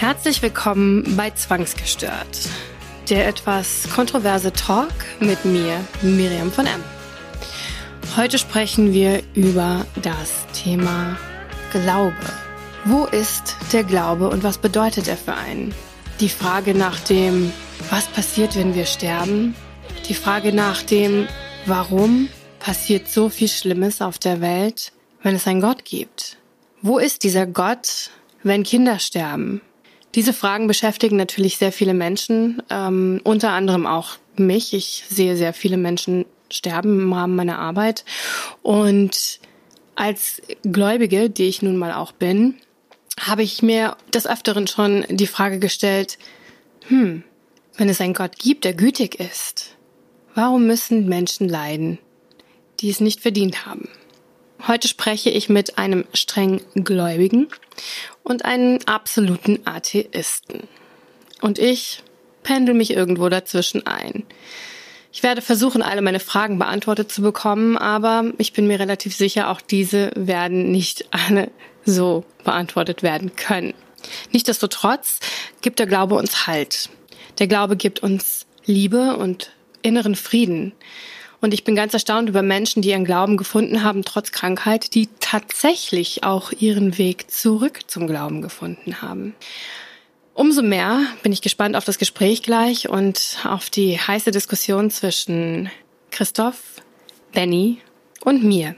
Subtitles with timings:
[0.00, 2.48] Herzlich willkommen bei Zwangsgestört,
[3.10, 6.82] der etwas kontroverse Talk mit mir, Miriam von M.
[8.16, 11.18] Heute sprechen wir über das Thema
[11.70, 12.16] Glaube.
[12.86, 15.74] Wo ist der Glaube und was bedeutet er für einen?
[16.18, 17.52] Die Frage nach dem,
[17.90, 19.54] was passiert, wenn wir sterben?
[20.08, 21.28] Die Frage nach dem,
[21.66, 24.92] warum passiert so viel Schlimmes auf der Welt,
[25.22, 26.38] wenn es einen Gott gibt?
[26.80, 28.08] Wo ist dieser Gott,
[28.42, 29.60] wenn Kinder sterben?
[30.14, 34.74] Diese Fragen beschäftigen natürlich sehr viele Menschen, ähm, unter anderem auch mich.
[34.74, 38.04] Ich sehe sehr viele Menschen sterben im Rahmen meiner Arbeit.
[38.62, 39.38] Und
[39.94, 42.56] als Gläubige, die ich nun mal auch bin,
[43.20, 46.18] habe ich mir des Öfteren schon die Frage gestellt,
[46.88, 47.22] hm,
[47.76, 49.76] wenn es einen Gott gibt, der gütig ist,
[50.34, 51.98] warum müssen Menschen leiden,
[52.80, 53.88] die es nicht verdient haben?
[54.66, 57.48] Heute spreche ich mit einem streng Gläubigen
[58.30, 60.68] und einem absoluten Atheisten.
[61.40, 62.04] Und ich
[62.44, 64.24] pendel mich irgendwo dazwischen ein.
[65.12, 69.50] Ich werde versuchen, alle meine Fragen beantwortet zu bekommen, aber ich bin mir relativ sicher,
[69.50, 71.50] auch diese werden nicht alle
[71.84, 73.74] so beantwortet werden können.
[74.30, 75.18] Nichtsdestotrotz
[75.60, 76.88] gibt der Glaube uns Halt.
[77.40, 79.50] Der Glaube gibt uns Liebe und
[79.82, 80.72] inneren Frieden.
[81.40, 85.08] Und ich bin ganz erstaunt über Menschen, die ihren Glauben gefunden haben, trotz Krankheit, die
[85.20, 89.34] tatsächlich auch ihren Weg zurück zum Glauben gefunden haben.
[90.34, 95.70] Umso mehr bin ich gespannt auf das Gespräch gleich und auf die heiße Diskussion zwischen
[96.10, 96.60] Christoph,
[97.32, 97.78] Benny
[98.22, 98.74] und mir.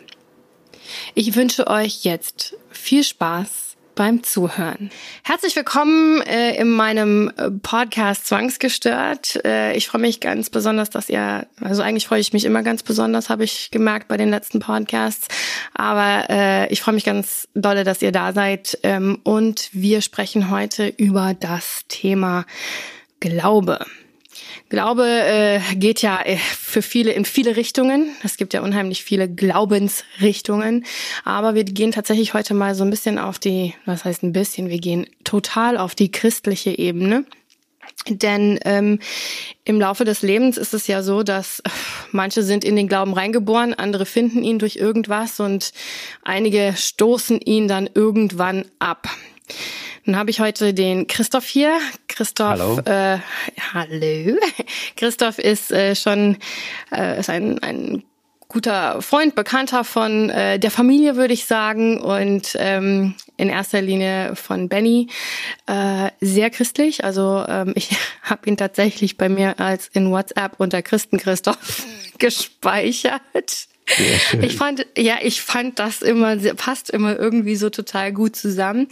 [1.15, 4.91] Ich wünsche euch jetzt viel Spaß beim Zuhören.
[5.23, 9.45] Herzlich willkommen äh, in meinem äh, Podcast Zwangsgestört.
[9.45, 12.83] Äh, ich freue mich ganz besonders, dass ihr, also eigentlich freue ich mich immer ganz
[12.83, 15.29] besonders, habe ich gemerkt bei den letzten Podcasts.
[15.75, 18.79] Aber äh, ich freue mich ganz dolle, dass ihr da seid.
[18.83, 22.47] Ähm, und wir sprechen heute über das Thema
[23.21, 23.84] Glaube.
[24.72, 28.16] Glaube äh, geht ja äh, für viele in viele Richtungen.
[28.25, 30.87] Es gibt ja unheimlich viele Glaubensrichtungen.
[31.27, 34.71] Aber wir gehen tatsächlich heute mal so ein bisschen auf die, was heißt ein bisschen,
[34.71, 37.27] wir gehen total auf die christliche Ebene.
[38.09, 38.99] Denn ähm,
[39.66, 41.69] im Laufe des Lebens ist es ja so, dass äh,
[42.10, 45.72] manche sind in den Glauben reingeboren, andere finden ihn durch irgendwas und
[46.22, 49.06] einige stoßen ihn dann irgendwann ab.
[50.05, 51.79] Dann habe ich heute den Christoph hier.
[52.09, 52.79] Christoph, hallo.
[52.85, 53.19] Äh,
[53.73, 54.37] hallo.
[54.97, 56.39] Christoph ist äh, schon
[56.91, 58.03] äh, ist ein, ein
[58.49, 64.37] guter Freund, Bekannter von äh, der Familie, würde ich sagen, und ähm, in erster Linie
[64.37, 65.09] von Benny.
[65.67, 67.05] Äh, sehr christlich.
[67.05, 67.91] Also ähm, ich
[68.23, 71.87] habe ihn tatsächlich bei mir als in WhatsApp unter Christen Christoph
[72.19, 73.69] gespeichert.
[74.41, 78.88] Ich fand, ja, ich fand das immer, passt immer irgendwie so total gut zusammen.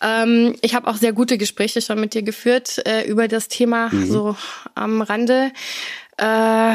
[0.00, 3.88] Ähm, ich habe auch sehr gute Gespräche schon mit dir geführt äh, über das Thema
[3.92, 4.10] mhm.
[4.10, 4.36] so
[4.74, 5.52] am Rande.
[6.16, 6.74] Äh,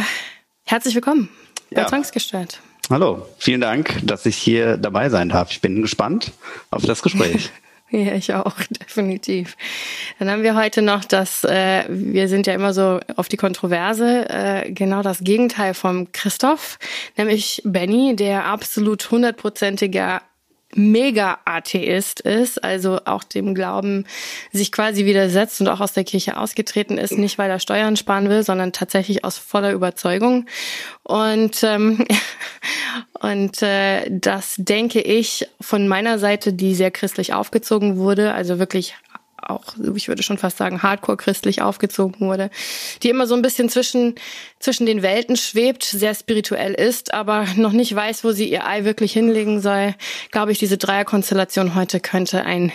[0.63, 1.29] herzlich willkommen
[1.71, 1.87] bei ja.
[1.87, 2.59] Zwangsgestört.
[2.89, 5.51] Hallo, vielen Dank, dass ich hier dabei sein darf.
[5.51, 6.31] Ich bin gespannt
[6.71, 7.51] auf das Gespräch.
[7.91, 9.55] Ja, ich auch, definitiv.
[10.19, 14.29] Dann haben wir heute noch das, äh, wir sind ja immer so auf die Kontroverse,
[14.29, 16.79] äh, genau das Gegenteil vom Christoph,
[17.15, 20.21] nämlich Benny, der absolut hundertprozentiger
[20.75, 24.05] Mega-Atheist ist, also auch dem Glauben
[24.51, 28.29] sich quasi widersetzt und auch aus der Kirche ausgetreten ist, nicht weil er Steuern sparen
[28.29, 30.45] will, sondern tatsächlich aus voller Überzeugung.
[31.03, 32.05] Und, ähm,
[33.19, 38.95] und äh, das denke ich von meiner Seite, die sehr christlich aufgezogen wurde, also wirklich
[39.49, 42.49] auch, ich würde schon fast sagen, hardcore christlich aufgezogen wurde,
[43.03, 44.15] die immer so ein bisschen zwischen,
[44.59, 48.83] zwischen den Welten schwebt, sehr spirituell ist, aber noch nicht weiß, wo sie ihr Ei
[48.83, 49.95] wirklich hinlegen soll,
[50.31, 52.71] glaube ich, diese Dreierkonstellation heute könnte ein,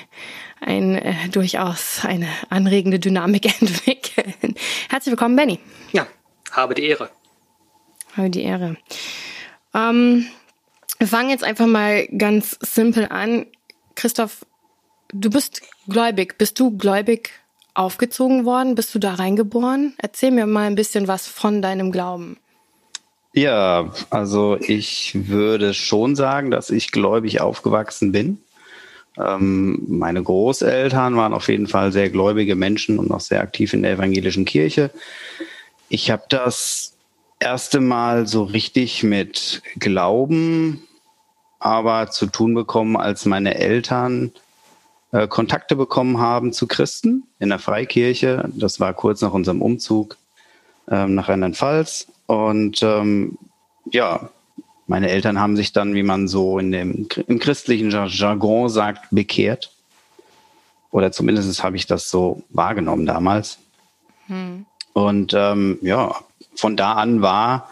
[0.60, 4.54] ein äh, durchaus eine anregende Dynamik entwickeln.
[4.89, 5.59] Herzlich willkommen, Benny.
[5.93, 6.06] Ja,
[6.50, 7.10] habe die Ehre.
[8.16, 8.77] Habe die Ehre.
[9.74, 10.27] Ähm,
[10.98, 13.47] wir fangen jetzt einfach mal ganz simpel an.
[13.95, 14.45] Christoph,
[15.13, 16.39] Du bist gläubig.
[16.39, 17.31] Bist du gläubig
[17.75, 18.75] aufgezogen worden?
[18.75, 19.95] Bist du da reingeboren?
[19.99, 22.39] Erzähl mir mal ein bisschen was von deinem Glauben.
[23.34, 28.39] Ja, also ich würde schon sagen, dass ich gläubig aufgewachsen bin.
[29.19, 33.83] Ähm, meine Großeltern waren auf jeden Fall sehr gläubige Menschen und auch sehr aktiv in
[33.83, 34.91] der evangelischen Kirche.
[35.89, 36.95] Ich habe das
[37.41, 40.83] erste Mal so richtig mit Glauben
[41.63, 44.33] aber zu tun bekommen, als meine Eltern
[45.12, 48.48] äh, Kontakte bekommen haben zu Christen in der Freikirche.
[48.54, 50.16] Das war kurz nach unserem Umzug
[50.91, 52.09] ähm, nach Rheinland-Pfalz.
[52.26, 53.38] Und ähm,
[53.91, 54.30] ja,
[54.86, 59.70] meine Eltern haben sich dann, wie man so in dem, im christlichen Jargon sagt, bekehrt.
[60.91, 63.59] Oder zumindest habe ich das so wahrgenommen damals.
[64.26, 64.66] Hm.
[64.92, 66.16] Und ähm, ja,
[66.54, 67.70] von da an war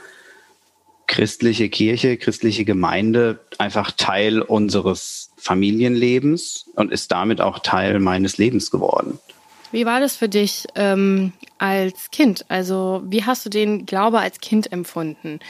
[1.06, 8.70] christliche Kirche, christliche Gemeinde einfach Teil unseres Familienlebens und ist damit auch Teil meines Lebens
[8.70, 9.19] geworden.
[9.72, 12.44] Wie war das für dich ähm, als Kind?
[12.48, 15.40] Also wie hast du den Glaube als Kind empfunden?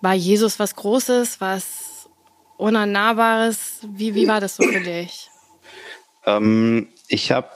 [0.00, 2.08] War Jesus was Großes, was
[2.56, 3.80] Unnahbares?
[3.86, 5.28] Wie, wie war das so für dich?
[6.24, 7.48] Ähm, ich habe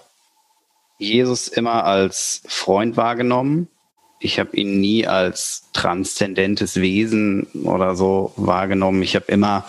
[0.98, 3.68] Jesus immer als Freund wahrgenommen
[4.24, 9.02] ich habe ihn nie als transzendentes Wesen oder so wahrgenommen.
[9.02, 9.66] Ich habe immer,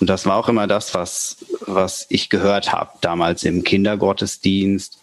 [0.00, 4.98] und das war auch immer das, was, was ich gehört habe, damals im Kindergottesdienst,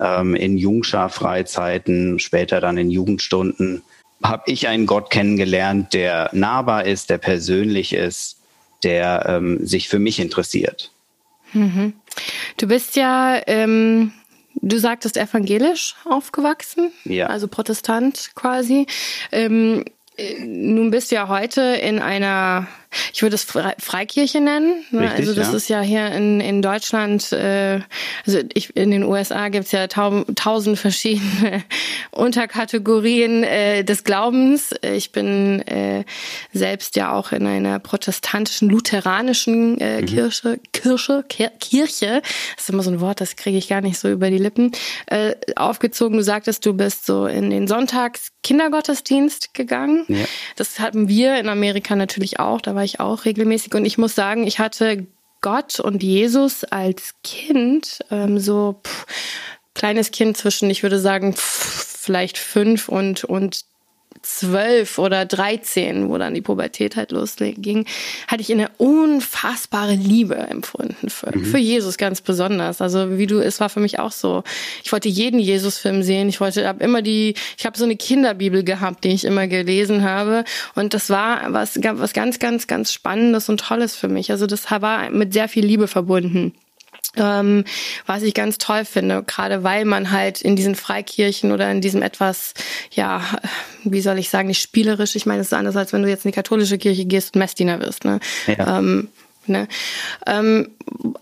[0.00, 3.82] ähm, in Jungschar-Freizeiten, später dann in Jugendstunden,
[4.22, 8.38] habe ich einen Gott kennengelernt, der nahbar ist, der persönlich ist,
[8.84, 10.92] der ähm, sich für mich interessiert.
[11.52, 11.94] Mhm.
[12.58, 14.12] Du bist ja ähm,
[14.62, 17.26] Du sagtest evangelisch aufgewachsen, ja.
[17.26, 18.86] also Protestant quasi.
[19.30, 19.84] Ähm,
[20.16, 22.66] äh, nun bist du ja heute in einer
[23.12, 24.84] ich würde es Freikirche nennen.
[24.90, 25.02] Ne?
[25.02, 25.56] Richtig, also das ja.
[25.56, 27.80] ist ja hier in, in Deutschland, äh,
[28.26, 31.64] also ich, in den USA gibt's ja tausend verschiedene
[32.10, 34.74] Unterkategorien äh, des Glaubens.
[34.82, 36.04] Ich bin äh,
[36.52, 40.06] selbst ja auch in einer protestantischen, lutheranischen äh, mhm.
[40.06, 41.24] Kirche, Kirche,
[41.60, 42.22] Kirche,
[42.56, 44.72] das ist immer so ein Wort, das kriege ich gar nicht so über die Lippen,
[45.06, 46.16] äh, aufgezogen.
[46.16, 50.04] Du sagtest, du bist so in den Sonntags Kindergottesdienst gegangen.
[50.06, 50.24] Ja.
[50.54, 52.60] Das hatten wir in Amerika natürlich auch.
[52.60, 53.74] Da war ich auch regelmäßig.
[53.74, 55.06] Und ich muss sagen, ich hatte
[55.42, 59.06] Gott und Jesus als Kind, ähm, so pff,
[59.74, 63.64] kleines Kind zwischen, ich würde sagen, pff, vielleicht fünf und, und
[64.26, 67.86] zwölf oder dreizehn, wo dann die Pubertät halt losging,
[68.26, 71.44] hatte ich eine unfassbare Liebe empfunden für, mhm.
[71.44, 72.80] für Jesus ganz besonders.
[72.80, 74.42] Also wie du, es war für mich auch so.
[74.82, 76.28] Ich wollte jeden Jesus-Film sehen.
[76.28, 80.02] Ich wollte, habe immer die, ich habe so eine Kinderbibel gehabt, die ich immer gelesen
[80.02, 80.44] habe.
[80.74, 84.30] Und das war was, was ganz, ganz, ganz Spannendes und Tolles für mich.
[84.30, 86.52] Also das war mit sehr viel Liebe verbunden.
[87.16, 87.64] Ähm,
[88.06, 92.02] was ich ganz toll finde, gerade weil man halt in diesen Freikirchen oder in diesem
[92.02, 92.54] etwas,
[92.92, 93.22] ja,
[93.84, 96.24] wie soll ich sagen, nicht spielerisch, ich meine, es ist anders, als wenn du jetzt
[96.24, 98.04] in die katholische Kirche gehst und Messdiener wirst.
[98.04, 98.20] Ne?
[98.46, 98.78] Ja.
[98.78, 99.08] Ähm,
[99.46, 99.68] ne?
[100.26, 100.70] Ähm,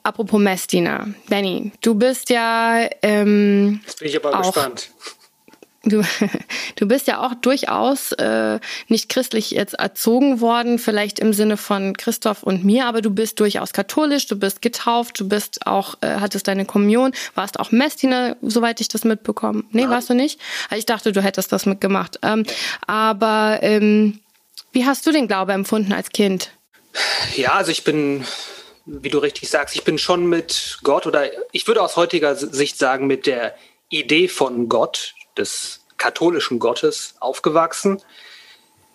[0.02, 4.90] apropos Messdiener, Benny, du bist ja ähm, Jetzt bin ich aber auch, gespannt.
[5.84, 6.02] Du,
[6.76, 8.58] du bist ja auch durchaus äh,
[8.88, 13.40] nicht christlich jetzt erzogen worden, vielleicht im Sinne von Christoph und mir, aber du bist
[13.40, 18.36] durchaus katholisch, du bist getauft, du bist auch, äh, hattest deine Kommunion, warst auch Messdiener,
[18.42, 19.66] soweit ich das mitbekommen.
[19.70, 20.40] Nee, warst du nicht?
[20.70, 22.18] Also ich dachte, du hättest das mitgemacht.
[22.22, 22.44] Ähm,
[22.86, 24.20] aber ähm,
[24.72, 26.50] wie hast du den Glaube empfunden als Kind?
[27.36, 28.24] Ja, also ich bin,
[28.86, 32.78] wie du richtig sagst, ich bin schon mit Gott oder ich würde aus heutiger Sicht
[32.78, 33.54] sagen, mit der
[33.88, 38.02] Idee von Gott des katholischen Gottes aufgewachsen.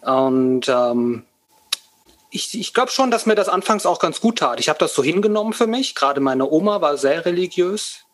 [0.02, 1.26] Und ähm,
[2.32, 4.60] ich, ich glaube schon, dass mir das anfangs auch ganz gut tat.
[4.60, 5.96] Ich habe das so hingenommen für mich.
[5.96, 8.06] Gerade meine Oma war sehr religiös.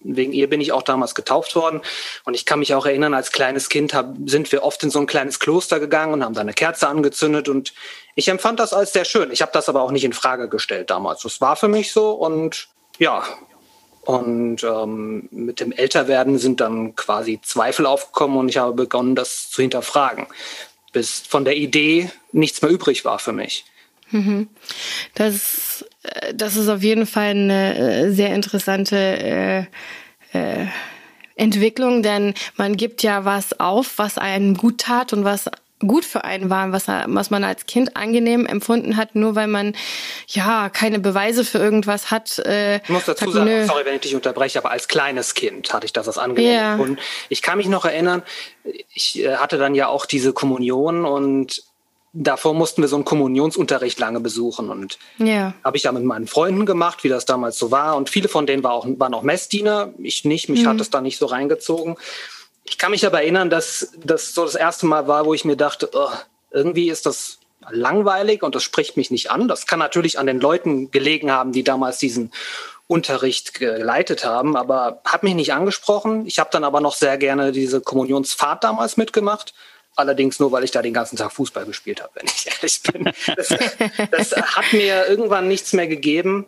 [0.00, 1.82] Wegen ihr bin ich auch damals getauft worden.
[2.24, 5.00] Und ich kann mich auch erinnern, als kleines Kind hab, sind wir oft in so
[5.00, 7.48] ein kleines Kloster gegangen und haben da eine Kerze angezündet.
[7.48, 7.74] Und
[8.14, 9.32] ich empfand das als sehr schön.
[9.32, 11.22] Ich habe das aber auch nicht in Frage gestellt damals.
[11.22, 12.12] Das war für mich so.
[12.12, 12.68] Und
[12.98, 13.24] ja,
[14.08, 19.50] und ähm, mit dem Älterwerden sind dann quasi Zweifel aufgekommen und ich habe begonnen, das
[19.50, 20.26] zu hinterfragen,
[20.94, 23.66] bis von der Idee nichts mehr übrig war für mich.
[24.10, 24.48] Mhm.
[25.14, 29.58] Das, äh, das ist auf jeden Fall eine äh, sehr interessante äh,
[30.32, 30.66] äh,
[31.36, 35.50] Entwicklung, denn man gibt ja was auf, was einem gut tat und was
[35.86, 39.74] gut für einen war, was, was man als Kind angenehm empfunden hat, nur weil man
[40.26, 42.38] ja keine Beweise für irgendwas hat.
[42.40, 43.66] Äh, ich muss dazu sagt, sagen, nö.
[43.66, 46.72] sorry, wenn ich dich unterbreche, aber als kleines Kind hatte ich das als angenehm yeah.
[46.72, 46.98] empfunden.
[47.28, 48.22] Ich kann mich noch erinnern,
[48.92, 51.62] ich äh, hatte dann ja auch diese Kommunion und
[52.12, 55.54] davor mussten wir so einen Kommunionsunterricht lange besuchen und ja.
[55.62, 58.46] habe ich ja mit meinen Freunden gemacht, wie das damals so war und viele von
[58.46, 60.68] denen war auch, waren auch Messdiener, ich nicht, mich mhm.
[60.68, 61.96] hat es da nicht so reingezogen.
[62.68, 65.56] Ich kann mich aber erinnern, dass das so das erste Mal war, wo ich mir
[65.56, 66.10] dachte, oh,
[66.50, 67.38] irgendwie ist das
[67.70, 69.48] langweilig und das spricht mich nicht an.
[69.48, 72.32] Das kann natürlich an den Leuten gelegen haben, die damals diesen
[72.86, 76.26] Unterricht geleitet haben, aber hat mich nicht angesprochen.
[76.26, 79.52] Ich habe dann aber noch sehr gerne diese Kommunionsfahrt damals mitgemacht.
[79.94, 83.12] Allerdings nur, weil ich da den ganzen Tag Fußball gespielt habe, wenn ich ehrlich bin.
[83.36, 83.48] Das,
[84.10, 86.46] das hat mir irgendwann nichts mehr gegeben.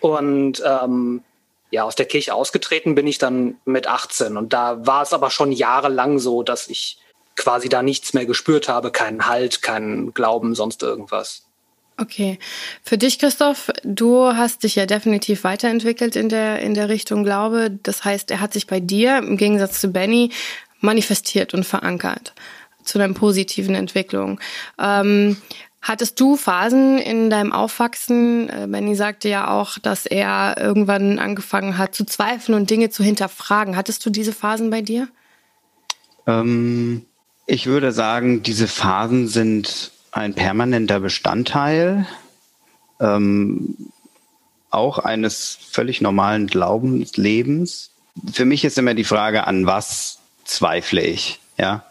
[0.00, 1.22] Und ähm,
[1.70, 4.36] ja, aus der Kirche ausgetreten bin ich dann mit 18.
[4.36, 6.98] Und da war es aber schon jahrelang so, dass ich
[7.36, 11.44] quasi da nichts mehr gespürt habe, keinen Halt, keinen Glauben, sonst irgendwas.
[12.00, 12.38] Okay.
[12.82, 17.76] Für dich, Christoph, du hast dich ja definitiv weiterentwickelt in der, in der Richtung Glaube.
[17.82, 20.30] Das heißt, er hat sich bei dir im Gegensatz zu Benny
[20.80, 22.34] manifestiert und verankert
[22.84, 24.40] zu deiner positiven Entwicklung.
[24.78, 25.36] Ähm,
[25.80, 28.48] hattest du Phasen in deinem Aufwachsen?
[28.48, 33.02] Äh, Benny sagte ja auch, dass er irgendwann angefangen hat zu zweifeln und Dinge zu
[33.02, 33.76] hinterfragen.
[33.76, 35.08] Hattest du diese Phasen bei dir?
[36.26, 37.04] Ähm,
[37.46, 42.06] ich würde sagen, diese Phasen sind ein permanenter Bestandteil
[43.00, 43.76] ähm,
[44.70, 47.90] auch eines völlig normalen Glaubenslebens.
[48.32, 51.40] Für mich ist immer die Frage, an was zweifle ich?
[51.58, 51.84] Ja,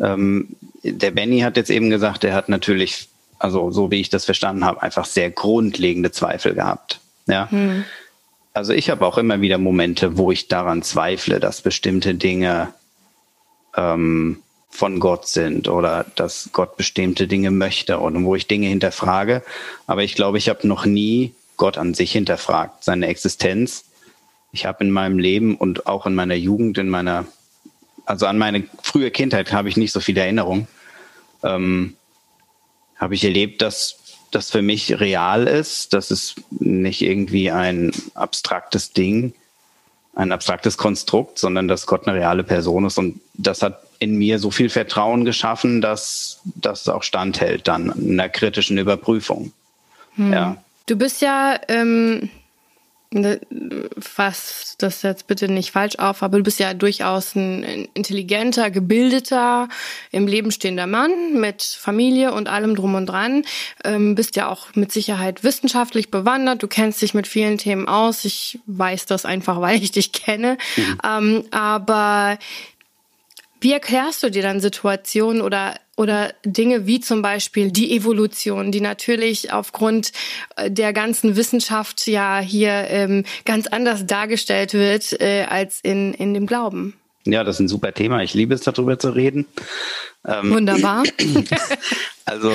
[0.00, 3.08] ähm, der Benny hat jetzt eben gesagt, er hat natürlich,
[3.44, 7.00] also so wie ich das verstanden habe, einfach sehr grundlegende Zweifel gehabt.
[7.26, 7.50] Ja.
[7.50, 7.84] Hm.
[8.54, 12.72] Also ich habe auch immer wieder Momente, wo ich daran zweifle, dass bestimmte Dinge
[13.76, 14.38] ähm,
[14.70, 19.42] von Gott sind oder dass Gott bestimmte Dinge möchte und wo ich Dinge hinterfrage.
[19.86, 23.84] Aber ich glaube, ich habe noch nie Gott an sich hinterfragt, seine Existenz.
[24.52, 27.26] Ich habe in meinem Leben und auch in meiner Jugend, in meiner,
[28.06, 30.66] also an meine frühe Kindheit habe ich nicht so viel Erinnerung.
[31.42, 31.96] Ähm,
[33.04, 33.96] habe ich erlebt, dass
[34.30, 39.32] das für mich real ist, dass es nicht irgendwie ein abstraktes Ding,
[40.14, 42.98] ein abstraktes Konstrukt, sondern dass Gott eine reale Person ist.
[42.98, 48.18] Und das hat in mir so viel Vertrauen geschaffen, dass das auch standhält dann in
[48.18, 49.52] einer kritischen Überprüfung.
[50.16, 50.32] Hm.
[50.32, 50.56] Ja.
[50.86, 52.28] Du bist ja, ähm,
[53.98, 59.68] fass das jetzt bitte nicht falsch auf, aber du bist ja durchaus ein intelligenter, gebildeter,
[60.10, 63.44] im Leben stehender Mann mit Familie und allem drum und dran.
[63.84, 66.62] Ähm, bist ja auch mit Sicherheit wissenschaftlich bewandert.
[66.62, 68.24] Du kennst dich mit vielen Themen aus.
[68.24, 70.58] Ich weiß das einfach, weil ich dich kenne.
[70.76, 70.98] Mhm.
[71.04, 72.38] Ähm, aber
[73.64, 78.80] wie erklärst du dir dann Situationen oder oder Dinge wie zum Beispiel die Evolution, die
[78.80, 80.12] natürlich aufgrund
[80.56, 86.34] äh, der ganzen Wissenschaft ja hier ähm, ganz anders dargestellt wird äh, als in, in
[86.34, 86.94] dem Glauben.
[87.24, 88.22] Ja, das ist ein super Thema.
[88.22, 89.46] Ich liebe es, darüber zu reden.
[90.26, 91.04] Ähm, Wunderbar.
[92.24, 92.52] also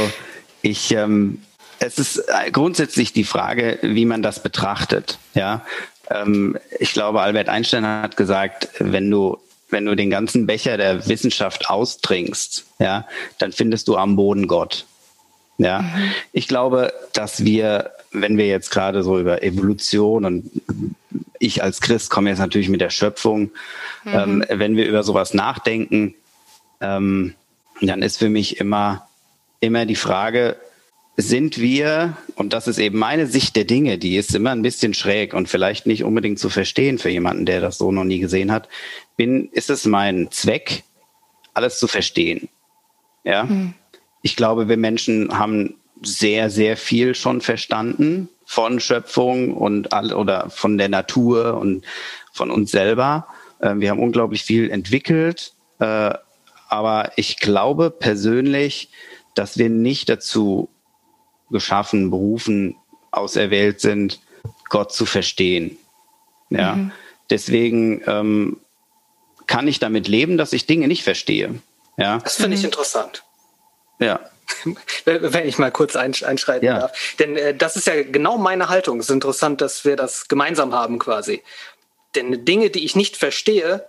[0.61, 1.41] ich, ähm,
[1.79, 5.17] es ist grundsätzlich die Frage, wie man das betrachtet.
[5.33, 5.65] Ja,
[6.09, 11.07] ähm, ich glaube, Albert Einstein hat gesagt, wenn du wenn du den ganzen Becher der
[11.07, 13.07] Wissenschaft austrinkst, ja,
[13.37, 14.85] dann findest du am Boden Gott.
[15.57, 16.11] Ja, mhm.
[16.31, 20.49] ich glaube, dass wir, wenn wir jetzt gerade so über Evolution und
[21.37, 23.51] ich als Christ komme jetzt natürlich mit der Schöpfung,
[24.03, 24.13] mhm.
[24.13, 26.15] ähm, wenn wir über sowas nachdenken,
[26.81, 27.35] ähm,
[27.81, 29.07] dann ist für mich immer,
[29.59, 30.55] immer die Frage,
[31.17, 34.93] sind wir, und das ist eben meine Sicht der Dinge, die ist immer ein bisschen
[34.93, 38.51] schräg und vielleicht nicht unbedingt zu verstehen für jemanden, der das so noch nie gesehen
[38.51, 38.69] hat,
[39.17, 40.83] bin, ist es mein Zweck,
[41.53, 42.47] alles zu verstehen.
[43.23, 43.43] Ja.
[43.43, 43.73] Mhm.
[44.21, 50.49] Ich glaube, wir Menschen haben sehr, sehr viel schon verstanden von Schöpfung und all, oder
[50.49, 51.85] von der Natur und
[52.31, 53.27] von uns selber.
[53.59, 55.53] Äh, wir haben unglaublich viel entwickelt.
[55.79, 56.13] Äh,
[56.69, 58.89] aber ich glaube persönlich,
[59.35, 60.69] dass wir nicht dazu
[61.51, 62.75] geschaffen, berufen,
[63.11, 64.19] auserwählt sind,
[64.69, 65.77] Gott zu verstehen.
[66.49, 66.75] Ja.
[66.75, 66.91] Mhm.
[67.29, 68.59] Deswegen ähm,
[69.47, 71.55] kann ich damit leben, dass ich Dinge nicht verstehe.
[71.97, 72.19] Ja.
[72.19, 72.67] Das finde ich mhm.
[72.67, 73.23] interessant.
[73.99, 74.19] Ja.
[75.05, 76.79] Wenn ich mal kurz einschreiten ja.
[76.79, 77.15] darf.
[77.19, 78.99] Denn äh, das ist ja genau meine Haltung.
[78.99, 81.43] Es ist interessant, dass wir das gemeinsam haben quasi.
[82.15, 83.87] Denn Dinge, die ich nicht verstehe,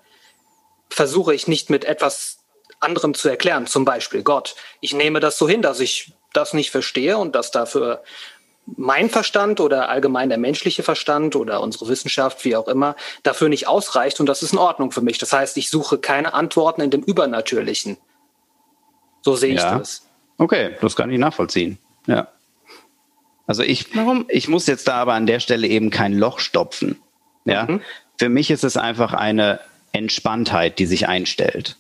[0.91, 2.39] versuche ich nicht mit etwas
[2.81, 3.67] anderem zu erklären.
[3.67, 4.57] Zum Beispiel Gott.
[4.81, 8.03] Ich nehme das so hin, dass ich das nicht verstehe und dass dafür
[8.77, 13.67] mein Verstand oder allgemein der menschliche Verstand oder unsere Wissenschaft, wie auch immer, dafür nicht
[13.67, 15.19] ausreicht und das ist in Ordnung für mich.
[15.19, 17.97] Das heißt, ich suche keine Antworten in dem Übernatürlichen.
[19.23, 19.73] So sehe ja.
[19.73, 20.07] ich das.
[20.39, 21.79] Okay, das kann ich nachvollziehen.
[22.07, 22.29] Ja.
[23.47, 24.27] Also ich, Warum?
[24.29, 27.01] ich muss jetzt da aber an der Stelle eben kein Loch stopfen.
[27.45, 27.65] Ja.
[27.65, 27.83] Mhm.
[28.17, 29.61] Für mich ist es einfach eine
[29.93, 31.77] Entspanntheit, die sich einstellt.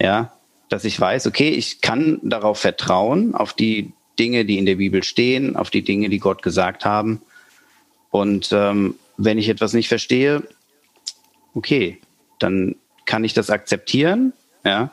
[0.00, 0.32] Ja.
[0.72, 5.02] Dass ich weiß, okay, ich kann darauf vertrauen, auf die Dinge, die in der Bibel
[5.04, 7.20] stehen, auf die Dinge, die Gott gesagt haben.
[8.10, 10.42] Und ähm, wenn ich etwas nicht verstehe,
[11.54, 11.98] okay,
[12.38, 14.32] dann kann ich das akzeptieren.
[14.64, 14.90] Ja,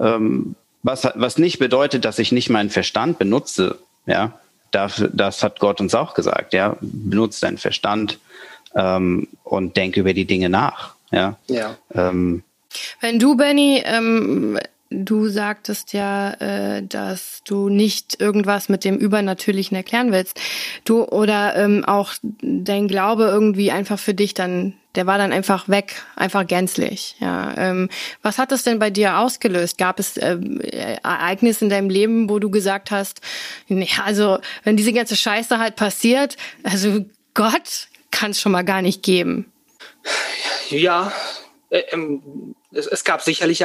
[0.00, 3.80] ähm, was, was nicht bedeutet, dass ich nicht meinen Verstand benutze.
[4.06, 4.40] Ja,
[4.70, 6.54] dafür, das hat Gott uns auch gesagt.
[6.54, 8.18] Ja, benutze deinen Verstand
[8.74, 10.94] ähm, und denke über die Dinge nach.
[11.10, 11.36] Ja.
[11.48, 11.76] ja.
[11.94, 12.42] Ähm,
[13.00, 14.58] wenn du, Benny, ähm,
[14.92, 20.38] Du sagtest ja, äh, dass du nicht irgendwas mit dem Übernatürlichen erklären willst.
[20.84, 25.68] Du oder ähm, auch dein Glaube irgendwie einfach für dich dann Der war dann einfach
[25.68, 27.16] weg, einfach gänzlich.
[27.18, 27.88] Ja, ähm,
[28.20, 29.78] was hat das denn bei dir ausgelöst?
[29.78, 30.36] Gab es äh,
[31.02, 33.22] Ereignisse in deinem Leben, wo du gesagt hast,
[33.68, 38.82] nee, also wenn diese ganze Scheiße halt passiert, also Gott kann es schon mal gar
[38.82, 39.50] nicht geben.
[40.68, 41.10] Ja,
[41.70, 43.64] äh, ähm, es, es gab sicherlich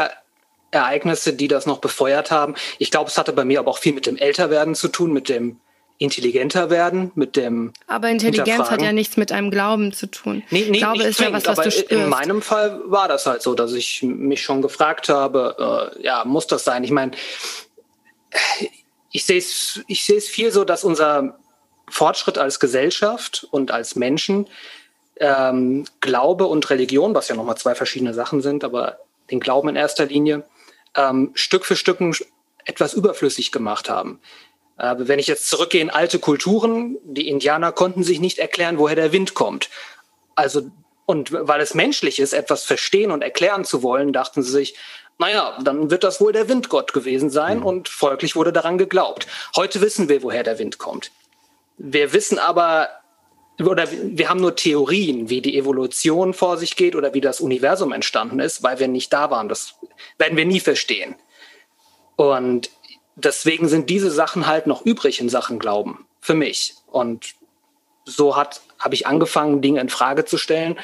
[0.71, 2.55] Ereignisse, die das noch befeuert haben.
[2.77, 5.29] Ich glaube, es hatte bei mir aber auch viel mit dem Älterwerden zu tun, mit
[5.29, 5.59] dem
[5.99, 7.73] intelligenter werden, mit dem.
[7.87, 10.43] Aber Intelligenz hat ja nichts mit einem Glauben zu tun.
[10.51, 11.91] Nee, nee, Glaube ist ja was, was du spürst.
[11.91, 16.23] In meinem Fall war das halt so, dass ich mich schon gefragt habe, äh, ja,
[16.25, 16.83] muss das sein?
[16.83, 17.11] Ich meine,
[19.11, 21.39] ich sehe es ich sehe es viel so, dass unser
[21.89, 24.47] Fortschritt als Gesellschaft und als Menschen
[25.19, 28.99] ähm, Glaube und Religion, was ja nochmal zwei verschiedene Sachen sind, aber
[29.31, 30.43] den Glauben in erster Linie,
[30.97, 31.99] ähm, Stück für Stück
[32.65, 34.19] etwas überflüssig gemacht haben.
[34.77, 38.95] Äh, wenn ich jetzt zurückgehe in alte Kulturen, die Indianer konnten sich nicht erklären, woher
[38.95, 39.69] der Wind kommt.
[40.35, 40.69] Also,
[41.05, 44.75] und weil es menschlich ist, etwas verstehen und erklären zu wollen, dachten sie sich,
[45.17, 47.65] naja, dann wird das wohl der Windgott gewesen sein mhm.
[47.65, 49.27] und folglich wurde daran geglaubt.
[49.55, 51.11] Heute wissen wir, woher der Wind kommt.
[51.77, 52.89] Wir wissen aber,
[53.59, 57.91] oder wir haben nur Theorien, wie die Evolution vor sich geht oder wie das Universum
[57.91, 59.49] entstanden ist, weil wir nicht da waren.
[59.49, 59.75] Das
[60.17, 61.15] werden wir nie verstehen.
[62.15, 62.69] Und
[63.15, 66.75] deswegen sind diese Sachen halt noch übrig in Sachen Glauben für mich.
[66.87, 67.33] Und
[68.05, 70.77] so hat habe ich angefangen, Dinge in Frage zu stellen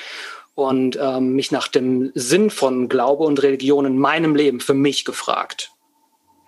[0.56, 5.06] und ähm, mich nach dem Sinn von Glaube und Religion in meinem Leben für mich
[5.06, 5.72] gefragt.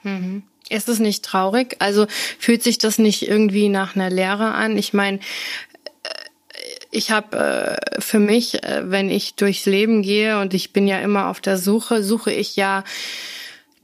[0.03, 0.43] Mhm.
[0.69, 1.75] Ist es nicht traurig?
[1.77, 2.07] Also
[2.39, 4.77] fühlt sich das nicht irgendwie nach einer Lehre an?
[4.77, 5.19] Ich meine,
[6.95, 10.99] ich habe äh, für mich, äh, wenn ich durchs Leben gehe und ich bin ja
[10.99, 12.83] immer auf der Suche, suche ich ja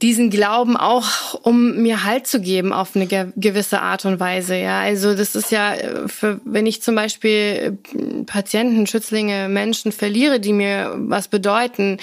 [0.02, 4.56] diesen Glauben auch, um mir Halt zu geben auf eine gewisse Art und Weise.
[4.56, 9.92] Ja, also das ist ja, äh, für, wenn ich zum Beispiel äh, Patienten, Schützlinge, Menschen
[9.92, 11.98] verliere, die mir was bedeuten,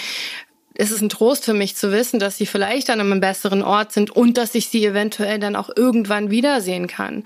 [0.80, 3.92] ist es ein Trost für mich zu wissen, dass sie vielleicht an einem besseren Ort
[3.92, 7.26] sind und dass ich sie eventuell dann auch irgendwann wiedersehen kann.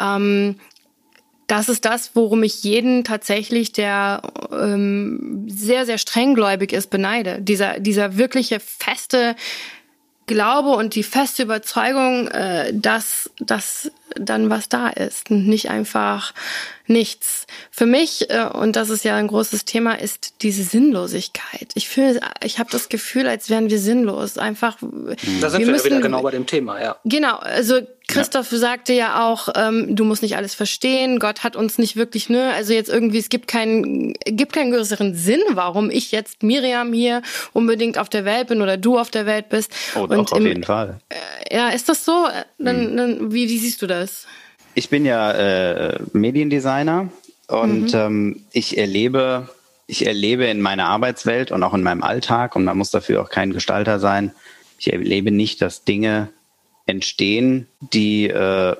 [0.00, 0.56] Ähm,
[1.48, 7.40] das ist das, worum ich jeden tatsächlich, der ähm, sehr, sehr strenggläubig ist, beneide.
[7.40, 9.34] Dieser, dieser wirkliche feste
[10.26, 16.34] Glaube und die feste Überzeugung, äh, dass, dass dann was da ist und nicht einfach
[16.86, 17.46] nichts.
[17.70, 21.70] Für mich, äh, und das ist ja ein großes Thema, ist diese Sinnlosigkeit.
[21.74, 24.36] Ich fühle, ich habe das Gefühl, als wären wir sinnlos.
[24.36, 24.76] Einfach.
[25.40, 26.96] Da sind wir, müssen, wieder genau bei dem Thema, ja.
[27.04, 28.58] Genau, also Christoph ja.
[28.58, 32.52] sagte ja auch, ähm, du musst nicht alles verstehen, Gott hat uns nicht wirklich, ne,
[32.54, 37.22] also jetzt irgendwie, es gibt keinen, gibt keinen größeren Sinn, warum ich jetzt Miriam hier
[37.52, 39.72] unbedingt auf der Welt bin oder du auf der Welt bist.
[39.94, 40.98] Oh, doch, Und auf im, jeden Fall.
[41.10, 42.26] Äh, ja, ist das so?
[42.58, 42.96] Dann, hm.
[42.96, 44.26] dann wie, wie siehst du das?
[44.74, 47.10] Ich bin ja äh, Mediendesigner
[47.48, 47.98] und mhm.
[47.98, 49.48] ähm, ich erlebe,
[49.86, 53.28] ich erlebe in meiner Arbeitswelt und auch in meinem Alltag, und man muss dafür auch
[53.28, 54.32] kein Gestalter sein,
[54.78, 56.28] ich erlebe nicht, dass Dinge
[56.88, 58.74] entstehen, die äh,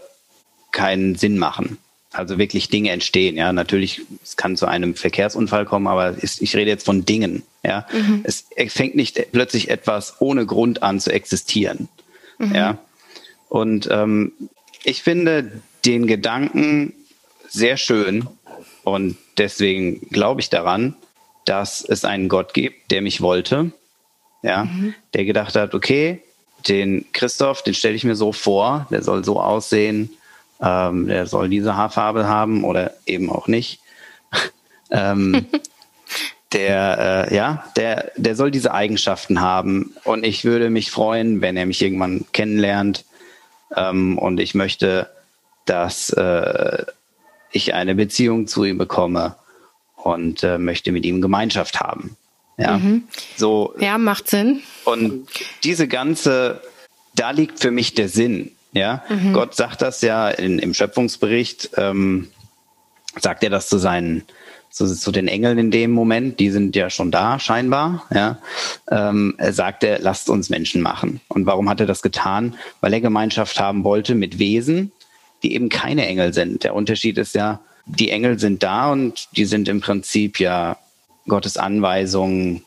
[0.72, 1.78] keinen Sinn machen.
[2.10, 3.52] Also wirklich Dinge entstehen, ja.
[3.52, 7.86] Natürlich, es kann zu einem Verkehrsunfall kommen, aber ist, ich rede jetzt von Dingen, ja.
[7.92, 8.24] Mhm.
[8.24, 11.88] Es fängt nicht plötzlich etwas ohne Grund an zu existieren,
[12.38, 12.54] mhm.
[12.54, 12.78] ja.
[13.48, 14.32] Und ähm,
[14.84, 16.94] ich finde, den Gedanken
[17.48, 18.26] sehr schön
[18.84, 20.96] und deswegen glaube ich daran,
[21.44, 23.72] dass es einen Gott gibt, der mich wollte,
[24.42, 24.94] ja, mhm.
[25.14, 26.22] der gedacht hat, okay,
[26.68, 30.10] den Christoph, den stelle ich mir so vor, der soll so aussehen,
[30.60, 33.80] ähm, der soll diese Haarfarbe haben oder eben auch nicht.
[34.90, 35.46] ähm,
[36.52, 41.56] der, äh, ja, der, der soll diese Eigenschaften haben und ich würde mich freuen, wenn
[41.56, 43.04] er mich irgendwann kennenlernt
[43.76, 45.08] ähm, und ich möchte
[45.68, 46.84] dass äh,
[47.50, 49.36] ich eine Beziehung zu ihm bekomme
[49.96, 52.16] und äh, möchte mit ihm Gemeinschaft haben.
[52.58, 53.04] Ja, mhm.
[53.36, 53.74] so.
[53.78, 54.60] Ja, macht Sinn.
[54.84, 55.28] Und
[55.62, 56.60] diese ganze,
[57.14, 58.52] da liegt für mich der Sinn.
[58.72, 59.32] Ja, mhm.
[59.32, 62.28] Gott sagt das ja in, im Schöpfungsbericht, ähm,
[63.18, 64.24] sagt er das zu seinen,
[64.70, 68.38] zu, zu den Engeln in dem Moment, die sind ja schon da, scheinbar, ja.
[68.90, 71.20] Ähm, er sagte, lasst uns Menschen machen.
[71.28, 72.56] Und warum hat er das getan?
[72.80, 74.92] Weil er Gemeinschaft haben wollte mit Wesen,
[75.42, 76.64] die eben keine Engel sind.
[76.64, 80.76] Der Unterschied ist ja, die Engel sind da und die sind im Prinzip ja
[81.28, 82.64] Gottes Anweisungen,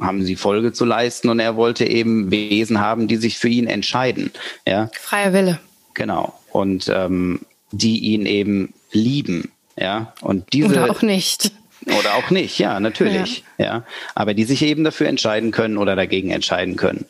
[0.00, 3.66] haben sie Folge zu leisten und er wollte eben Wesen haben, die sich für ihn
[3.66, 4.30] entscheiden.
[4.66, 4.90] Ja?
[4.98, 5.60] Freier Wille.
[5.94, 6.38] Genau.
[6.52, 7.40] Und ähm,
[7.72, 9.50] die ihn eben lieben.
[9.76, 10.12] Ja.
[10.20, 10.68] Und diese.
[10.68, 11.52] Oder auch nicht.
[11.86, 13.42] Oder auch nicht, ja, natürlich.
[13.56, 13.64] Ja.
[13.64, 13.84] ja.
[14.14, 17.06] Aber die sich eben dafür entscheiden können oder dagegen entscheiden können.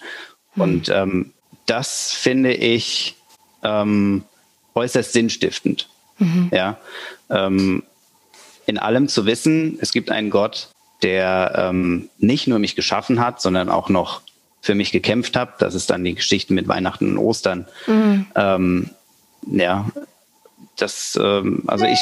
[0.54, 0.62] Hm.
[0.62, 1.32] Und ähm,
[1.66, 3.16] das finde ich
[3.62, 4.24] ähm,
[4.74, 5.88] äußerst sinnstiftend.
[6.18, 6.50] Mhm.
[6.52, 6.78] Ja.
[7.30, 7.82] Ähm,
[8.66, 10.68] in allem zu wissen, es gibt einen Gott,
[11.02, 14.22] der ähm, nicht nur mich geschaffen hat, sondern auch noch
[14.60, 15.62] für mich gekämpft hat.
[15.62, 17.66] Das ist dann die Geschichte mit Weihnachten und Ostern.
[17.86, 18.26] Mhm.
[18.34, 18.90] Ähm,
[19.50, 19.90] ja,
[20.76, 22.00] das, ähm, also ich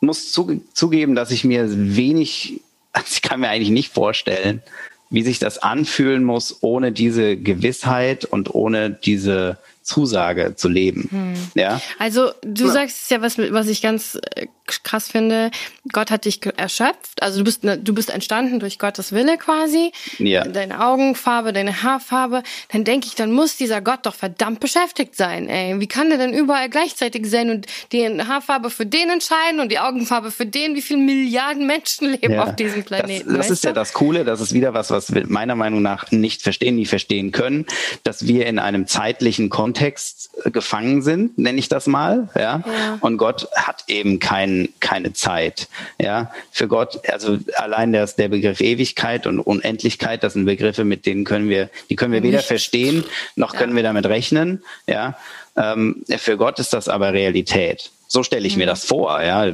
[0.00, 2.60] muss zu, zugeben, dass ich mir wenig,
[2.92, 4.62] also ich kann mir eigentlich nicht vorstellen,
[5.10, 9.56] wie sich das anfühlen muss, ohne diese Gewissheit und ohne diese
[9.88, 11.08] Zusage zu leben.
[11.10, 11.34] Hm.
[11.54, 11.80] Ja.
[11.98, 12.72] Also du ja.
[12.72, 15.50] sagst ja was, was ich ganz äh, krass finde.
[15.94, 17.22] Gott hat dich erschöpft.
[17.22, 19.92] Also du bist ne, du bist entstanden durch Gottes Wille quasi.
[20.18, 20.44] Ja.
[20.44, 22.42] Deine Augenfarbe, deine Haarfarbe.
[22.70, 25.48] Dann denke ich, dann muss dieser Gott doch verdammt beschäftigt sein.
[25.48, 29.72] Ey, wie kann der denn überall gleichzeitig sein und die Haarfarbe für den entscheiden und
[29.72, 30.74] die Augenfarbe für den?
[30.74, 32.44] Wie viele Milliarden Menschen leben ja.
[32.44, 33.28] auf diesem Planeten?
[33.28, 34.26] Das, das ist ja das Coole.
[34.26, 37.64] Das ist wieder was, was wir meiner Meinung nach nicht verstehen, nie verstehen können,
[38.02, 42.62] dass wir in einem zeitlichen Kontext Kontext äh, gefangen sind, nenne ich das mal, ja?
[42.66, 42.98] ja.
[43.00, 45.68] Und Gott hat eben kein, keine Zeit,
[46.00, 46.32] ja.
[46.50, 51.24] Für Gott, also allein das, der Begriff Ewigkeit und Unendlichkeit, das sind Begriffe, mit denen
[51.24, 53.04] können wir, die können wir weder verstehen,
[53.36, 53.60] noch ja.
[53.60, 55.16] können wir damit rechnen, ja.
[55.56, 57.90] Ähm, für Gott ist das aber Realität.
[58.06, 58.60] So stelle ich mhm.
[58.60, 59.52] mir das vor, ja.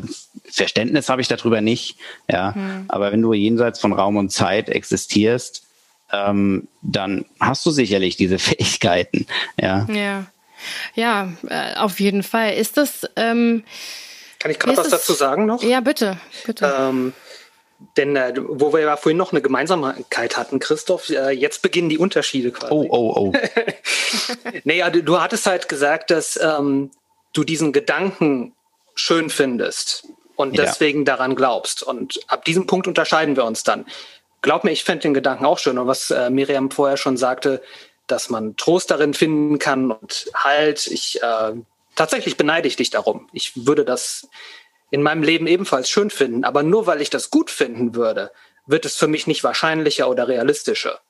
[0.51, 1.97] Verständnis habe ich darüber nicht,
[2.31, 2.53] ja.
[2.55, 2.85] Mhm.
[2.89, 5.64] Aber wenn du jenseits von Raum und Zeit existierst,
[6.15, 9.27] ähm, dann hast du sicherlich diese Fähigkeiten.
[9.61, 10.27] Ja, ja,
[10.95, 12.55] ja äh, auf jeden Fall.
[12.55, 13.09] Ist das.
[13.17, 13.65] Ähm,
[14.39, 15.63] Kann ich gerade was dazu sagen noch?
[15.63, 16.19] Ja, bitte.
[16.47, 16.73] bitte.
[16.79, 17.13] Ähm,
[17.97, 21.99] denn äh, wo wir ja vorhin noch eine Gemeinsamkeit hatten, Christoph, äh, jetzt beginnen die
[21.99, 22.73] Unterschiede quasi.
[22.73, 23.33] Oh, oh, oh.
[24.65, 26.91] naja, du, du hattest halt gesagt, dass ähm,
[27.33, 28.55] du diesen Gedanken
[28.95, 31.17] schön findest und deswegen ja.
[31.17, 31.83] daran glaubst.
[31.83, 33.87] Und ab diesem Punkt unterscheiden wir uns dann
[34.45, 35.79] glaub mir, ich fände den Gedanken auch schön.
[35.79, 37.63] Und was äh, Miriam vorher schon sagte,
[38.07, 41.53] dass man Trost darin finden kann und halt, ich äh,
[41.97, 43.29] tatsächlich beneide ich dich darum.
[43.33, 44.29] Ich würde das
[44.91, 48.31] in meinem Leben ebenfalls schön finden, aber nur weil ich das gut finden würde,
[48.67, 51.01] wird es für mich nicht wahrscheinlicher oder realistischer.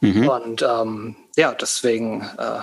[0.00, 0.28] Mhm.
[0.28, 2.60] Und ähm, ja, deswegen äh,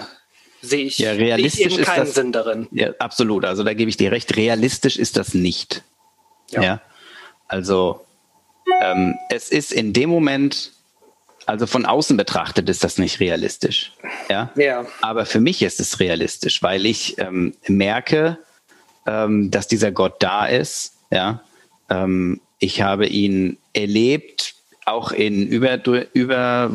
[0.64, 2.68] sehe ich, ja, realistisch ich eben keinen das, Sinn darin.
[2.72, 3.46] Ja, absolut.
[3.46, 4.36] Also da gebe ich dir recht.
[4.36, 5.84] Realistisch ist das nicht.
[6.50, 6.64] Ja.
[6.64, 6.82] ja?
[7.48, 8.07] Also
[8.82, 10.72] ähm, es ist in dem Moment,
[11.46, 13.94] also von außen betrachtet, ist das nicht realistisch.
[14.30, 14.52] Ja.
[14.56, 14.86] ja.
[15.02, 18.38] Aber für mich ist es realistisch, weil ich ähm, merke,
[19.06, 20.94] ähm, dass dieser Gott da ist.
[21.12, 21.42] Ja.
[21.90, 25.80] Ähm, ich habe ihn erlebt, auch in über,
[26.14, 26.72] über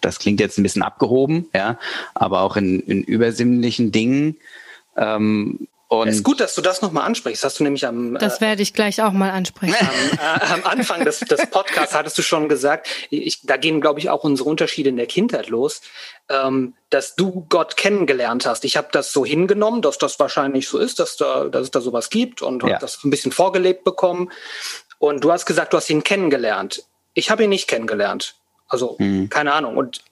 [0.00, 1.78] das klingt jetzt ein bisschen abgehoben, ja,
[2.14, 4.36] aber auch in, in übersinnlichen Dingen.
[4.96, 7.44] Ähm, und es ist gut, dass du das nochmal ansprichst.
[7.44, 8.14] Hast du nämlich am.
[8.14, 9.76] Das werde ich gleich auch mal ansprechen.
[9.78, 14.00] Am, äh, am Anfang des, des Podcasts hattest du schon gesagt, ich, da gehen, glaube
[14.00, 15.82] ich, auch unsere Unterschiede in der Kindheit los,
[16.28, 18.64] ähm, dass du Gott kennengelernt hast.
[18.64, 21.80] Ich habe das so hingenommen, dass das wahrscheinlich so ist, dass, da, dass es da
[21.80, 22.78] sowas gibt und ja.
[22.78, 24.30] das ein bisschen vorgelebt bekommen.
[24.98, 26.84] Und du hast gesagt, du hast ihn kennengelernt.
[27.12, 28.36] Ich habe ihn nicht kennengelernt.
[28.68, 29.28] Also, mhm.
[29.28, 29.76] keine Ahnung.
[29.76, 30.02] Und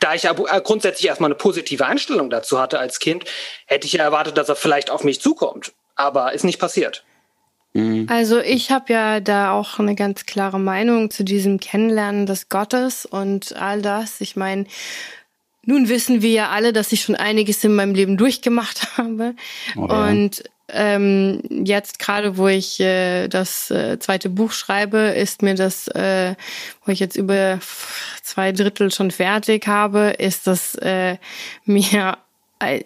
[0.00, 3.24] da ich aber grundsätzlich erstmal eine positive Einstellung dazu hatte als Kind,
[3.66, 5.72] hätte ich ja erwartet, dass er vielleicht auf mich zukommt.
[5.94, 7.04] Aber ist nicht passiert.
[7.74, 8.06] Mhm.
[8.10, 13.06] Also ich habe ja da auch eine ganz klare Meinung zu diesem Kennenlernen des Gottes
[13.06, 14.20] und all das.
[14.20, 14.66] Ich meine,
[15.64, 19.34] nun wissen wir ja alle, dass ich schon einiges in meinem Leben durchgemacht habe.
[19.76, 20.08] Oh, ja.
[20.08, 25.86] Und ähm, jetzt gerade, wo ich äh, das äh, zweite Buch schreibe, ist mir das,
[25.88, 26.34] äh,
[26.84, 27.60] wo ich jetzt über
[28.22, 31.18] zwei Drittel schon fertig habe, ist das äh,
[31.64, 32.16] mir,
[32.58, 32.82] äh,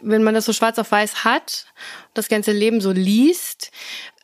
[0.00, 1.66] wenn man das so schwarz auf weiß hat,
[2.14, 3.70] das ganze Leben so liest,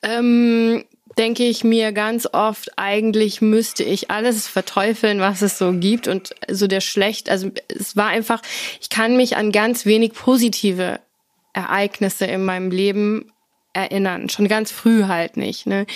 [0.02, 0.84] ähm,
[1.18, 6.34] denke ich mir ganz oft, eigentlich müsste ich alles verteufeln, was es so gibt und
[6.48, 8.40] so der schlecht, also es war einfach,
[8.80, 11.00] ich kann mich an ganz wenig positive
[11.58, 13.32] Ereignisse in meinem Leben
[13.72, 15.66] erinnern, schon ganz früh halt nicht.
[15.66, 15.86] Ne?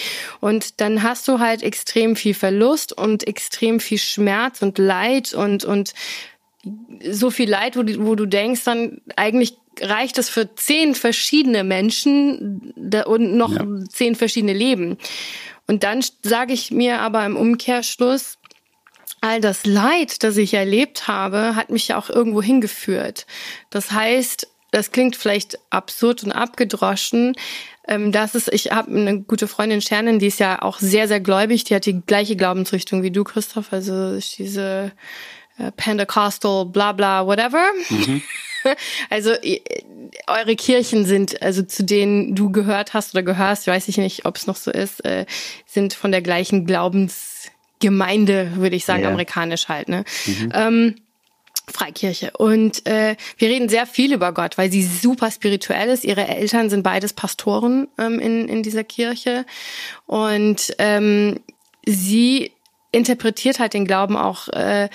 [0.41, 5.65] Und dann hast du halt extrem viel Verlust und extrem viel Schmerz und Leid und
[5.65, 5.95] und
[7.11, 11.65] so viel Leid, wo du, wo du denkst, dann eigentlich reicht es für zehn verschiedene
[11.65, 12.73] Menschen
[13.07, 13.67] und noch ja.
[13.89, 14.99] zehn verschiedene Leben.
[15.67, 18.39] Und dann sage ich mir aber im Umkehrschluss,
[19.21, 23.27] all das Leid, das ich erlebt habe, hat mich ja auch irgendwo hingeführt.
[23.71, 27.37] Das heißt, das klingt vielleicht absurd und abgedroschen.
[27.87, 31.21] Ähm, das ist, ich habe eine gute Freundin Shannon, die ist ja auch sehr, sehr
[31.21, 31.65] gläubig.
[31.65, 33.73] Die hat die gleiche Glaubensrichtung wie du, Christoph.
[33.73, 34.93] Also diese
[35.59, 37.63] äh, Pentecostal, bla bla, whatever.
[37.89, 38.23] Mhm.
[39.11, 39.33] Also
[40.29, 44.37] eure Kirchen sind, also zu denen du gehört hast oder gehörst, weiß ich nicht, ob
[44.37, 45.27] es noch so ist, äh,
[45.67, 49.11] sind von der gleichen Glaubensgemeinde, würde ich sagen, yeah.
[49.11, 49.89] amerikanisch halt.
[49.89, 50.05] Ne?
[50.27, 50.53] Mhm.
[50.55, 50.95] Ähm,
[51.73, 52.31] Freikirche.
[52.37, 56.05] Und äh, wir reden sehr viel über Gott, weil sie super spirituell ist.
[56.05, 59.45] Ihre Eltern sind beides Pastoren ähm, in, in dieser Kirche.
[60.07, 61.41] Und ähm,
[61.85, 62.53] sie
[62.93, 64.89] interpretiert halt den Glauben auch äh,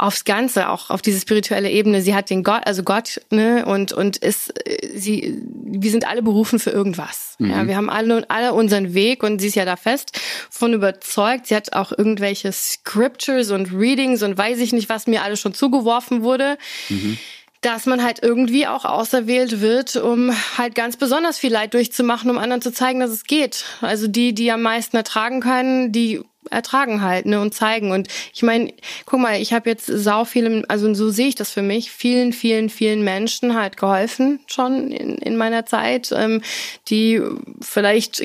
[0.00, 2.00] aufs Ganze, auch auf diese spirituelle Ebene.
[2.00, 4.52] Sie hat den Gott, also Gott, ne, und und ist
[4.94, 7.36] sie, wir sind alle berufen für irgendwas.
[7.38, 7.50] Mhm.
[7.50, 11.46] Ja, wir haben alle alle unseren Weg und sie ist ja da fest von überzeugt.
[11.46, 15.54] Sie hat auch irgendwelche Scriptures und Readings und weiß ich nicht, was mir alles schon
[15.54, 16.56] zugeworfen wurde.
[16.88, 17.18] Mhm
[17.62, 22.38] dass man halt irgendwie auch auserwählt wird, um halt ganz besonders viel Leid durchzumachen, um
[22.38, 23.66] anderen zu zeigen, dass es geht.
[23.82, 27.90] Also die, die am meisten ertragen können, die ertragen halt ne und zeigen.
[27.92, 28.72] Und ich meine
[29.06, 32.32] guck mal ich habe jetzt sau vielen also so sehe ich das für mich vielen
[32.32, 36.42] vielen vielen Menschen halt geholfen schon in, in meiner Zeit ähm,
[36.88, 37.20] die
[37.60, 38.22] vielleicht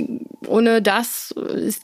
[0.47, 1.33] ohne das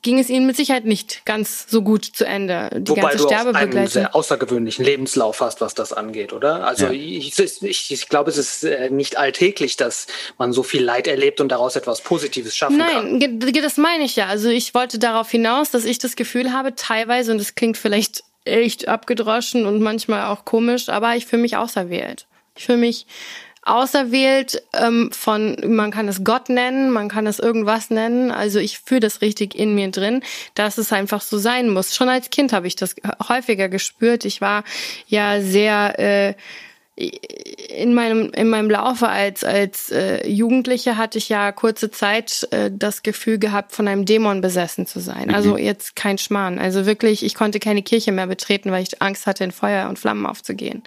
[0.02, 3.24] ging es ihnen mit Sicherheit nicht ganz so gut zu Ende die Wobei ganze du
[3.24, 3.80] Sterbebegleitung.
[3.80, 6.66] einen sehr außergewöhnlichen Lebenslauf hast was das angeht oder?
[6.66, 6.92] Also ja.
[6.92, 11.42] ich, ich, ich glaube es ist äh, nicht alltäglich dass man so viel Leid erlebt
[11.42, 13.40] und daraus etwas Positives schaffen Nein, kann.
[13.40, 14.28] Nein das meine ich ja.
[14.28, 18.24] Also ich wollte darauf hinaus dass ich das Gefühl habe, teilweise, und es klingt vielleicht
[18.46, 22.26] echt abgedroschen und manchmal auch komisch, aber ich fühle mich auserwählt.
[22.56, 23.06] Ich fühle mich
[23.64, 28.32] auserwählt ähm, von, man kann es Gott nennen, man kann es irgendwas nennen.
[28.32, 30.24] Also ich fühle das richtig in mir drin,
[30.56, 31.96] dass es einfach so sein muss.
[31.96, 32.96] Schon als Kind habe ich das
[33.30, 34.26] häufiger gespürt.
[34.26, 34.64] Ich war
[35.08, 36.34] ja sehr äh,
[36.96, 42.70] in meinem in meinem Laufe als als äh, Jugendliche hatte ich ja kurze Zeit äh,
[42.72, 45.30] das Gefühl gehabt von einem Dämon besessen zu sein.
[45.30, 45.36] Mhm.
[45.36, 46.60] Also jetzt kein Schmarrn.
[46.60, 50.00] Also wirklich, ich konnte keine Kirche mehr betreten, weil ich Angst hatte, in Feuer und
[50.00, 50.84] Flammen aufzugehen.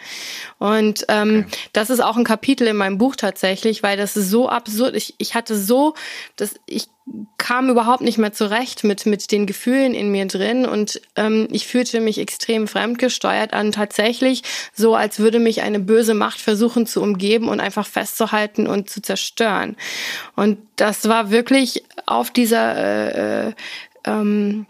[0.59, 1.59] Und ähm, okay.
[1.73, 4.95] das ist auch ein Kapitel in meinem Buch tatsächlich, weil das ist so absurd.
[4.95, 5.95] Ich ich hatte so,
[6.37, 6.88] dass ich
[7.37, 11.67] kam überhaupt nicht mehr zurecht mit, mit den Gefühlen in mir drin und ähm, ich
[11.67, 17.03] fühlte mich extrem fremdgesteuert an, tatsächlich so, als würde mich eine böse Macht versuchen zu
[17.03, 19.77] umgeben und einfach festzuhalten und zu zerstören.
[20.35, 23.53] Und das war wirklich auf dieser äh, äh,
[24.07, 24.67] ähm,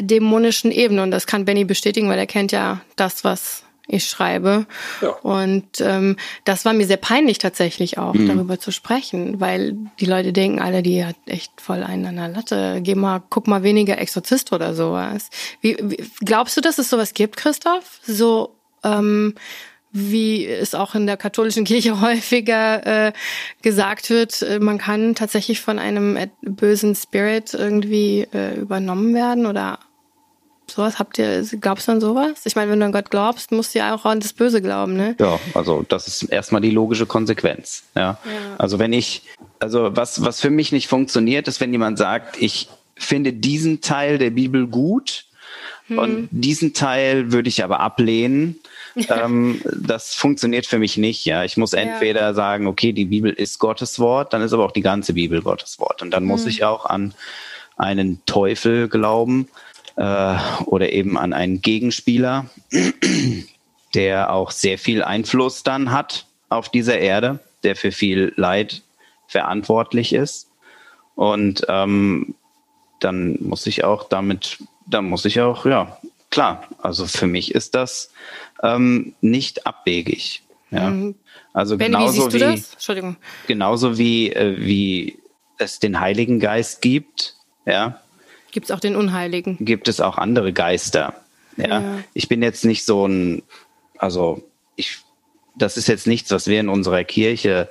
[0.00, 4.66] dämonischen Ebene und das kann Benny bestätigen, weil er kennt ja das, was ich schreibe.
[5.00, 5.10] Ja.
[5.22, 8.28] Und ähm, das war mir sehr peinlich tatsächlich auch, mhm.
[8.28, 12.28] darüber zu sprechen, weil die Leute denken alle, die hat echt voll einen an der
[12.28, 12.80] Latte.
[12.82, 15.30] Geh mal, guck mal weniger Exorzist oder sowas.
[15.60, 18.00] Wie, wie glaubst du, dass es sowas gibt, Christoph?
[18.04, 19.34] So ähm,
[19.92, 23.12] wie es auch in der katholischen Kirche häufiger äh,
[23.62, 29.78] gesagt wird, äh, man kann tatsächlich von einem bösen Spirit irgendwie äh, übernommen werden oder
[30.70, 32.44] sowas habt ihr, glaubst du an sowas?
[32.44, 34.96] Ich meine, wenn du an Gott glaubst, musst du ja auch an das Böse glauben,
[34.96, 35.16] ne?
[35.18, 37.84] Ja, also das ist erstmal die logische Konsequenz.
[37.94, 38.02] Ja.
[38.02, 38.18] ja.
[38.58, 39.22] Also wenn ich,
[39.60, 44.18] also was, was für mich nicht funktioniert, ist, wenn jemand sagt, ich finde diesen Teil
[44.18, 45.26] der Bibel gut
[45.86, 45.98] hm.
[45.98, 48.58] und diesen Teil würde ich aber ablehnen.
[49.10, 51.24] ähm, das funktioniert für mich nicht.
[51.26, 52.34] Ja, ich muss entweder ja.
[52.34, 55.78] sagen, okay, die Bibel ist Gottes Wort, dann ist aber auch die ganze Bibel Gottes
[55.78, 56.28] Wort und dann hm.
[56.28, 57.14] muss ich auch an
[57.76, 59.48] einen Teufel glauben
[59.96, 62.46] äh, oder eben an einen Gegenspieler,
[63.94, 68.82] der auch sehr viel Einfluss dann hat auf dieser Erde, der für viel Leid
[69.26, 70.48] verantwortlich ist.
[71.14, 72.34] Und ähm,
[73.00, 75.98] dann muss ich auch damit, dann muss ich auch, ja,
[76.30, 78.12] klar, also für mich ist das
[78.62, 80.42] ähm, nicht abwegig.
[80.70, 80.90] Ja.
[80.90, 81.14] Mhm.
[81.52, 85.18] Also Benny, genauso wie, wie genauso wie, äh, wie
[85.58, 88.00] es den Heiligen Geist gibt, ja,
[88.50, 89.56] Gibt es auch den Unheiligen?
[89.60, 91.14] Gibt es auch andere Geister.
[91.56, 91.80] Ja.
[91.80, 91.98] ja.
[92.14, 93.42] Ich bin jetzt nicht so ein,
[93.98, 94.42] also
[94.76, 94.98] ich,
[95.56, 97.68] das ist jetzt nichts, was wir in unserer Kirche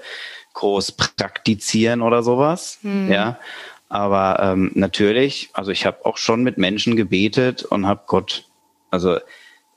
[0.54, 2.80] groß praktizieren oder sowas.
[2.82, 3.12] Mhm.
[3.12, 3.40] Ja.
[3.90, 8.46] Aber ähm, natürlich, also ich habe auch schon mit Menschen gebetet und habe Gott,
[8.90, 9.20] also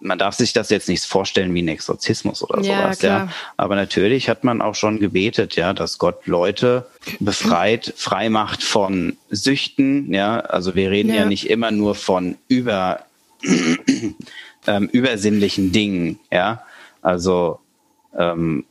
[0.01, 3.27] man darf sich das jetzt nicht vorstellen wie ein Exorzismus oder ja, sowas, klar.
[3.27, 3.33] ja.
[3.57, 6.87] Aber natürlich hat man auch schon gebetet, ja, dass Gott Leute
[7.19, 10.41] befreit, frei macht von Süchten, ja.
[10.41, 13.05] Also wir reden ja, ja nicht immer nur von über,
[14.67, 16.63] ähm, übersinnlichen Dingen, ja.
[17.03, 17.59] Also
[18.17, 18.65] ähm,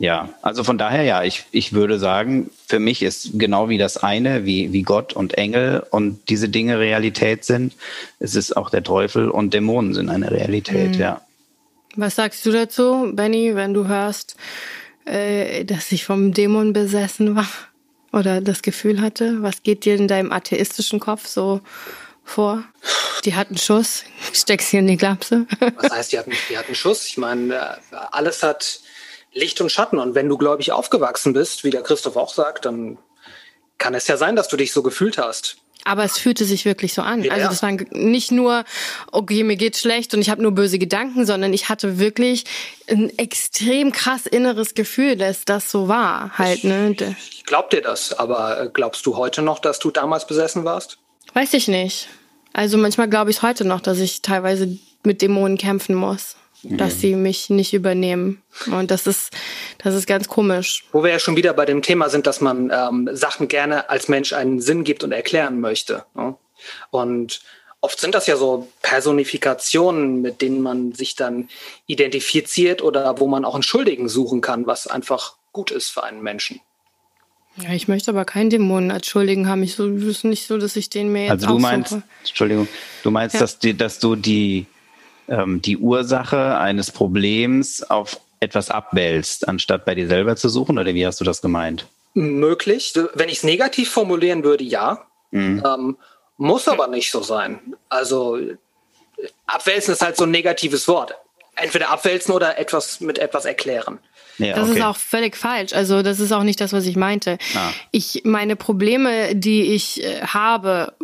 [0.00, 3.98] ja, also von daher ja, ich, ich würde sagen, für mich ist genau wie das
[3.98, 7.74] eine, wie, wie Gott und Engel und diese Dinge Realität sind,
[8.18, 11.00] es ist auch der Teufel und Dämonen sind eine Realität, mhm.
[11.00, 11.20] ja.
[11.96, 14.36] Was sagst du dazu, Benny, wenn du hörst,
[15.04, 17.48] äh, dass ich vom Dämon besessen war
[18.10, 19.42] oder das Gefühl hatte?
[19.42, 21.60] Was geht dir in deinem atheistischen Kopf so
[22.24, 22.64] vor?
[23.26, 25.44] Die hatten Schuss, steckst hier in die Klapse.
[25.76, 27.06] Was heißt, die hatten, die hatten Schuss?
[27.06, 28.80] Ich meine, äh, alles hat
[29.32, 29.98] Licht und Schatten.
[29.98, 32.98] Und wenn du, gläubig aufgewachsen bist, wie der Christoph auch sagt, dann
[33.78, 35.56] kann es ja sein, dass du dich so gefühlt hast.
[35.84, 37.24] Aber es fühlte sich wirklich so an.
[37.24, 38.64] Ja, also das war nicht nur,
[39.12, 42.44] okay, mir geht's schlecht und ich habe nur böse Gedanken, sondern ich hatte wirklich
[42.86, 46.36] ein extrem krass inneres Gefühl, dass das so war.
[46.36, 46.94] Halt, ne?
[47.30, 50.98] Ich glaub dir das, aber äh, glaubst du heute noch, dass du damals besessen warst?
[51.32, 52.08] Weiß ich nicht.
[52.52, 56.98] Also manchmal glaube ich heute noch, dass ich teilweise mit Dämonen kämpfen muss dass mhm.
[56.98, 58.42] sie mich nicht übernehmen.
[58.70, 59.30] Und das ist,
[59.78, 60.84] das ist ganz komisch.
[60.92, 64.08] Wo wir ja schon wieder bei dem Thema sind, dass man ähm, Sachen gerne als
[64.08, 66.04] Mensch einen Sinn gibt und erklären möchte.
[66.14, 66.36] Ne?
[66.90, 67.40] Und
[67.80, 71.48] oft sind das ja so Personifikationen, mit denen man sich dann
[71.86, 76.22] identifiziert oder wo man auch einen Schuldigen suchen kann, was einfach gut ist für einen
[76.22, 76.60] Menschen.
[77.56, 79.62] Ja, ich möchte aber keinen Dämonen als Schuldigen haben.
[79.62, 82.68] Ich so, ist nicht so, dass ich den mir jetzt Also du meinst, Entschuldigung,
[83.02, 83.40] du meinst, ja.
[83.40, 84.66] dass, die, dass du die
[85.30, 90.78] ähm, die Ursache eines Problems auf etwas abwälzt, anstatt bei dir selber zu suchen?
[90.78, 91.86] Oder wie hast du das gemeint?
[92.14, 92.92] Möglich.
[93.14, 95.06] Wenn ich es negativ formulieren würde, ja.
[95.30, 95.62] Mhm.
[95.64, 95.96] Ähm,
[96.36, 97.60] muss aber nicht so sein.
[97.88, 98.38] Also
[99.46, 101.14] abwälzen ist halt so ein negatives Wort.
[101.54, 103.98] Entweder abwälzen oder etwas mit etwas erklären.
[104.38, 104.78] Ja, das okay.
[104.78, 105.74] ist auch völlig falsch.
[105.74, 107.36] Also das ist auch nicht das, was ich meinte.
[107.54, 107.70] Ah.
[107.90, 110.94] Ich meine Probleme, die ich äh, habe,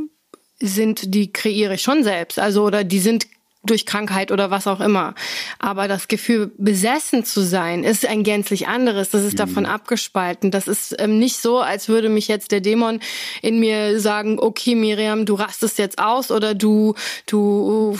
[0.59, 2.39] sind, die kreiere ich schon selbst.
[2.39, 3.27] Also oder die sind
[3.67, 5.15] durch Krankheit oder was auch immer.
[5.59, 9.11] Aber das Gefühl, besessen zu sein, ist ein gänzlich anderes.
[9.11, 9.39] Das ist mhm.
[9.39, 10.51] davon abgespalten.
[10.51, 13.01] Das ist ähm, nicht so, als würde mich jetzt der Dämon
[13.43, 16.95] in mir sagen, okay, Miriam, du rastest jetzt aus oder du,
[17.27, 17.99] du,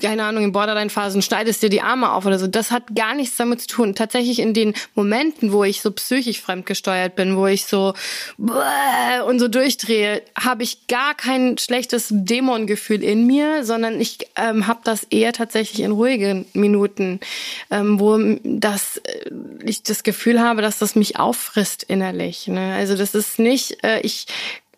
[0.00, 2.46] keine Ahnung, in Borderline-Phasen schneidest dir die Arme auf oder so.
[2.46, 3.94] Das hat gar nichts damit zu tun.
[3.94, 7.94] Tatsächlich in den Momenten, wo ich so psychisch fremdgesteuert bin, wo ich so
[9.26, 14.80] und so durchdrehe, habe ich gar kein schlechtes Dämongefühl in mir, sondern ich ähm, habe
[14.84, 17.20] das eher tatsächlich in ruhigen Minuten,
[17.70, 19.30] ähm, wo das äh,
[19.64, 22.48] ich das Gefühl habe, dass das mich auffrisst innerlich.
[22.48, 22.74] Ne?
[22.74, 24.26] Also das ist nicht, äh, ich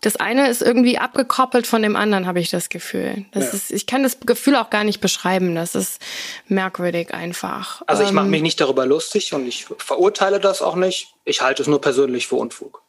[0.04, 3.24] das eine ist irgendwie abgekoppelt von dem anderen, habe ich das Gefühl.
[3.32, 3.52] Das ja.
[3.52, 5.54] ist, ich kann das Gefühl auch gar nicht beschreiben.
[5.54, 6.00] Das ist
[6.46, 7.80] merkwürdig einfach.
[7.87, 11.14] Also ich mache ähm, mich nicht darüber lustig und ich verurteile das auch nicht.
[11.24, 12.82] Ich halte es nur persönlich für Unfug.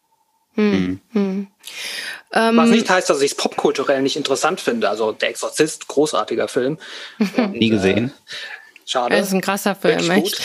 [0.55, 1.47] Hm, hm.
[2.35, 4.89] Ähm, Was nicht heißt, dass ich es popkulturell nicht interessant finde.
[4.89, 6.77] Also Der Exorzist, großartiger Film.
[7.53, 8.07] Nie gesehen.
[8.07, 8.31] Äh,
[8.85, 9.15] schade.
[9.15, 10.41] Das ist ein krasser Film, echt.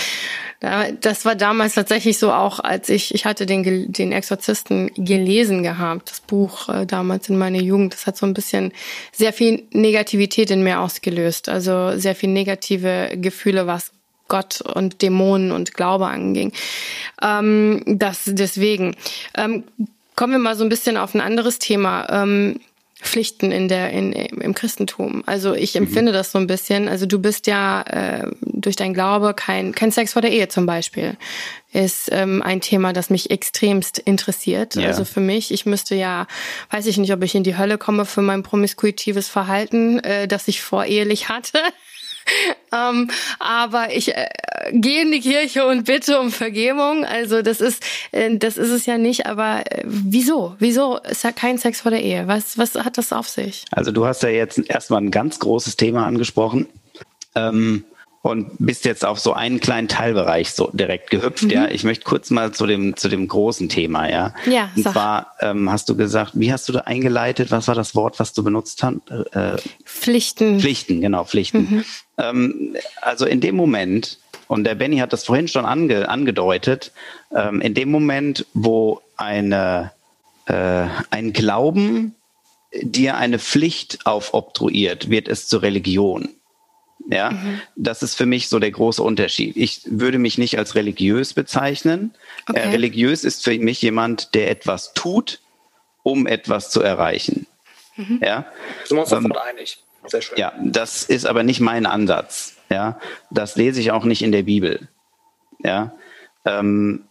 [1.00, 6.10] Das war damals tatsächlich so auch, als ich, ich hatte den, den Exorzisten gelesen gehabt,
[6.10, 7.94] das Buch äh, damals in meiner Jugend.
[7.94, 8.72] Das hat so ein bisschen
[9.10, 11.48] sehr viel Negativität in mir ausgelöst.
[11.48, 13.92] Also sehr viel negative Gefühle, was
[14.28, 16.52] Gott und Dämonen und Glaube anging.
[17.22, 18.96] Ähm, das deswegen.
[19.34, 19.64] Ähm,
[20.16, 22.06] Kommen wir mal so ein bisschen auf ein anderes Thema.
[22.10, 22.60] Ähm,
[23.02, 25.22] Pflichten in der in, im Christentum.
[25.24, 25.86] Also ich mhm.
[25.86, 26.16] empfinde mhm.
[26.16, 26.86] das so ein bisschen.
[26.86, 30.66] Also du bist ja äh, durch dein Glaube kein kein Sex vor der Ehe zum
[30.66, 31.16] Beispiel
[31.72, 34.74] ist ähm, ein Thema, das mich extremst interessiert.
[34.74, 34.88] Ja.
[34.88, 36.26] Also für mich, ich müsste ja,
[36.70, 40.48] weiß ich nicht, ob ich in die Hölle komme für mein promiskuitives Verhalten, äh, das
[40.48, 41.58] ich vorehelich hatte.
[42.72, 44.28] ähm, aber ich äh,
[44.72, 47.04] gehe in die Kirche und bitte um Vergebung.
[47.04, 49.26] Also das ist, äh, das ist es ja nicht.
[49.26, 50.56] Aber äh, wieso?
[50.58, 52.26] Wieso ist ja kein Sex vor der Ehe?
[52.26, 53.64] Was, was hat das auf sich?
[53.70, 56.66] Also du hast ja jetzt erstmal ein ganz großes Thema angesprochen.
[57.34, 57.84] Ähm,
[58.22, 61.44] und bist jetzt auf so einen kleinen Teilbereich so direkt gehüpft.
[61.44, 61.50] Mhm.
[61.50, 64.10] Ja, ich möchte kurz mal zu dem zu dem großen Thema.
[64.10, 64.70] Ja, ja.
[64.76, 64.92] Und sag.
[64.92, 67.50] zwar ähm, hast du gesagt, wie hast du da eingeleitet?
[67.50, 68.96] Was war das Wort, was du benutzt hast?
[69.32, 70.60] Äh, Pflichten.
[70.60, 71.60] Pflichten, genau Pflichten.
[71.60, 71.84] Mhm.
[72.18, 76.92] Ähm, also in dem Moment und der Benny hat das vorhin schon ange, angedeutet,
[77.34, 79.92] ähm, in dem Moment, wo eine
[80.46, 82.16] äh, ein Glauben
[82.82, 86.28] dir eine Pflicht aufobtruiert, wird es zur Religion.
[87.12, 87.60] Ja, mhm.
[87.74, 89.56] das ist für mich so der große Unterschied.
[89.56, 92.14] Ich würde mich nicht als religiös bezeichnen.
[92.46, 92.60] Äh, okay.
[92.60, 95.40] Äh, religiös ist für mich jemand, der etwas tut,
[96.04, 97.46] um etwas zu erreichen.
[97.96, 98.20] Mhm.
[98.22, 98.46] Ja,
[98.84, 99.82] sind wir uns ähm, einig.
[100.06, 100.38] Sehr schön.
[100.38, 102.56] Ja, das ist aber nicht mein Ansatz.
[102.70, 104.88] Ja, das lese ich auch nicht in der Bibel.
[105.58, 105.92] Ja,
[106.44, 107.06] ähm,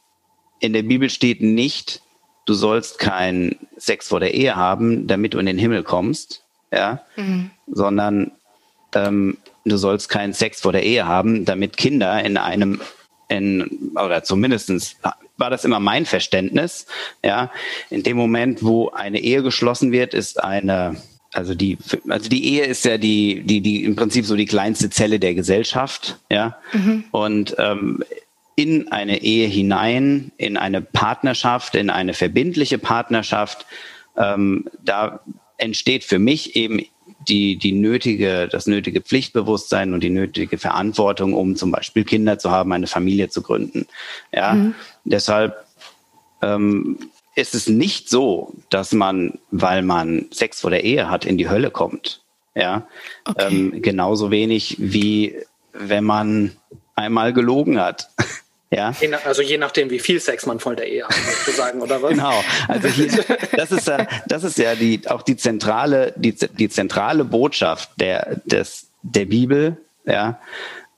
[0.62, 2.02] in der Bibel steht nicht,
[2.46, 6.46] du sollst keinen Sex vor der Ehe haben, damit du in den Himmel kommst.
[6.72, 7.52] Ja, mhm.
[7.68, 8.32] sondern
[8.96, 9.38] ähm,
[9.70, 12.82] du sollst keinen Sex vor der Ehe haben, damit Kinder in einem,
[13.28, 14.98] in, oder zumindestens
[15.38, 16.86] war das immer mein Verständnis,
[17.24, 17.52] ja,
[17.90, 20.98] in dem Moment, wo eine Ehe geschlossen wird, ist eine,
[21.32, 21.78] also die,
[22.10, 25.34] also die Ehe ist ja die, die, die im Prinzip so die kleinste Zelle der
[25.34, 27.06] Gesellschaft, ja, mhm.
[27.12, 28.04] und ähm,
[28.56, 33.66] in eine Ehe hinein, in eine Partnerschaft, in eine verbindliche Partnerschaft,
[34.18, 35.22] ähm, da
[35.58, 36.82] entsteht für mich eben
[37.28, 42.52] die, die nötige, das nötige Pflichtbewusstsein und die nötige Verantwortung, um zum Beispiel Kinder zu
[42.52, 43.86] haben, eine Familie zu gründen.
[44.32, 44.76] Ja, mhm.
[45.04, 45.66] deshalb
[46.42, 46.98] ähm,
[47.36, 51.50] ist es nicht so, dass man, weil man Sex vor der Ehe hat, in die
[51.50, 52.22] Hölle kommt.
[52.56, 52.88] Ja,
[53.26, 53.48] okay.
[53.48, 55.36] ähm, genauso wenig wie
[55.74, 56.52] wenn man
[56.96, 58.10] einmal gelogen hat.
[58.72, 58.92] Ja.
[59.02, 61.16] Je nach, also je nachdem, wie viel Sex man vor der Ehe hat,
[61.46, 62.12] sozusagen, oder was?
[62.12, 62.44] Genau.
[62.68, 63.10] Also hier,
[63.54, 68.40] das ist ja, das ist ja die, auch die zentrale, die, die zentrale Botschaft der,
[68.46, 70.40] des, der Bibel, ja,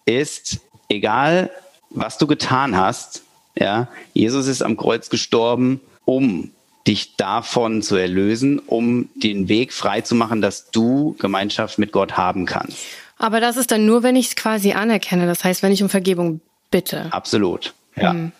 [0.05, 0.59] ist,
[0.89, 1.49] egal
[1.89, 3.23] was du getan hast,
[3.57, 6.51] ja, Jesus ist am Kreuz gestorben, um
[6.87, 12.17] dich davon zu erlösen, um den Weg frei zu machen, dass du Gemeinschaft mit Gott
[12.17, 12.79] haben kannst.
[13.17, 15.27] Aber das ist dann nur, wenn ich es quasi anerkenne.
[15.27, 16.41] Das heißt, wenn ich um Vergebung
[16.71, 17.07] bitte.
[17.11, 17.73] Absolut.
[17.95, 18.11] Ja.
[18.11, 18.31] Hm.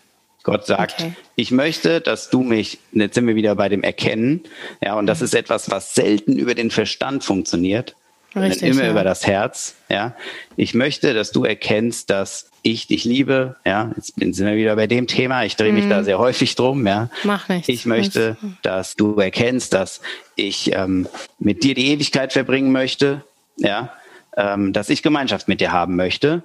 [0.44, 1.14] Gott sagt, okay.
[1.36, 4.42] ich möchte, dass du mich, jetzt sind wir wieder bei dem Erkennen,
[4.82, 5.26] ja, und das mhm.
[5.26, 7.96] ist etwas, was selten über den Verstand funktioniert,
[8.36, 8.92] Richtig, immer ja.
[8.92, 10.16] über das Herz, ja.
[10.56, 13.92] Ich möchte, dass du erkennst, dass ich dich liebe, ja.
[13.96, 15.90] Jetzt sind wir wieder bei dem Thema, ich drehe mich mhm.
[15.90, 17.10] da sehr häufig drum, ja.
[17.24, 17.68] Mach nichts.
[17.70, 20.02] Ich möchte, dass du erkennst, dass
[20.36, 21.08] ich ähm,
[21.40, 23.24] mit dir die Ewigkeit verbringen möchte,
[23.58, 23.94] ja.
[24.38, 26.42] Ähm, dass ich Gemeinschaft mit dir haben möchte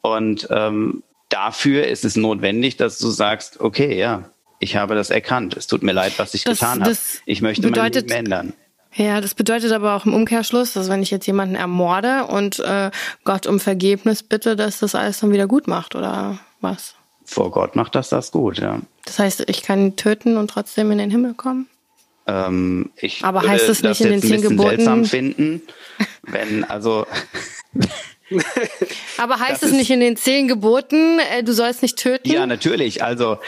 [0.00, 5.56] und ähm, dafür ist es notwendig, dass du sagst, okay, ja, ich habe das erkannt.
[5.56, 6.96] Es tut mir leid, was ich das, getan habe.
[7.26, 8.52] Ich möchte bedeutet, mein Leben ändern.
[8.94, 12.90] Ja, das bedeutet aber auch im Umkehrschluss, dass wenn ich jetzt jemanden ermorde und äh,
[13.24, 16.94] Gott um Vergebnis bitte, dass das alles dann wieder gut macht, oder was?
[17.24, 18.80] Vor Gott macht das das gut, ja.
[19.04, 21.68] Das heißt, ich kann töten und trotzdem in den Himmel kommen?
[22.26, 24.68] Ähm, ich aber heißt es nicht in den zehn Geboten?
[24.70, 25.62] seltsam finden,
[26.22, 27.06] wenn also
[29.18, 32.28] Aber heißt es nicht in den zehn Geboten, äh, du sollst nicht töten?
[32.28, 33.02] Ja, natürlich.
[33.02, 33.38] Also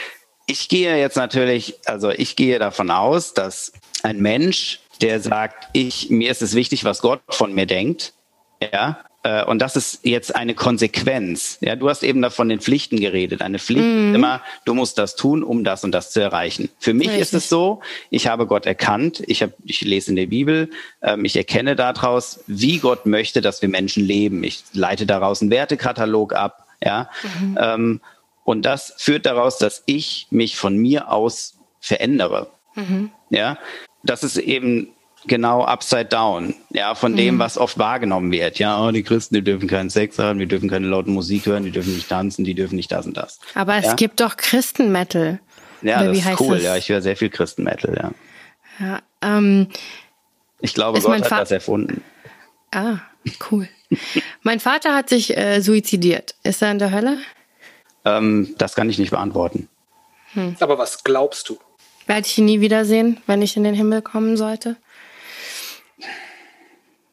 [0.45, 3.71] ich gehe jetzt natürlich, also ich gehe davon aus, dass
[4.03, 8.13] ein Mensch, der sagt, ich, mir ist es wichtig, was Gott von mir denkt,
[8.61, 8.99] ja,
[9.47, 11.57] und das ist jetzt eine Konsequenz.
[11.61, 13.41] Ja, du hast eben davon den Pflichten geredet.
[13.41, 14.15] Eine Pflicht mhm.
[14.15, 16.69] immer, du musst das tun, um das und das zu erreichen.
[16.79, 17.21] Für mich Richtig.
[17.23, 20.69] ist es so, ich habe Gott erkannt, ich, habe, ich lese in der Bibel,
[21.01, 24.43] ähm, ich erkenne daraus, wie Gott möchte, dass wir Menschen leben.
[24.43, 26.65] Ich leite daraus einen Wertekatalog ab.
[26.81, 27.09] Ja,
[27.41, 27.57] mhm.
[27.61, 28.01] ähm,
[28.45, 32.49] und das führt daraus, dass ich mich von mir aus verändere.
[32.75, 33.11] Mhm.
[33.29, 33.57] Ja,
[34.03, 34.89] das ist eben
[35.27, 37.39] genau upside down, ja, von dem, mhm.
[37.39, 38.59] was oft wahrgenommen wird.
[38.59, 41.63] Ja, oh, die Christen, die dürfen keinen Sex haben, die dürfen keine lauten Musik hören,
[41.63, 43.39] die dürfen nicht tanzen, die dürfen nicht das und das.
[43.55, 43.93] Aber es ja?
[43.95, 45.39] gibt doch Christenmetal.
[45.81, 46.63] Ja, Oder das ist cool, das?
[46.63, 48.11] ja, ich höre sehr viel Christenmetal, ja.
[48.79, 49.67] Ja, ähm,
[50.59, 52.01] ich glaube, Gott hat das erfunden.
[52.71, 52.97] Ah,
[53.51, 53.67] cool.
[54.43, 56.35] mein Vater hat sich äh, suizidiert.
[56.43, 57.17] Ist er in der Hölle?
[58.05, 59.67] Ähm, das kann ich nicht beantworten.
[60.33, 60.55] Hm.
[60.59, 61.57] Aber was glaubst du?
[62.05, 64.77] Werde ich ihn nie wiedersehen, wenn ich in den Himmel kommen sollte?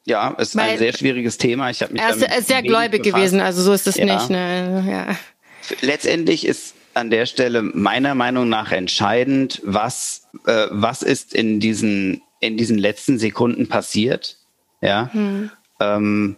[0.06, 1.68] Ja, es ist Weil ein sehr schwieriges Thema.
[1.68, 3.16] Ich habe mich er ist, sehr gläubig befasst.
[3.16, 4.04] gewesen, also so ist es ja.
[4.04, 4.30] nicht.
[4.30, 4.84] Ne?
[4.88, 5.16] Ja.
[5.80, 12.22] Letztendlich ist an der Stelle meiner Meinung nach entscheidend, was äh, was ist in diesen
[12.38, 14.38] in diesen letzten Sekunden passiert.
[14.80, 15.50] Ja, hm.
[15.80, 16.36] ähm,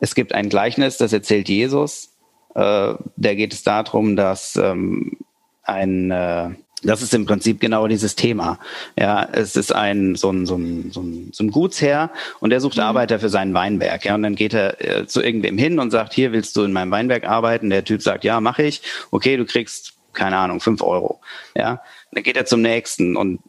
[0.00, 2.10] es gibt ein Gleichnis, das erzählt Jesus.
[2.54, 5.18] Äh, da geht es darum, dass ähm,
[5.62, 6.50] ein äh,
[6.84, 8.58] das ist im Prinzip genau dieses Thema.
[8.98, 12.10] Ja, es ist ein so ein, so ein, so ein, so ein Gutsherr
[12.40, 12.84] und der sucht mhm.
[12.84, 14.04] Arbeiter für seinen Weinberg.
[14.04, 16.72] Ja, und dann geht er äh, zu irgendwem hin und sagt, hier willst du in
[16.72, 17.70] meinem Weinberg arbeiten?
[17.70, 18.82] Der Typ sagt, ja, mache ich.
[19.10, 21.20] Okay, du kriegst keine Ahnung fünf Euro.
[21.56, 21.82] Ja,
[22.12, 23.40] dann geht er zum nächsten und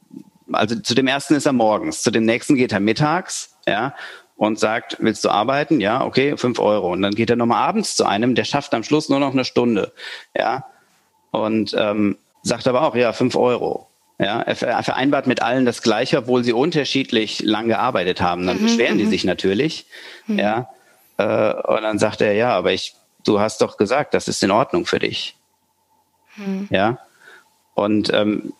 [0.51, 3.55] also zu dem ersten ist er morgens, zu dem nächsten geht er mittags.
[3.67, 3.95] Ja,
[4.38, 5.79] und sagt, willst du arbeiten?
[5.79, 6.91] Ja, okay, fünf Euro.
[6.91, 9.45] Und dann geht er nochmal abends zu einem, der schafft am Schluss nur noch eine
[9.45, 9.93] Stunde.
[10.38, 10.65] Ja.
[11.31, 13.88] Und ähm, sagt aber auch, ja, fünf Euro.
[14.18, 18.48] Ja, er vereinbart mit allen das Gleiche, obwohl sie unterschiedlich lang gearbeitet haben.
[18.48, 19.10] Dann mhm, beschweren die mhm.
[19.10, 19.88] sich natürlich.
[20.28, 20.39] Mhm.
[20.39, 20.70] Ja,
[21.18, 24.52] äh, und dann sagt er, ja, aber ich, du hast doch gesagt, das ist in
[24.52, 25.36] Ordnung für dich.
[26.38, 26.68] Mhm.
[26.70, 27.00] Ja,
[27.74, 28.54] und ähm,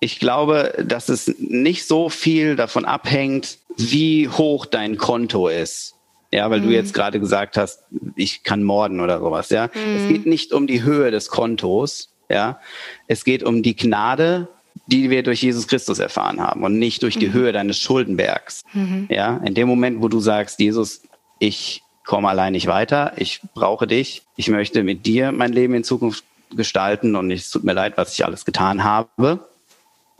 [0.00, 5.94] ich glaube, dass es nicht so viel davon abhängt, wie hoch dein Konto ist.
[6.30, 6.66] Ja, weil mhm.
[6.66, 7.84] du jetzt gerade gesagt hast,
[8.14, 9.48] ich kann morden oder sowas.
[9.48, 9.96] Ja, mhm.
[9.96, 12.60] es geht nicht um die Höhe des Kontos, ja,
[13.06, 14.48] es geht um die Gnade,
[14.86, 17.32] die wir durch Jesus Christus erfahren haben und nicht durch die mhm.
[17.34, 18.64] Höhe deines Schuldenbergs.
[18.72, 19.06] Mhm.
[19.10, 21.02] Ja, in dem Moment, wo du sagst, Jesus,
[21.38, 25.84] ich komme allein nicht weiter, ich brauche dich, ich möchte mit dir mein Leben in
[25.84, 26.24] Zukunft
[26.56, 29.46] gestalten und es tut mir leid, was ich alles getan habe.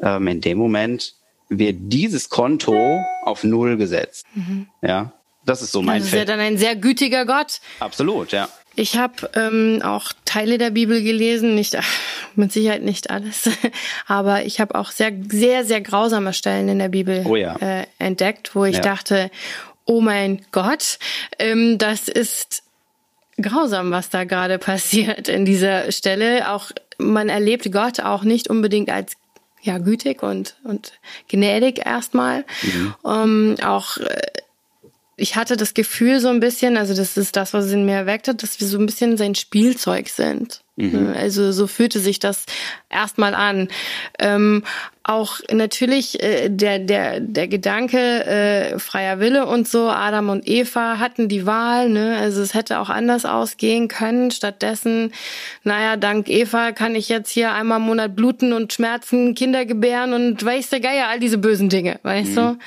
[0.03, 1.15] Ähm, in dem Moment
[1.49, 4.27] wird dieses Konto auf Null gesetzt.
[4.35, 4.69] Mhm.
[4.83, 5.13] Ja,
[5.47, 7.61] das ist so mein Das ist ja dann ein sehr gütiger Gott.
[7.81, 8.49] Absolut, ja.
[8.79, 11.77] Ich habe ähm, auch Teile der Bibel gelesen, nicht
[12.37, 13.51] mit Sicherheit nicht alles,
[14.07, 17.57] aber ich habe auch sehr, sehr, sehr grausame Stellen in der Bibel oh ja.
[17.57, 18.83] äh, entdeckt, wo ich ja.
[18.83, 19.33] dachte,
[19.85, 21.01] oh mein Gott,
[21.41, 22.63] ähm, das ist
[23.43, 26.53] grausam, was da gerade passiert in dieser Stelle.
[26.53, 29.15] Auch man erlebt Gott auch nicht unbedingt als
[29.61, 30.93] ja gütig und, und
[31.29, 32.45] gnädig erstmal.
[32.63, 32.95] Mhm.
[33.03, 34.21] Um, auch äh,
[35.19, 37.97] ich hatte das Gefühl so ein bisschen, also das ist das, was es in mir
[37.97, 40.63] erweckt hat, dass wir so ein bisschen sein Spielzeug sind.
[40.79, 41.13] Mhm.
[41.17, 42.45] Also so fühlte sich das
[42.89, 43.69] erstmal an.
[44.19, 44.63] Ähm,
[45.03, 49.89] auch natürlich äh, der der der Gedanke äh, freier Wille und so.
[49.89, 52.17] Adam und Eva hatten die Wahl, ne?
[52.19, 54.31] Also es hätte auch anders ausgehen können.
[54.31, 55.13] Stattdessen,
[55.65, 60.13] naja, dank Eva kann ich jetzt hier einmal im Monat bluten und schmerzen, Kinder gebären
[60.13, 62.35] und weiß der Geier all diese bösen Dinge, weißt mhm.
[62.35, 62.59] du?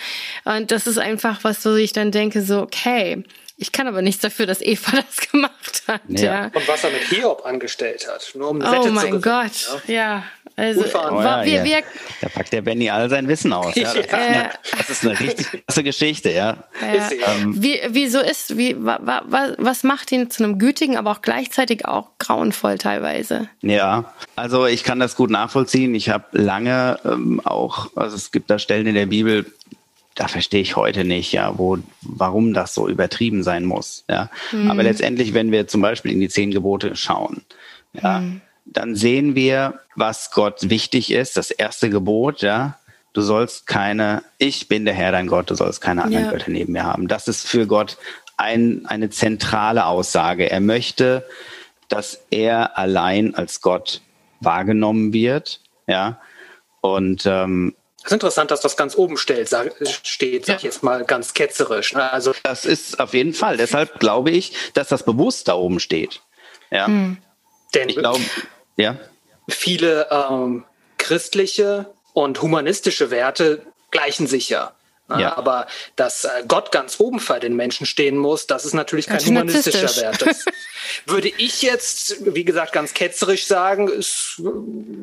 [0.55, 3.23] Und das ist einfach was, wo ich dann denke so, okay
[3.61, 6.01] ich kann aber nichts dafür, dass Eva das gemacht hat.
[6.07, 6.23] Ja.
[6.23, 6.45] ja.
[6.45, 8.31] Und was er mit Hiob angestellt hat.
[8.35, 9.93] Nur um eine oh Wette mein zu Gott, ja.
[9.93, 10.23] ja.
[10.57, 11.83] Also, oh, ja, wir, wir,
[12.19, 13.73] da packt der Benny all sein Wissen aus.
[13.75, 13.91] Ja.
[13.91, 16.57] Das, ist eine, das ist eine richtig krasse Geschichte, ja.
[16.81, 21.21] Ähm, wie, wieso ist, wie, wa, wa, was macht ihn zu einem gütigen, aber auch
[21.21, 23.49] gleichzeitig auch grauenvoll teilweise?
[23.61, 25.95] Ja, also ich kann das gut nachvollziehen.
[25.95, 29.45] Ich habe lange ähm, auch, also es gibt da Stellen in der Bibel,
[30.15, 34.03] da verstehe ich heute nicht, ja, wo, warum das so übertrieben sein muss.
[34.09, 34.29] Ja.
[34.51, 34.69] Mhm.
[34.69, 37.43] Aber letztendlich, wenn wir zum Beispiel in die zehn Gebote schauen,
[37.93, 38.41] ja, mhm.
[38.65, 41.37] dann sehen wir, was Gott wichtig ist.
[41.37, 42.77] Das erste Gebot, ja,
[43.13, 46.31] du sollst keine, ich bin der Herr dein Gott, du sollst keine anderen ja.
[46.31, 47.07] Götter neben mir haben.
[47.07, 47.97] Das ist für Gott
[48.37, 50.49] ein, eine zentrale Aussage.
[50.49, 51.25] Er möchte,
[51.87, 54.01] dass er allein als Gott
[54.39, 56.19] wahrgenommen wird, ja.
[56.81, 59.73] Und ähm, das ist interessant, dass das ganz oben steht, sag,
[60.03, 61.93] steht, sag ich jetzt mal ganz ketzerisch.
[61.93, 62.11] Ne?
[62.11, 63.57] Also das ist auf jeden Fall.
[63.57, 66.21] Deshalb glaube ich, dass das bewusst da oben steht.
[66.71, 66.87] Ja.
[66.87, 67.17] Hm.
[67.75, 68.21] Denn ich glaube,
[68.75, 68.97] ja.
[69.49, 70.65] Viele ähm,
[70.97, 74.73] christliche und humanistische Werte gleichen sich ja.
[75.19, 75.37] Ja.
[75.37, 79.19] Aber dass äh, Gott ganz oben für den Menschen stehen muss, das ist natürlich kein
[79.19, 80.21] humanistischer Wert.
[80.21, 80.45] Das
[81.05, 84.41] würde ich jetzt, wie gesagt, ganz ketzerisch sagen, ist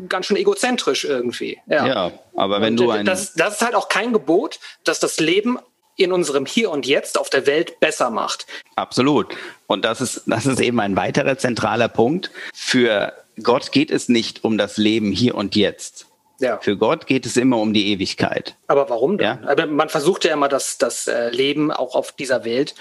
[0.09, 1.59] ganz schön egozentrisch irgendwie.
[1.67, 3.07] Ja, ja aber wenn und du ein...
[3.07, 5.59] Das, das ist halt auch kein Gebot, dass das Leben
[5.97, 8.47] in unserem Hier und Jetzt auf der Welt besser macht.
[8.77, 9.37] Absolut.
[9.67, 12.31] Und das ist, das ist eben ein weiterer zentraler Punkt.
[12.55, 16.07] Für Gott geht es nicht um das Leben hier und jetzt.
[16.41, 16.59] Ja.
[16.61, 18.57] Für Gott geht es immer um die Ewigkeit.
[18.69, 19.41] Aber warum denn?
[19.43, 19.67] Ja?
[19.67, 22.77] Man versucht ja immer das, das äh, Leben auch auf dieser Welt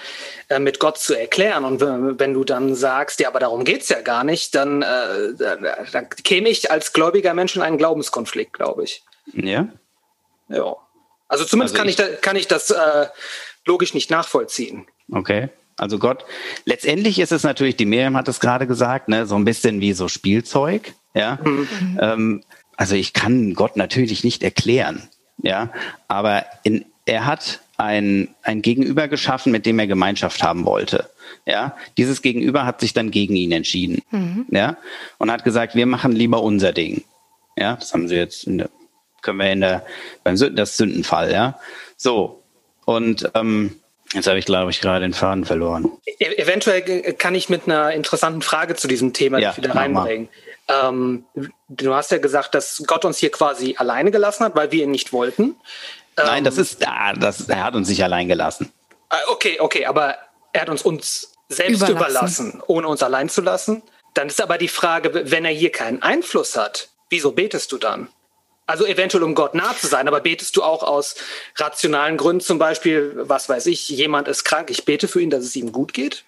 [0.48, 1.64] äh, mit Gott zu erklären.
[1.64, 5.34] Und wenn du dann sagst, ja, aber darum geht's ja gar nicht, dann, äh,
[5.92, 9.02] dann käme ich als gläubiger Mensch in einen Glaubenskonflikt, glaube ich.
[9.32, 9.68] Ja.
[10.48, 10.76] Ja.
[11.26, 13.06] Also zumindest also kann, ich, ich kann ich das äh,
[13.66, 14.86] logisch nicht nachvollziehen.
[15.12, 15.48] Okay.
[15.76, 16.24] Also Gott,
[16.64, 19.92] letztendlich ist es natürlich, die Miriam hat es gerade gesagt, ne, so ein bisschen wie
[19.92, 20.94] so Spielzeug.
[21.14, 21.38] Ja.
[21.42, 21.98] Mhm.
[22.00, 22.44] Ähm,
[22.78, 25.02] also ich kann Gott natürlich nicht erklären,
[25.42, 25.70] ja,
[26.06, 31.10] aber in, er hat ein, ein Gegenüber geschaffen, mit dem er Gemeinschaft haben wollte.
[31.44, 34.02] Ja, dieses Gegenüber hat sich dann gegen ihn entschieden.
[34.10, 34.46] Mhm.
[34.50, 34.76] Ja,
[35.18, 37.02] und hat gesagt, wir machen lieber unser Ding.
[37.56, 38.70] Ja, das haben sie jetzt in der,
[39.22, 39.84] können wir in der,
[40.22, 41.58] beim Sünden, das Sündenfall, ja.
[41.96, 42.42] So.
[42.84, 43.76] Und, ähm,
[44.14, 45.90] Jetzt habe ich, glaube ich, gerade den Faden verloren.
[46.06, 50.30] E eventuell kann ich mit einer interessanten Frage zu diesem Thema ja, wieder reinbringen.
[50.68, 51.24] Ähm,
[51.68, 54.90] du hast ja gesagt, dass Gott uns hier quasi alleine gelassen hat, weil wir ihn
[54.90, 55.56] nicht wollten.
[56.16, 58.72] Nein, das ähm, ist, ah, das, er hat uns nicht allein gelassen.
[59.08, 60.16] Ah, okay, okay, aber
[60.52, 61.96] er hat uns uns selbst überlassen.
[61.96, 63.82] überlassen, ohne uns allein zu lassen.
[64.14, 68.08] Dann ist aber die Frage, wenn er hier keinen Einfluss hat, wieso betest du dann?
[68.66, 71.14] Also eventuell, um Gott nah zu sein, aber betest du auch aus
[71.56, 75.44] rationalen Gründen, zum Beispiel, was weiß ich, jemand ist krank, ich bete für ihn, dass
[75.44, 76.24] es ihm gut geht?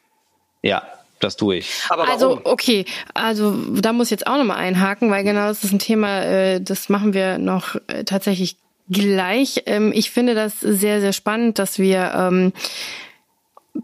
[0.63, 0.87] Ja,
[1.21, 1.71] das tue ich.
[1.89, 5.73] Aber Also okay, also da muss ich jetzt auch nochmal einhaken, weil genau das ist
[5.73, 8.57] ein Thema, äh, das machen wir noch äh, tatsächlich
[8.89, 9.63] gleich.
[9.67, 12.53] Ähm, ich finde das sehr, sehr spannend, dass wir ähm,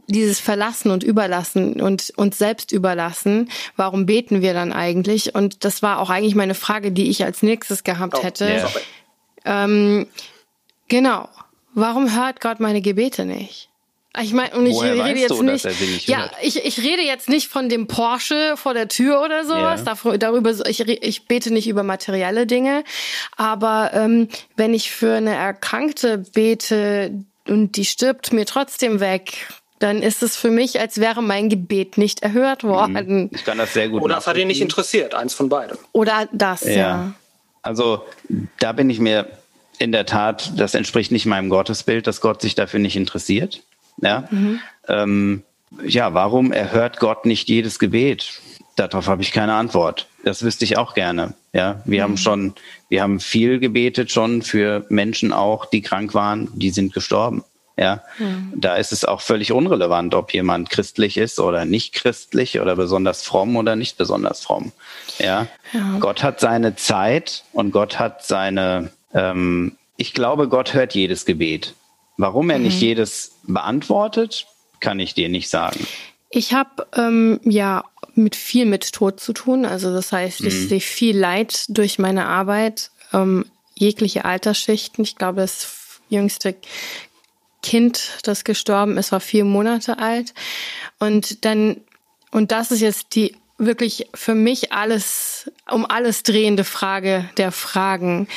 [0.09, 5.35] dieses Verlassen und Überlassen und uns selbst überlassen, warum beten wir dann eigentlich?
[5.35, 8.47] Und das war auch eigentlich meine Frage, die ich als nächstes gehabt oh, hätte.
[8.47, 8.71] Yeah.
[9.45, 10.07] Ähm,
[10.89, 11.29] genau.
[11.75, 13.69] Warum hört Gott meine Gebete nicht?
[14.23, 17.29] Ich meine, und ich Woher rede jetzt du, nicht, nicht ja, ich, ich rede jetzt
[17.29, 19.83] nicht von dem Porsche vor der Tür oder sowas.
[19.85, 20.17] Yeah.
[20.17, 22.85] Darüber, ich, ich bete nicht über materielle Dinge.
[23.37, 27.13] Aber ähm, wenn ich für eine Erkrankte bete
[27.47, 29.49] und die stirbt mir trotzdem weg,
[29.79, 32.69] dann ist es für mich, als wäre mein Gebet nicht erhört mhm.
[32.69, 33.31] worden.
[33.33, 34.03] Ich kann das sehr gut.
[34.03, 35.77] Oder das hat ihn nicht interessiert, eins von beiden.
[35.93, 36.73] Oder das, ja.
[36.73, 37.13] ja.
[37.63, 38.05] Also
[38.61, 39.27] da bin ich mir
[39.79, 43.63] in der Tat, das entspricht nicht meinem Gottesbild, dass Gott sich dafür nicht interessiert.
[44.01, 44.61] Ja, mhm.
[44.89, 45.43] ähm,
[45.85, 48.41] ja warum erhört Gott nicht jedes Gebet?
[48.77, 50.07] Darauf habe ich keine Antwort.
[50.23, 51.35] Das wüsste ich auch gerne.
[51.53, 52.05] Ja, wir mhm.
[52.05, 52.55] haben schon,
[52.89, 57.43] wir haben viel gebetet schon für Menschen auch, die krank waren, die sind gestorben.
[57.79, 58.55] Ja, mhm.
[58.57, 63.23] da ist es auch völlig unrelevant, ob jemand christlich ist oder nicht christlich oder besonders
[63.23, 64.73] fromm oder nicht besonders fromm.
[65.19, 65.99] Ja, ja.
[66.01, 71.75] Gott hat seine Zeit und Gott hat seine, ähm, ich glaube, Gott hört jedes Gebet.
[72.17, 72.65] Warum er mhm.
[72.65, 74.47] nicht jedes beantwortet,
[74.81, 75.87] kann ich dir nicht sagen.
[76.31, 79.65] Ich habe ähm, ja mit viel mit Tod zu tun.
[79.65, 80.69] Also das heißt, ich mhm.
[80.69, 83.45] sehe viel Leid durch meine Arbeit, ähm,
[83.75, 85.05] jegliche Altersschichten.
[85.05, 86.55] Ich glaube, das jüngste
[87.63, 90.35] Kind, das gestorben ist, war vier Monate alt.
[90.99, 91.79] Und dann,
[92.31, 98.29] und das ist jetzt die wirklich für mich alles, um alles drehende Frage der Fragen.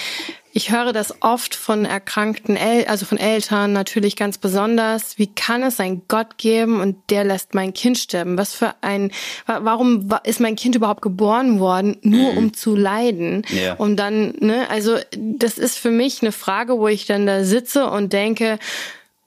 [0.51, 5.19] Ich höre das oft von erkrankten, El also von Eltern natürlich ganz besonders.
[5.19, 8.37] Wie kann es einen Gott geben und der lässt mein Kind sterben?
[8.37, 9.11] Was für ein,
[9.45, 13.43] warum ist mein Kind überhaupt geboren worden, nur um zu leiden?
[13.49, 13.75] Ja.
[13.75, 17.87] Und dann, ne, also das ist für mich eine Frage, wo ich dann da sitze
[17.87, 18.57] und denke,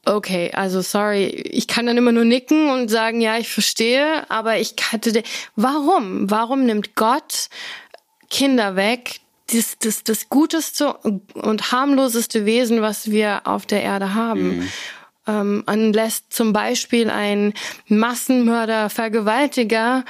[0.04, 4.58] Okay, also sorry, ich kann dann immer nur nicken und sagen, ja, ich verstehe, aber
[4.58, 5.22] ich hatte,
[5.54, 6.28] warum?
[6.28, 7.48] Warum nimmt Gott
[8.28, 9.20] Kinder weg,
[9.52, 14.58] das, das, das guteste und harmloseste Wesen, was wir auf der Erde haben?
[14.58, 14.68] Mhm.
[15.26, 17.54] Ähm, und lässt zum Beispiel ein
[17.86, 20.04] Massenmörder, Vergewaltiger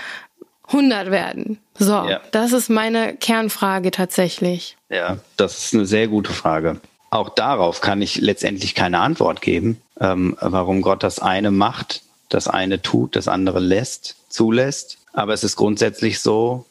[0.69, 1.59] 100 werden.
[1.79, 2.21] So, ja.
[2.31, 4.77] das ist meine Kernfrage tatsächlich.
[4.89, 6.81] Ja, das ist eine sehr gute Frage.
[7.11, 12.49] Auch darauf kann ich letztendlich keine Antwort geben, ähm, warum Gott das eine macht, das
[12.49, 14.99] eine tut, das andere lässt, zulässt.
[15.13, 16.65] Aber es ist grundsätzlich so,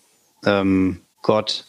[0.45, 1.65] ähm, Gott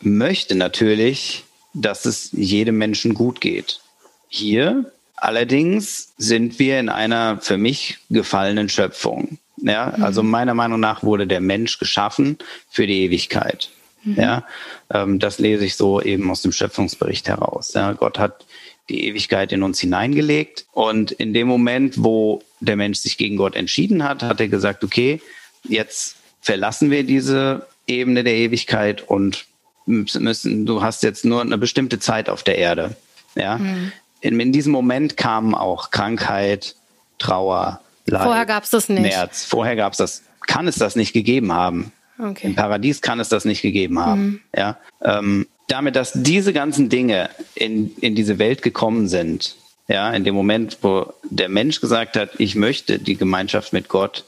[0.00, 1.44] möchte natürlich,
[1.74, 3.80] dass es jedem Menschen gut geht.
[4.28, 9.38] Hier allerdings sind wir in einer für mich gefallenen Schöpfung.
[9.58, 10.30] Ja, also mhm.
[10.30, 12.38] meiner Meinung nach wurde der Mensch geschaffen
[12.68, 13.70] für die Ewigkeit.
[14.04, 14.16] Mhm.
[14.16, 14.44] Ja,
[14.92, 17.72] ähm, das lese ich so eben aus dem Schöpfungsbericht heraus.
[17.74, 18.44] Ja, Gott hat
[18.88, 23.56] die Ewigkeit in uns hineingelegt und in dem Moment, wo der Mensch sich gegen Gott
[23.56, 25.20] entschieden hat, hat er gesagt, okay,
[25.64, 29.46] jetzt verlassen wir diese Ebene der Ewigkeit und
[29.86, 32.96] müssen, du hast jetzt nur eine bestimmte Zeit auf der Erde.
[33.34, 33.92] Ja, mhm.
[34.20, 36.76] in, in diesem Moment kam auch Krankheit,
[37.18, 39.12] Trauer, Leid, Vorher gab es das nicht.
[39.12, 39.44] Schmerz.
[39.44, 41.92] Vorher gab es das, kann es das nicht gegeben haben.
[42.18, 42.46] Okay.
[42.46, 44.22] Im Paradies kann es das nicht gegeben haben.
[44.22, 44.40] Mhm.
[44.56, 49.56] Ja, ähm, damit, dass diese ganzen Dinge in, in diese Welt gekommen sind,
[49.88, 54.24] ja, in dem Moment, wo der Mensch gesagt hat, ich möchte die Gemeinschaft mit Gott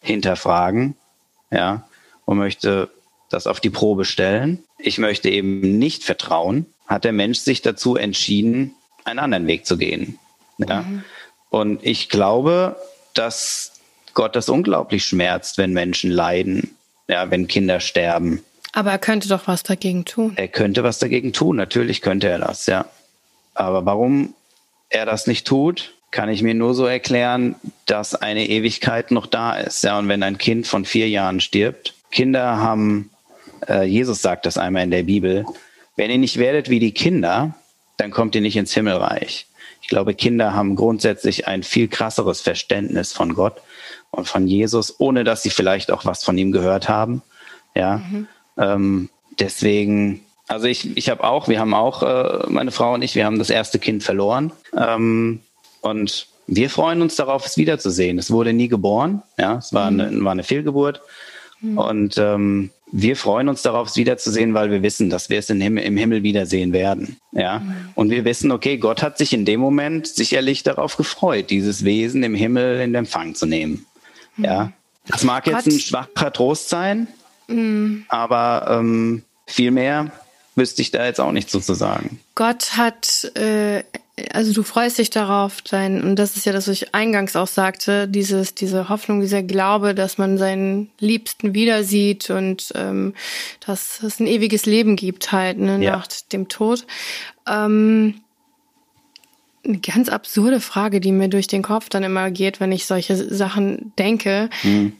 [0.00, 0.96] hinterfragen,
[1.50, 1.84] ja,
[2.24, 2.90] und möchte
[3.30, 4.62] das auf die Probe stellen.
[4.82, 8.74] Ich möchte eben nicht vertrauen, hat der Mensch sich dazu entschieden,
[9.04, 10.18] einen anderen Weg zu gehen.
[10.58, 10.82] Ja.
[10.82, 11.04] Mhm.
[11.50, 12.76] Und ich glaube,
[13.14, 13.72] dass
[14.14, 16.76] Gott das unglaublich schmerzt, wenn Menschen leiden,
[17.08, 18.42] ja, wenn Kinder sterben.
[18.72, 20.32] Aber er könnte doch was dagegen tun.
[20.36, 22.86] Er könnte was dagegen tun, natürlich könnte er das, ja.
[23.54, 24.34] Aber warum
[24.88, 27.54] er das nicht tut, kann ich mir nur so erklären,
[27.86, 29.82] dass eine Ewigkeit noch da ist.
[29.84, 33.10] Ja, und wenn ein Kind von vier Jahren stirbt, Kinder haben,
[33.68, 35.44] äh, Jesus sagt das einmal in der Bibel,
[35.96, 37.54] wenn ihr nicht werdet wie die Kinder,
[37.96, 39.46] dann kommt ihr nicht ins Himmelreich.
[39.82, 43.60] Ich glaube, Kinder haben grundsätzlich ein viel krasseres Verständnis von Gott
[44.10, 47.22] und von Jesus, ohne dass sie vielleicht auch was von ihm gehört haben.
[47.74, 48.28] Ja, mhm.
[48.58, 49.08] ähm,
[49.38, 53.24] deswegen, also ich, ich habe auch, wir haben auch, äh, meine Frau und ich, wir
[53.24, 55.40] haben das erste Kind verloren ähm,
[55.80, 58.18] und wir freuen uns darauf, es wiederzusehen.
[58.18, 60.00] Es wurde nie geboren, ja, es war, mhm.
[60.00, 61.00] eine, war eine Fehlgeburt
[61.60, 61.78] mhm.
[61.78, 65.60] und ähm, wir freuen uns darauf, es wiederzusehen, weil wir wissen, dass wir es im
[65.60, 67.16] Himmel, im Himmel wiedersehen werden.
[67.32, 67.60] Ja.
[67.60, 67.74] Mhm.
[67.94, 72.22] Und wir wissen, okay, Gott hat sich in dem Moment sicherlich darauf gefreut, dieses Wesen
[72.22, 73.86] im Himmel in Empfang zu nehmen.
[74.36, 74.72] Ja, mhm.
[75.06, 77.08] das mag jetzt ein schwacher Trost sein,
[77.48, 78.04] mhm.
[78.08, 80.12] aber ähm, viel mehr
[80.54, 82.20] wüsste ich da jetzt auch nicht so zu sagen.
[82.34, 83.84] Gott hat, äh,
[84.32, 87.46] also du freust dich darauf, dein, und das ist ja das, was ich eingangs auch
[87.46, 93.14] sagte, dieses, diese Hoffnung, dieser Glaube, dass man seinen Liebsten wieder sieht und ähm,
[93.64, 95.92] dass es ein ewiges Leben gibt halt ne, ja.
[95.92, 96.86] nach dem Tod.
[97.48, 98.20] Ähm,
[99.64, 103.16] eine ganz absurde Frage, die mir durch den Kopf dann immer geht, wenn ich solche
[103.16, 104.50] Sachen denke.
[104.62, 104.92] Mhm.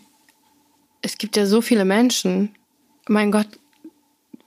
[1.02, 2.54] Es gibt ja so viele Menschen.
[3.08, 3.48] Mein Gott,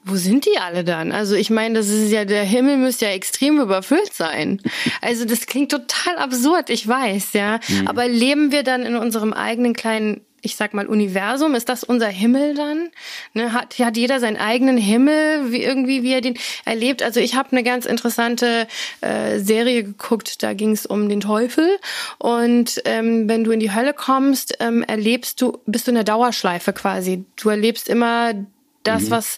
[0.06, 1.12] wo sind die alle dann?
[1.12, 4.62] Also ich meine, das ist ja, der Himmel müsste ja extrem überfüllt sein.
[5.01, 7.60] Also das klingt total absurd, ich weiß, ja.
[7.68, 7.88] Mhm.
[7.88, 11.56] Aber leben wir dann in unserem eigenen kleinen ich sag mal, Universum?
[11.56, 12.91] Ist das unser Himmel dann?
[13.34, 17.01] Ne, hat, hat jeder seinen eigenen Himmel, wie irgendwie, wie er den erlebt?
[17.01, 18.68] Also ich habe eine ganz interessante
[19.01, 21.68] äh, Serie geguckt, da ging es um den Teufel.
[22.20, 26.03] Und ähm, wenn du in die Hölle kommst, ähm, erlebst du, bist du in der
[26.03, 27.26] Dauerschleife quasi.
[27.36, 28.34] Du erlebst immer
[28.88, 29.11] das, mhm.
[29.11, 29.38] was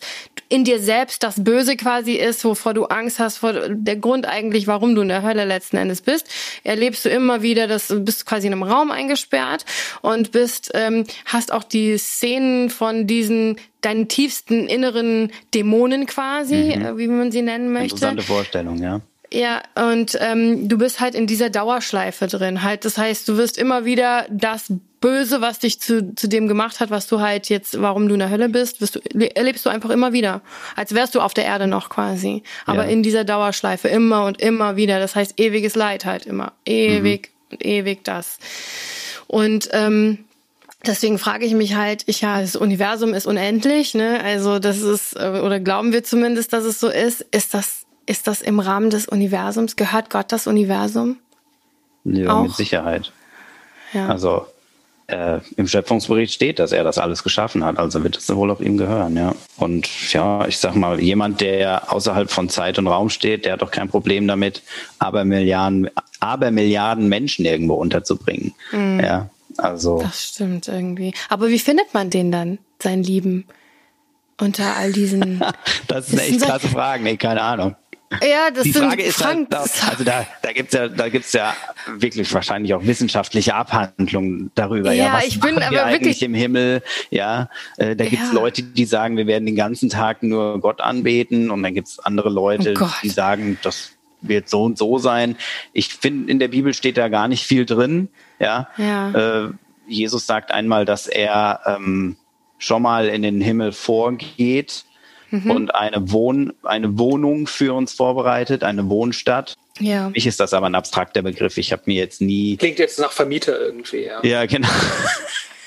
[0.50, 4.68] in dir selbst das Böse quasi ist, wovor du Angst hast, vor der Grund eigentlich,
[4.68, 6.28] warum du in der Hölle letzten Endes bist,
[6.64, 9.66] erlebst du immer wieder, dass du bist quasi in einem Raum eingesperrt
[10.02, 16.86] und bist, ähm, hast auch die Szenen von diesen deinen tiefsten inneren Dämonen quasi, mhm.
[16.86, 17.96] Äh, wie man sie nennen möchte.
[17.96, 19.02] Interessante Vorstellung, ja.
[19.32, 22.64] Ja, und ähm, du bist halt in dieser Dauerschleife drin.
[22.64, 24.72] Halt, das heißt, du wirst immer wieder das
[25.02, 28.20] Böse, was dich zu, zu dem gemacht hat, was du halt jetzt, warum du in
[28.20, 30.42] der Hölle bist, wirst du, erlebst du einfach immer wieder.
[30.76, 32.42] Als wärst du auf der Erde noch quasi.
[32.66, 32.90] Aber ja.
[32.90, 35.00] in dieser Dauerschleife immer und immer wieder.
[35.00, 36.54] Das heißt, ewiges Leid halt immer.
[36.66, 37.54] Ewig mhm.
[37.54, 38.40] und ewig das.
[39.28, 40.20] Und ähm,
[40.86, 44.24] Deswegen frage ich mich halt, ich ja, das Universum ist unendlich, ne?
[44.24, 47.26] Also das ist, äh, oder glauben wir zumindest, dass es so ist.
[47.32, 49.76] Ist das, ist das im Rahmen des Universums?
[49.76, 51.18] Gehört Gott das Universum?
[52.04, 52.44] Ja, Auch?
[52.44, 53.12] mit Sicherheit.
[53.94, 54.08] Ja.
[54.08, 54.48] Also
[55.08, 58.60] äh, im Schöpfungsbericht steht, dass er das alles geschaffen hat, also wird es wohl auch
[58.60, 59.34] ihm gehören, ja.
[59.58, 63.62] Und ja, ich sag mal, jemand, der außerhalb von Zeit und Raum steht, der hat
[63.62, 64.64] doch kein Problem damit,
[65.00, 65.90] aber Milliarden,
[66.20, 68.54] aber Milliarden Menschen irgendwo unterzubringen.
[68.72, 69.00] Mhm.
[69.00, 70.02] Ja, also.
[70.02, 71.14] Das stimmt irgendwie.
[71.30, 73.46] Aber wie findet man den dann, seinen Lieben?
[74.40, 75.42] Unter all diesen.
[75.88, 77.76] das ist eine echt krasse Frage, nee, keine Ahnung.
[78.22, 81.54] Ja, das die Frage ist halt, also da, da gibt's ja, da gibt's ja
[81.88, 84.94] wirklich wahrscheinlich auch wissenschaftliche Abhandlungen darüber.
[84.94, 86.82] Ja, ja was ich bin aber eigentlich im Himmel.
[87.10, 88.34] Ja, äh, da gibt's ja.
[88.34, 92.30] Leute, die sagen, wir werden den ganzen Tag nur Gott anbeten, und dann gibt's andere
[92.30, 93.92] Leute, oh die sagen, das
[94.22, 95.36] wird so und so sein.
[95.74, 98.08] Ich finde, in der Bibel steht da gar nicht viel drin.
[98.40, 98.70] Ja.
[98.78, 99.46] ja.
[99.46, 99.50] Äh,
[99.88, 102.16] Jesus sagt einmal, dass er ähm,
[102.58, 104.86] schon mal in den Himmel vorgeht
[105.32, 105.52] mhm.
[105.52, 109.56] und eine, Wohn eine Wohnung für uns vorbereitet, eine Wohnstadt.
[109.80, 110.06] Ja.
[110.06, 111.58] Für mich ist das aber ein abstrakter Begriff.
[111.58, 112.58] Ich habe mir jetzt nie.
[112.58, 114.24] Klingt jetzt nach Vermieter irgendwie, ja.
[114.24, 114.70] Ja, genau.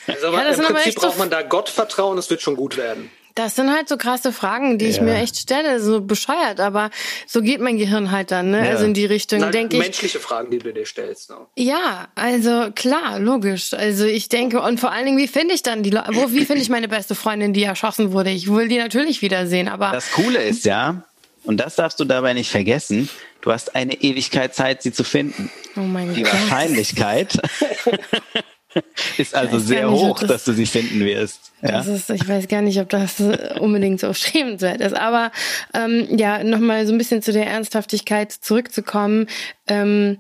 [0.06, 3.11] Also aber ja, im Prinzip braucht man da Gott vertrauen, es wird schon gut werden.
[3.34, 4.90] Das sind halt so krasse Fragen, die ja.
[4.90, 6.90] ich mir echt stelle, so bescheuert, aber
[7.26, 8.64] so geht mein Gehirn halt dann, ne?
[8.64, 8.72] Ja.
[8.72, 9.82] Also in die Richtung, denke ich.
[9.82, 11.30] Menschliche Fragen, die du dir stellst.
[11.30, 11.36] Ne?
[11.56, 13.72] Ja, also klar, logisch.
[13.72, 16.44] Also ich denke, und vor allen Dingen, wie finde ich dann die Leute, wo, wie
[16.44, 18.30] finde ich meine beste Freundin, die erschossen wurde?
[18.30, 19.92] Ich will die natürlich wiedersehen, aber.
[19.92, 21.04] Das Coole ist ja,
[21.44, 23.08] und das darfst du dabei nicht vergessen,
[23.40, 25.50] du hast eine Ewigkeit Zeit, sie zu finden.
[25.76, 26.32] Oh mein die Gott.
[26.32, 27.38] Die Wahrscheinlichkeit
[29.18, 31.52] ist also sehr nicht, hoch, das, dass du sie finden wirst.
[31.62, 31.72] Ja?
[31.72, 33.20] Das ist, ich weiß gar nicht, ob das
[33.60, 34.94] unbedingt so schämenswert ist.
[34.94, 35.32] Aber
[35.74, 39.26] ähm, ja, nochmal so ein bisschen zu der Ernsthaftigkeit zurückzukommen.
[39.66, 40.18] Ähm,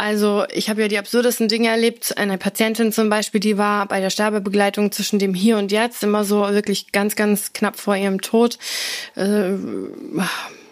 [0.00, 2.16] also ich habe ja die absurdesten Dinge erlebt.
[2.16, 6.24] Eine Patientin zum Beispiel, die war bei der Sterbebegleitung zwischen dem Hier und Jetzt immer
[6.24, 8.58] so wirklich ganz, ganz knapp vor ihrem Tod.
[9.16, 9.50] Äh,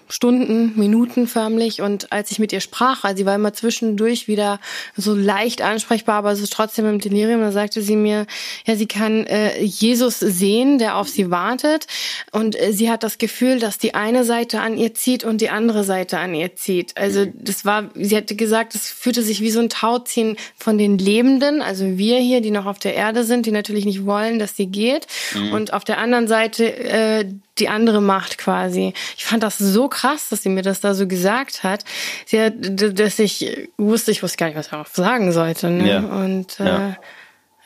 [0.09, 1.83] Stunden, Minuten förmlich.
[1.83, 4.61] Und als ich mit ihr sprach, also sie war immer zwischendurch wieder
[4.97, 8.27] so leicht ansprechbar, aber es ist trotzdem im Delirium, da sagte sie mir,
[8.67, 11.87] ja, sie kann äh, Jesus sehen, der auf sie wartet.
[12.33, 15.51] Und äh, sie hat das Gefühl, dass die eine Seite an ihr zieht und die
[15.51, 16.97] andere Seite an ihr zieht.
[16.97, 20.99] Also das war, sie hatte gesagt, es fühlte sich wie so ein Tauziehen von den
[20.99, 24.57] Lebenden, also wir hier, die noch auf der Erde sind, die natürlich nicht wollen, dass
[24.57, 25.07] sie geht.
[25.35, 25.53] Mhm.
[25.53, 27.25] Und auf der anderen Seite äh,
[27.59, 28.93] die andere Macht quasi.
[29.17, 31.85] Ich fand das so krass, dass sie mir das da so gesagt hat.
[32.27, 35.71] Sie hat, dass ich wusste, ich wusste gar nicht, was ich darauf sagen sollte.
[35.71, 35.89] Ne?
[35.89, 35.99] Ja.
[36.01, 36.97] Und äh, ja.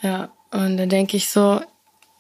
[0.03, 1.61] ja, und dann denke ich so,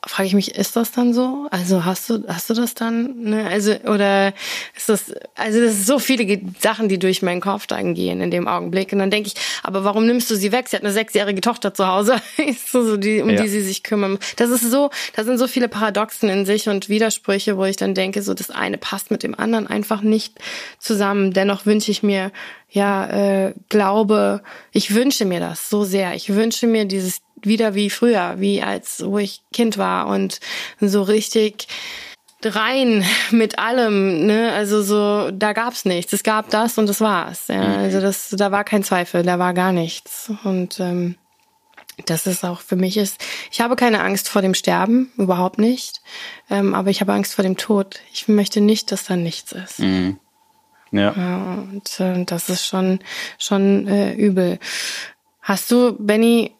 [0.06, 1.46] frage ich mich, ist das dann so?
[1.50, 3.20] Also hast du, hast du das dann?
[3.20, 3.46] Ne?
[3.46, 4.32] Also, oder
[4.74, 8.30] ist das, also das sind so viele Sachen, die durch meinen Kopf dann gehen in
[8.30, 8.92] dem Augenblick.
[8.92, 10.68] Und dann denke ich, aber warum nimmst du sie weg?
[10.68, 12.16] Sie hat eine sechsjährige Tochter zu Hause,
[12.66, 13.42] so, die, um ja.
[13.42, 14.18] die sie sich kümmern.
[14.36, 17.94] Das ist so, da sind so viele Paradoxen in sich und Widersprüche, wo ich dann
[17.94, 20.38] denke, so das eine passt mit dem anderen einfach nicht
[20.78, 21.32] zusammen.
[21.32, 22.32] Dennoch wünsche ich mir,
[22.70, 24.42] ja, äh, glaube,
[24.72, 26.14] ich wünsche mir das so sehr.
[26.14, 30.40] Ich wünsche mir dieses wieder wie früher, wie als wo ich Kind war und
[30.80, 31.68] so richtig
[32.44, 34.52] rein mit allem, ne?
[34.52, 36.12] Also so, da gab's nichts.
[36.12, 37.48] Es gab das und das war's.
[37.48, 37.62] Ja?
[37.62, 37.78] Mhm.
[37.78, 40.32] Also das, da war kein Zweifel, da war gar nichts.
[40.44, 41.16] Und ähm,
[42.06, 43.22] das ist auch für mich ist.
[43.50, 46.00] Ich habe keine Angst vor dem Sterben, überhaupt nicht.
[46.48, 48.00] Ähm, aber ich habe Angst vor dem Tod.
[48.12, 49.80] Ich möchte nicht, dass da nichts ist.
[49.80, 50.18] Mhm.
[50.92, 51.14] Ja.
[51.16, 51.54] ja.
[51.70, 53.00] Und äh, das ist schon
[53.38, 54.58] schon äh, übel.
[55.42, 56.52] Hast du, Benny,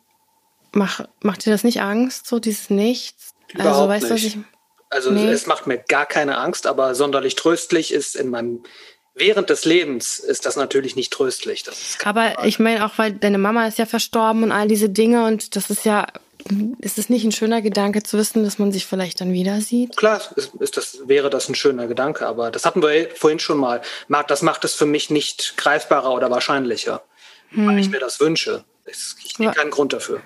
[0.72, 3.34] Mach, macht dir das nicht Angst, so dieses Nichts?
[3.54, 4.36] Also, Überhaupt also, weißt nicht.
[4.36, 4.44] Du,
[4.90, 5.30] also nee.
[5.30, 8.62] es macht mir gar keine Angst, aber sonderlich tröstlich ist in meinem
[9.14, 11.64] während des Lebens ist das natürlich nicht tröstlich.
[12.04, 12.48] aber Frage.
[12.48, 15.68] ich meine auch, weil deine Mama ist ja verstorben und all diese Dinge und das
[15.70, 16.06] ist ja
[16.80, 19.96] ist es nicht ein schöner Gedanke zu wissen, dass man sich vielleicht dann wieder sieht?
[19.96, 23.58] Klar, ist, ist das, wäre das ein schöner Gedanke, aber das hatten wir vorhin schon
[23.58, 23.82] mal.
[24.26, 27.02] Das macht es für mich nicht greifbarer oder wahrscheinlicher,
[27.50, 27.66] hm.
[27.66, 28.64] weil ich mir das wünsche.
[28.86, 30.22] Ich sehe keinen Grund dafür.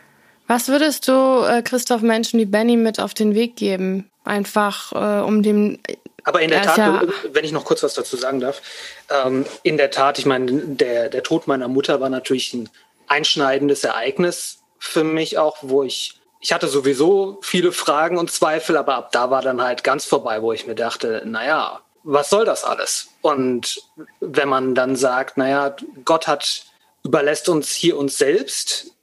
[0.46, 4.10] Was würdest du, äh, Christoph, Menschen wie Benny mit auf den Weg geben?
[4.24, 5.78] Einfach äh, um dem.
[6.24, 8.62] Aber in der Tat, ja wenn ich noch kurz was dazu sagen darf,
[9.10, 12.68] ähm, in der Tat, ich meine, der, der Tod meiner Mutter war natürlich ein
[13.06, 18.96] einschneidendes Ereignis für mich auch, wo ich ich hatte sowieso viele Fragen und Zweifel, aber
[18.96, 22.64] ab da war dann halt ganz vorbei, wo ich mir dachte, naja, was soll das
[22.64, 23.08] alles?
[23.22, 23.82] Und
[24.20, 25.74] wenn man dann sagt, naja,
[26.04, 26.66] Gott hat,
[27.02, 28.93] überlässt uns hier uns selbst,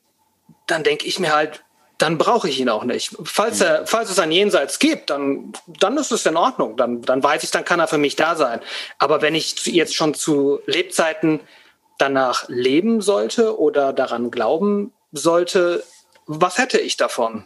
[0.68, 1.64] dann denke ich mir halt,
[1.98, 3.16] dann brauche ich ihn auch nicht.
[3.24, 6.76] Falls, er, falls es ein Jenseits gibt, dann, dann ist es in Ordnung.
[6.76, 8.60] Dann, dann weiß ich, dann kann er für mich da sein.
[8.98, 11.42] Aber wenn ich jetzt schon zu Lebzeiten
[12.00, 15.84] danach leben sollte oder daran glauben sollte,
[16.26, 17.46] was hätte ich davon?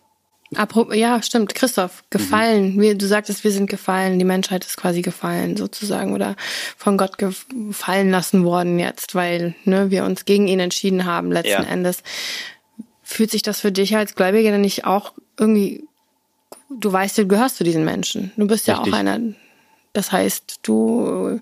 [0.92, 2.76] Ja, stimmt, Christoph, gefallen.
[2.76, 2.98] Mhm.
[2.98, 6.36] Du sagtest, wir sind gefallen, die Menschheit ist quasi gefallen sozusagen oder
[6.78, 11.64] von Gott gefallen lassen worden jetzt, weil ne, wir uns gegen ihn entschieden haben letzten
[11.64, 11.70] ja.
[11.70, 12.04] Endes.
[13.08, 15.84] Fühlt sich das für dich als Gläubiger denn nicht auch irgendwie,
[16.70, 18.32] du weißt, du gehörst zu diesen Menschen.
[18.36, 18.86] Du bist Richtig.
[18.86, 19.20] ja auch einer.
[19.94, 21.40] Das heißt, du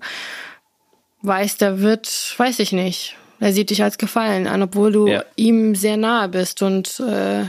[1.22, 5.24] weißt, da wird, weiß ich nicht, er sieht dich als gefallen an, obwohl du ja.
[5.36, 7.46] ihm sehr nahe bist und äh,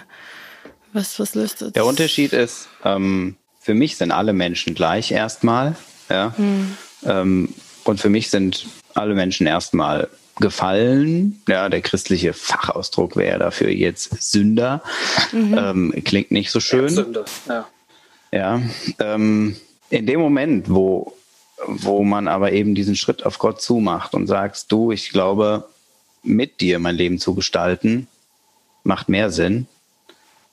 [0.94, 1.74] was, was löst das?
[1.74, 5.76] Der Unterschied ist, ähm, für mich sind alle Menschen gleich erstmal,
[6.10, 6.34] ja.
[6.38, 6.78] Hm.
[7.04, 7.54] Ähm,
[7.84, 11.42] und für mich sind alle Menschen erstmal gefallen.
[11.48, 14.84] Ja, der christliche Fachausdruck wäre dafür jetzt Sünder.
[15.32, 15.58] Mhm.
[15.58, 17.16] Ähm, klingt nicht so schön.
[17.48, 17.68] Ja.
[18.32, 18.62] Ja.
[19.00, 19.56] Ähm,
[19.90, 21.14] in dem Moment, wo,
[21.68, 25.66] wo man aber eben diesen Schritt auf Gott zumacht und sagst, du, ich glaube,
[26.24, 28.08] mit dir mein Leben zu gestalten,
[28.84, 29.68] macht mehr Sinn.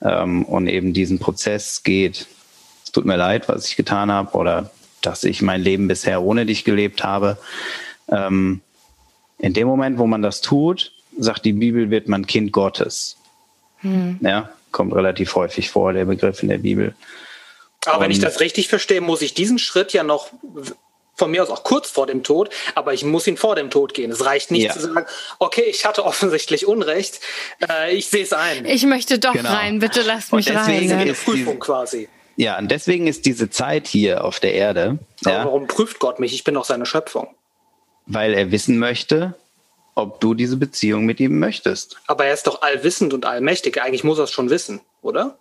[0.01, 2.27] Ähm, und eben diesen Prozess geht,
[2.85, 4.71] es tut mir leid, was ich getan habe oder
[5.01, 7.37] dass ich mein Leben bisher ohne dich gelebt habe.
[8.09, 8.61] Ähm,
[9.39, 13.17] in dem Moment, wo man das tut, sagt die Bibel, wird man Kind Gottes.
[13.79, 14.19] Hm.
[14.21, 16.95] Ja, kommt relativ häufig vor, der Begriff in der Bibel.
[17.85, 20.29] Aber und wenn ich das richtig verstehe, muss ich diesen Schritt ja noch
[21.15, 23.93] von mir aus auch kurz vor dem Tod, aber ich muss ihn vor dem Tod
[23.93, 24.11] gehen.
[24.11, 24.73] Es reicht nicht ja.
[24.73, 25.05] zu sagen,
[25.39, 27.19] okay, ich hatte offensichtlich Unrecht,
[27.69, 28.65] äh, ich sehe es ein.
[28.65, 29.51] Ich möchte doch genau.
[29.51, 30.83] rein, bitte lass mich und rein.
[30.83, 32.09] Ist eine Prüfung quasi.
[32.35, 34.97] Ja, und deswegen ist diese Zeit hier auf der Erde.
[35.23, 36.33] Aber ja, warum prüft Gott mich?
[36.33, 37.27] Ich bin doch seine Schöpfung.
[38.05, 39.35] Weil er wissen möchte,
[39.95, 41.97] ob du diese Beziehung mit ihm möchtest.
[42.07, 43.81] Aber er ist doch allwissend und allmächtig.
[43.81, 45.37] Eigentlich muss er es schon wissen, oder?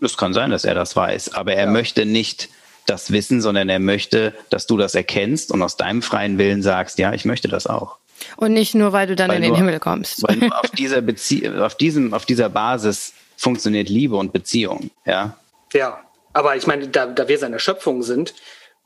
[0.00, 1.70] Es kann sein, dass er das weiß, aber er ja.
[1.70, 2.48] möchte nicht
[2.86, 6.98] das Wissen, sondern er möchte, dass du das erkennst und aus deinem freien Willen sagst,
[6.98, 7.98] ja, ich möchte das auch.
[8.36, 10.22] Und nicht nur, weil du dann weil in den nur, Himmel kommst.
[10.22, 15.36] Weil nur auf dieser Bezie auf diesem, auf dieser Basis funktioniert Liebe und Beziehung, ja.
[15.72, 16.00] Ja,
[16.32, 18.34] aber ich meine, da, da wir seine Schöpfung sind,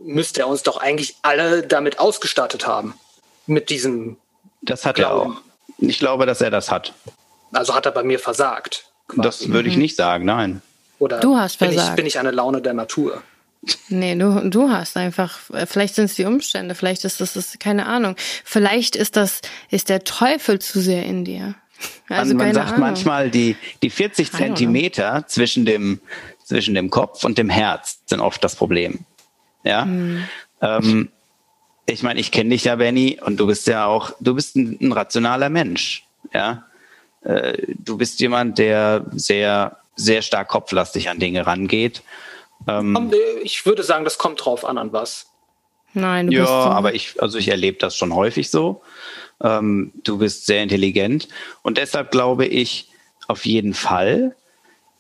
[0.05, 2.95] müsste er uns doch eigentlich alle damit ausgestattet haben.
[3.47, 4.17] Mit diesem.
[4.61, 5.33] Das hat Glauben.
[5.33, 5.43] er auch.
[5.79, 6.93] Ich glaube, dass er das hat.
[7.53, 8.87] Also hat er bei mir versagt.
[9.09, 9.23] Quasi.
[9.23, 10.63] Das würde ich nicht sagen, nein.
[10.99, 11.91] Oder du hast bin versagt.
[11.91, 13.23] Ich, bin ich eine Laune der Natur?
[13.89, 17.87] Nee, du, du hast einfach, vielleicht sind es die Umstände, vielleicht ist das, das, keine
[17.87, 18.17] Ahnung.
[18.45, 19.41] Vielleicht ist das,
[19.71, 21.55] ist der Teufel zu sehr in dir.
[22.09, 22.81] Also man sagt Ahnung.
[22.81, 26.01] manchmal, die, die 40 Zentimeter zwischen dem,
[26.45, 29.01] zwischen dem Kopf und dem Herz sind oft das Problem.
[29.63, 29.85] Ja.
[29.85, 30.25] Hm.
[30.61, 31.09] Ähm,
[31.87, 34.79] ich meine, ich kenne dich ja, Benny, und du bist ja auch, du bist ein,
[34.81, 36.07] ein rationaler Mensch.
[36.33, 36.65] Ja.
[37.23, 42.03] Äh, du bist jemand, der sehr, sehr stark kopflastig an Dinge rangeht
[42.69, 45.27] ähm, ich würde sagen, das kommt drauf an, an was.
[45.95, 48.83] Nein, du ja, bist aber ich, also ich erlebe das schon häufig so.
[49.43, 51.29] Ähm, du bist sehr intelligent
[51.63, 52.89] und deshalb glaube ich
[53.29, 54.37] auf jeden Fall,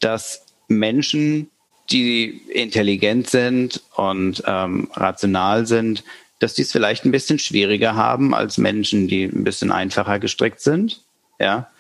[0.00, 1.50] dass Menschen,
[1.93, 6.05] die intelligent sind und ähm, rational sind,
[6.38, 10.61] dass die es vielleicht ein bisschen schwieriger haben als Menschen, die ein bisschen einfacher gestrickt
[10.61, 11.03] sind.
[11.38, 11.70] Ja.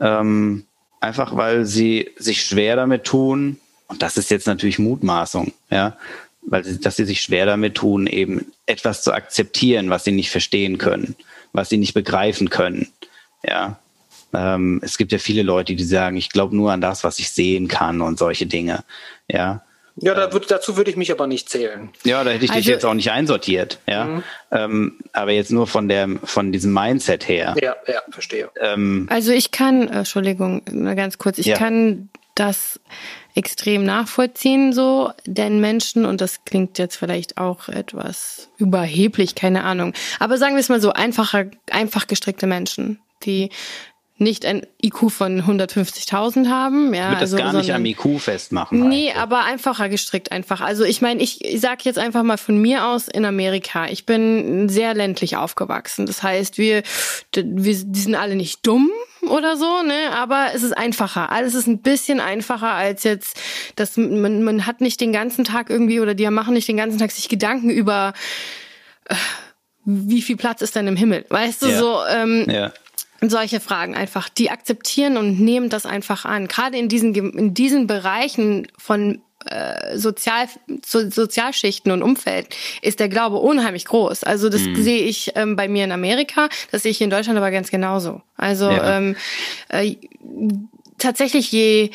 [0.00, 0.66] Ähm,
[1.00, 5.96] einfach weil sie sich schwer damit tun, und das ist jetzt natürlich Mutmaßung, ja,
[6.42, 10.30] weil sie, dass sie sich schwer damit tun, eben etwas zu akzeptieren, was sie nicht
[10.30, 11.16] verstehen können,
[11.52, 12.88] was sie nicht begreifen können,
[13.46, 13.78] ja.
[14.36, 17.30] Ähm, es gibt ja viele Leute, die sagen, ich glaube nur an das, was ich
[17.30, 18.84] sehen kann und solche Dinge,
[19.30, 19.62] ja.
[19.98, 21.88] Ja, da würd, dazu würde ich mich aber nicht zählen.
[22.04, 24.04] Ja, da hätte ich also, dich jetzt auch nicht einsortiert, ja.
[24.04, 24.22] Mhm.
[24.50, 27.54] Ähm, aber jetzt nur von der, von diesem Mindset her.
[27.62, 28.50] Ja, ja, verstehe.
[28.60, 30.62] Ähm, also ich kann, äh, Entschuldigung,
[30.96, 31.56] ganz kurz, ich ja.
[31.56, 32.78] kann das
[33.34, 39.94] extrem nachvollziehen, so, denn Menschen, und das klingt jetzt vielleicht auch etwas überheblich, keine Ahnung,
[40.18, 43.50] aber sagen wir es mal so, einfacher, einfach gestrickte Menschen, die
[44.18, 46.94] nicht ein IQ von 150.000 haben.
[46.94, 48.88] Ja, ich also, das gar nicht am IQ festmachen.
[48.88, 49.16] Nee, eigentlich.
[49.16, 50.60] aber einfacher gestrickt einfach.
[50.62, 53.86] Also ich meine, ich, ich sage jetzt einfach mal von mir aus in Amerika.
[53.88, 56.06] Ich bin sehr ländlich aufgewachsen.
[56.06, 56.82] Das heißt, wir,
[57.34, 58.90] wir die sind alle nicht dumm,
[59.22, 60.12] oder so, ne?
[60.14, 61.32] Aber es ist einfacher.
[61.32, 63.40] Alles ist ein bisschen einfacher als jetzt,
[63.74, 66.98] dass man, man hat nicht den ganzen Tag irgendwie oder die machen nicht den ganzen
[66.98, 68.12] Tag sich Gedanken über
[69.06, 69.14] äh,
[69.84, 71.24] wie viel Platz ist denn im Himmel?
[71.28, 71.78] Weißt du, ja.
[71.78, 72.72] so ähm, ja.
[73.20, 74.28] Solche Fragen einfach.
[74.28, 76.48] Die akzeptieren und nehmen das einfach an.
[76.48, 80.48] Gerade in diesen, in diesen Bereichen von äh, Sozial,
[80.84, 82.48] so, Sozialschichten und Umfeld
[82.82, 84.24] ist der Glaube unheimlich groß.
[84.24, 84.82] Also das mhm.
[84.82, 88.22] sehe ich ähm, bei mir in Amerika, das sehe ich in Deutschland aber ganz genauso.
[88.36, 88.98] Also ja.
[88.98, 89.16] ähm,
[89.68, 89.96] äh,
[90.98, 91.90] tatsächlich je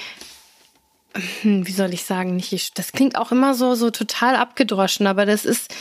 [1.42, 5.26] hm, wie soll ich sagen, nicht, das klingt auch immer so, so total abgedroschen, aber
[5.26, 5.74] das ist,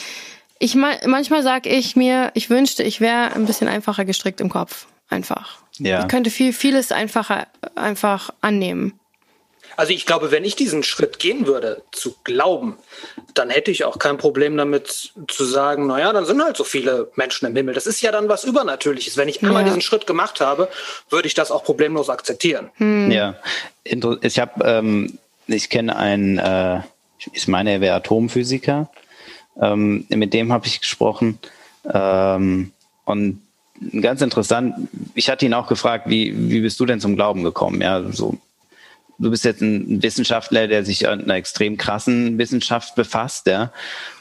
[0.58, 4.86] ich manchmal sage ich mir, ich wünschte, ich wäre ein bisschen einfacher gestrickt im Kopf.
[5.10, 5.58] Einfach.
[5.78, 6.02] Ja.
[6.02, 8.98] Ich könnte viel, vieles einfacher einfach annehmen.
[9.76, 12.76] Also ich glaube, wenn ich diesen Schritt gehen würde, zu glauben,
[13.34, 17.10] dann hätte ich auch kein Problem damit zu sagen, naja, dann sind halt so viele
[17.14, 17.74] Menschen im Himmel.
[17.74, 19.16] Das ist ja dann was Übernatürliches.
[19.16, 19.68] Wenn ich einmal ja.
[19.68, 20.68] diesen Schritt gemacht habe,
[21.08, 22.70] würde ich das auch problemlos akzeptieren.
[22.74, 23.10] Hm.
[23.10, 23.36] Ja,
[23.84, 26.80] ich habe, ähm, ich kenne einen, äh,
[27.32, 28.90] ich meine, er wäre Atomphysiker.
[29.60, 31.38] Ähm, mit dem habe ich gesprochen.
[31.90, 32.72] Ähm,
[33.04, 33.40] und
[34.00, 37.80] ganz interessant, ich hatte ihn auch gefragt, wie, wie bist du denn zum Glauben gekommen?
[37.80, 38.38] Ja, so
[39.20, 43.72] du bist jetzt ein Wissenschaftler, der sich an einer extrem krassen Wissenschaft befasst, ja.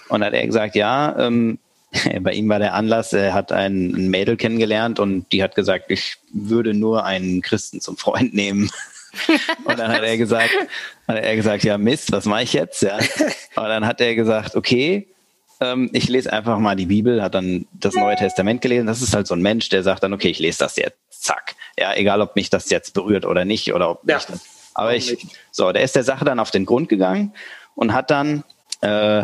[0.10, 1.58] Und hat er gesagt, ja, ähm,
[2.22, 5.86] bei ihm war der Anlass, er hat ein, ein Mädel kennengelernt und die hat gesagt,
[5.90, 8.70] ich würde nur einen Christen zum Freund nehmen.
[9.64, 10.52] und dann hat er gesagt,
[11.08, 12.84] hat er gesagt, ja Mist, was mache ich jetzt?
[12.84, 12.98] Ja.
[13.56, 15.08] Und dann hat er gesagt, okay,
[15.62, 18.88] ähm, ich lese einfach mal die Bibel, hat dann das Neue Testament gelesen.
[18.88, 21.56] Das ist halt so ein Mensch, der sagt dann, okay, ich lese das jetzt, zack.
[21.78, 24.16] Ja, egal, ob mich das jetzt berührt oder nicht oder ob ja.
[24.16, 27.34] das aber ich, so, der ist der Sache dann auf den Grund gegangen
[27.76, 28.46] und hat dann,
[28.82, 29.24] äh,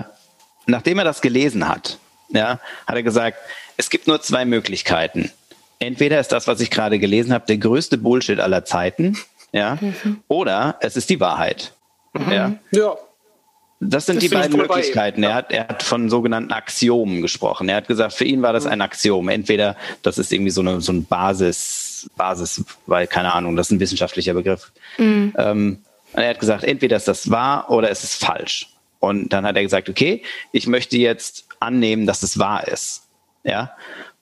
[0.66, 1.98] nachdem er das gelesen hat,
[2.30, 3.38] ja, hat er gesagt,
[3.78, 5.32] es gibt nur zwei Möglichkeiten.
[5.80, 9.18] Entweder ist das, was ich gerade gelesen habe, der größte Bullshit aller Zeiten,
[9.54, 10.22] ja, mhm.
[10.28, 11.74] oder es ist die Wahrheit.
[12.14, 12.32] Mhm.
[12.32, 12.54] Ja.
[12.72, 12.96] ja.
[13.80, 15.24] Das sind das die beiden Möglichkeiten.
[15.24, 17.68] Er hat, er hat von sogenannten Axiomen gesprochen.
[17.68, 18.72] Er hat gesagt, für ihn war das mhm.
[18.72, 19.30] ein Axiom.
[19.30, 23.72] Entweder das ist irgendwie so, eine, so ein Basis, Basis, weil keine Ahnung, das ist
[23.72, 24.72] ein wissenschaftlicher Begriff.
[24.98, 25.34] Mhm.
[25.38, 25.80] Ähm,
[26.14, 28.70] er hat gesagt, entweder ist das wahr oder es ist falsch.
[29.00, 33.04] Und dann hat er gesagt, okay, ich möchte jetzt annehmen, dass es wahr ist.
[33.44, 33.72] Ja.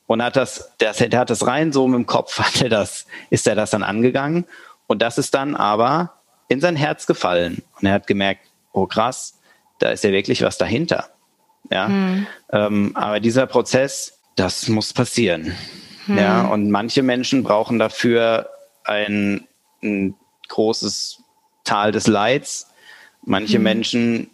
[0.08, 3.48] Und hat das, das, er hat das rein so im Kopf, hat er das, ist
[3.48, 4.46] er das dann angegangen.
[4.88, 6.14] Und das ist dann aber
[6.50, 7.62] in sein Herz gefallen.
[7.80, 8.42] Und er hat gemerkt,
[8.74, 9.40] oh krass,
[9.84, 11.10] da ist ja wirklich was dahinter.
[11.70, 11.90] Ja.
[11.90, 12.28] Mhm.
[12.52, 15.54] Ähm, aber dieser Prozess, das muss passieren.
[16.08, 16.18] Mhm.
[16.18, 16.48] Ja.
[16.48, 18.50] Und manche Menschen brauchen dafür
[18.86, 19.46] ein,
[19.84, 20.16] ein
[20.48, 21.22] großes
[21.66, 22.68] Tal des Leids.
[23.26, 23.64] Manche mhm.
[23.64, 24.30] Menschen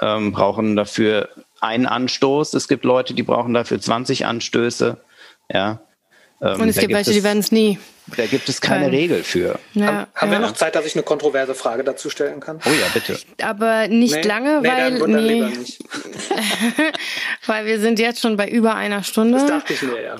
[0.00, 1.28] ähm, brauchen dafür
[1.60, 2.54] einen Anstoß.
[2.54, 5.00] Es gibt Leute, die brauchen dafür 20 Anstöße.
[5.52, 5.80] Ja.
[6.40, 7.78] Ähm, und es gibt welche, die werden es nie.
[8.16, 9.58] Da gibt es keine ähm, Regel für.
[9.74, 10.38] Ja, haben, haben ja.
[10.38, 12.58] wir noch Zeit, dass ich eine kontroverse Frage dazu stellen kann?
[12.64, 13.18] Oh ja, bitte.
[13.42, 14.98] Aber nicht nee, lange, nee, weil.
[14.98, 15.40] Dann, nee.
[15.42, 15.78] Nicht.
[17.46, 19.38] weil wir sind jetzt schon bei über einer Stunde.
[19.38, 20.16] Das dachte ich mir, ja.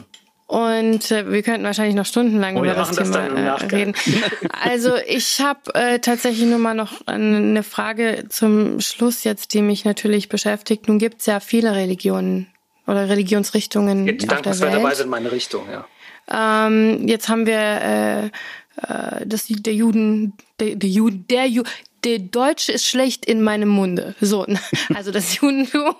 [0.49, 3.95] Und äh, wir könnten wahrscheinlich noch stundenlang oh, über das Thema das äh, reden.
[4.51, 9.85] Also ich habe äh, tatsächlich nur mal noch eine Frage zum Schluss jetzt, die mich
[9.85, 10.89] natürlich beschäftigt.
[10.89, 12.49] Nun gibt es ja viele Religionen
[12.87, 14.75] oder Religionsrichtungen ja, die auf der Welt.
[14.75, 15.87] dabei sind meine Richtung, ja.
[16.31, 21.63] Ähm, jetzt haben wir äh, äh, das der Juden, der, der Juden, der Ju
[22.05, 24.15] der Deutsche ist schlecht in meinem Munde.
[24.21, 24.47] So,
[24.95, 25.95] also das Judentum.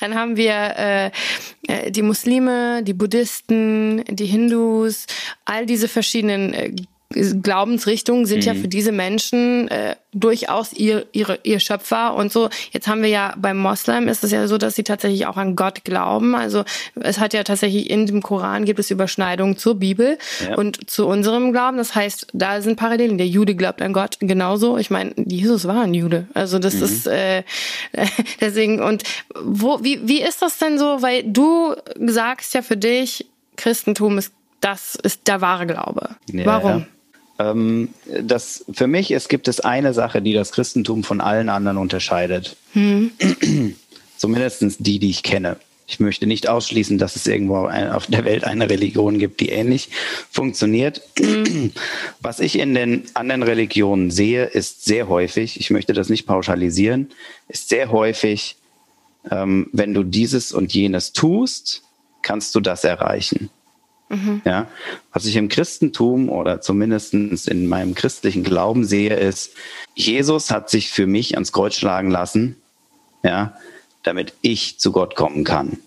[0.00, 1.10] Dann haben wir äh,
[1.68, 5.06] äh, die Muslime, die Buddhisten, die Hindus,
[5.44, 6.72] all diese verschiedenen äh,
[7.42, 8.44] Glaubensrichtungen sind mhm.
[8.44, 12.48] ja für diese Menschen äh, durchaus ihr, ihre, ihr Schöpfer und so.
[12.72, 15.56] Jetzt haben wir ja beim Moslem ist es ja so, dass sie tatsächlich auch an
[15.56, 16.34] Gott glauben.
[16.34, 16.64] Also
[16.94, 20.56] es hat ja tatsächlich in dem Koran gibt es Überschneidungen zur Bibel ja.
[20.56, 21.76] und zu unserem Glauben.
[21.76, 23.18] Das heißt, da sind Parallelen.
[23.18, 24.78] Der Jude glaubt an Gott genauso.
[24.78, 26.28] Ich meine, Jesus war ein Jude.
[26.34, 26.82] Also das mhm.
[26.82, 27.42] ist äh,
[28.40, 29.02] deswegen und
[29.42, 31.02] wo wie wie ist das denn so?
[31.02, 36.16] Weil du sagst ja für dich Christentum ist das ist der wahre Glaube.
[36.32, 36.86] Ja, Warum?
[37.38, 37.90] Ähm,
[38.22, 42.56] das, für mich es gibt es eine Sache, die das Christentum von allen anderen unterscheidet.
[42.72, 43.12] Hm.
[44.16, 45.56] Zumindest die, die ich kenne.
[45.88, 49.90] Ich möchte nicht ausschließen, dass es irgendwo auf der Welt eine Religion gibt, die ähnlich
[50.30, 51.00] funktioniert.
[51.18, 51.72] Mhm.
[52.20, 57.10] Was ich in den anderen Religionen sehe, ist sehr häufig, ich möchte das nicht pauschalisieren,
[57.46, 58.56] ist sehr häufig,
[59.30, 61.82] ähm, wenn du dieses und jenes tust,
[62.22, 63.50] kannst du das erreichen.
[64.08, 64.42] Mhm.
[64.44, 64.68] Ja,
[65.12, 69.52] was ich im Christentum oder zumindest in meinem christlichen Glauben sehe, ist,
[69.94, 72.56] Jesus hat sich für mich ans Kreuz schlagen lassen,
[73.24, 73.56] ja,
[74.04, 75.78] damit ich zu Gott kommen kann.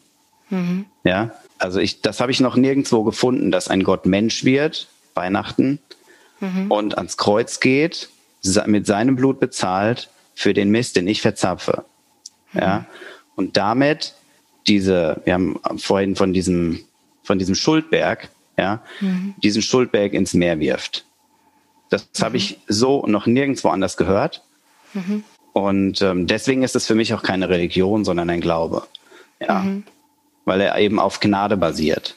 [0.50, 0.86] Mhm.
[1.04, 5.80] Ja, also ich, das habe ich noch nirgendwo gefunden, dass ein Gott Mensch wird, Weihnachten,
[6.40, 6.72] mhm.
[6.72, 8.10] und ans Kreuz geht,
[8.66, 11.86] mit seinem Blut bezahlt für den Mist, den ich verzapfe.
[12.54, 12.60] Mhm.
[12.60, 12.86] Ja.
[13.36, 14.14] Und damit
[14.68, 16.82] diese, wir haben vorhin von diesem,
[17.30, 19.36] von diesem Schuldberg, ja, mhm.
[19.38, 21.06] diesen Schuldberg ins Meer wirft.
[21.92, 22.24] Das mhm.
[22.24, 24.42] habe ich so noch nirgendwo anders gehört.
[24.96, 25.24] Mhm.
[25.54, 28.82] Und ähm, deswegen ist es für mich auch keine Religion, sondern ein Glaube.
[29.40, 29.60] Ja.
[29.60, 29.84] Mhm.
[30.46, 32.16] Weil er eben auf Gnade basiert.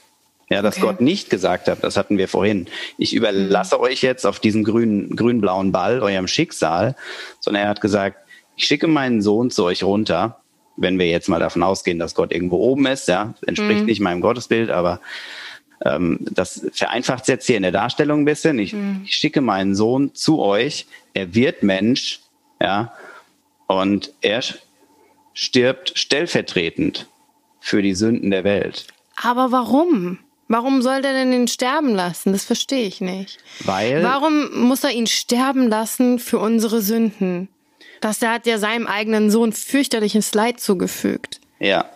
[0.48, 0.86] Ja, dass okay.
[0.86, 3.82] Gott nicht gesagt hat, das hatten wir vorhin, ich überlasse mhm.
[3.82, 6.96] euch jetzt auf diesen grünen, grün-blauen Ball eurem Schicksal,
[7.38, 8.16] sondern er hat gesagt,
[8.56, 10.41] ich schicke meinen Sohn zu euch runter,
[10.76, 13.86] wenn wir jetzt mal davon ausgehen, dass Gott irgendwo oben ist, ja, entspricht mhm.
[13.86, 15.00] nicht meinem Gottesbild, aber
[15.84, 18.58] ähm, das vereinfacht es jetzt hier in der Darstellung ein bisschen.
[18.58, 19.02] Ich, mhm.
[19.04, 22.20] ich schicke meinen Sohn zu euch, er wird Mensch,
[22.60, 22.92] ja,
[23.66, 24.42] und er
[25.34, 27.06] stirbt stellvertretend
[27.60, 28.86] für die Sünden der Welt.
[29.16, 30.18] Aber warum?
[30.48, 32.32] Warum soll der denn ihn sterben lassen?
[32.32, 33.38] Das verstehe ich nicht.
[33.60, 34.02] Weil.
[34.02, 37.48] Warum muss er ihn sterben lassen für unsere Sünden?
[38.02, 41.40] Das der hat ja seinem eigenen Sohn fürchterliches Leid zugefügt.
[41.60, 41.88] Ja.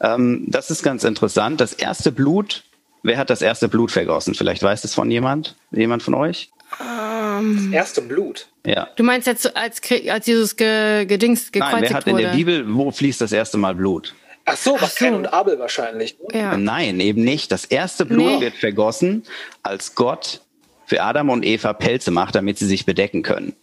[0.00, 1.60] Ähm, das ist ganz interessant.
[1.60, 2.62] Das erste Blut,
[3.02, 4.34] wer hat das erste Blut vergossen?
[4.34, 5.56] Vielleicht weiß es von jemand?
[5.72, 6.50] Jemand von euch?
[6.80, 8.46] Ähm, das erste Blut.
[8.64, 8.88] Ja.
[8.94, 12.22] Du meinst jetzt, als, als Jesus ge, gedingst, gekreuzigt Nein, wer hat wurde?
[12.22, 14.14] in der Bibel, wo fließt das erste Mal Blut?
[14.44, 16.16] Ach so, was Ken und Abel wahrscheinlich.
[16.20, 16.38] Ne?
[16.38, 16.56] Ja.
[16.56, 17.50] Nein, eben nicht.
[17.50, 18.40] Das erste Blut nee.
[18.42, 19.24] wird vergossen,
[19.64, 20.40] als Gott
[20.86, 23.56] für Adam und Eva Pelze macht, damit sie sich bedecken können.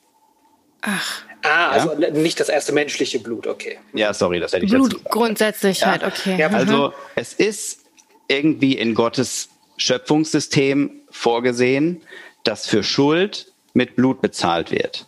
[0.81, 1.23] Ach.
[1.43, 2.09] Ah, also ja?
[2.11, 3.79] nicht das erste menschliche Blut, okay.
[3.93, 5.87] Ja, sorry, das hätte ich Blut grundsätzlich ja.
[5.87, 6.37] halt, okay.
[6.37, 7.85] Ja, also es ist
[8.27, 12.01] irgendwie in Gottes Schöpfungssystem vorgesehen,
[12.43, 15.07] dass für Schuld mit Blut bezahlt wird.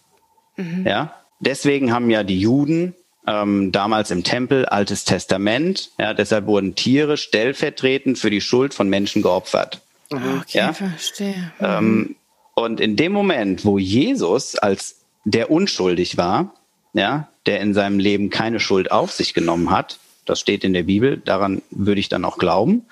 [0.56, 0.86] Mhm.
[0.88, 2.96] Ja, deswegen haben ja die Juden
[3.28, 5.92] ähm, damals im Tempel, Altes Testament.
[6.00, 9.82] Ja, deshalb wurden Tiere stellvertretend für die Schuld von Menschen geopfert.
[10.12, 10.74] Ah, okay, ja?
[10.74, 11.52] verstehe.
[11.60, 11.66] Mhm.
[11.66, 12.16] Ähm,
[12.56, 16.54] und in dem Moment, wo Jesus als der unschuldig war,
[16.94, 20.84] ja, der in seinem Leben keine Schuld auf sich genommen hat, das steht in der
[20.84, 22.86] Bibel, daran würde ich dann auch glauben,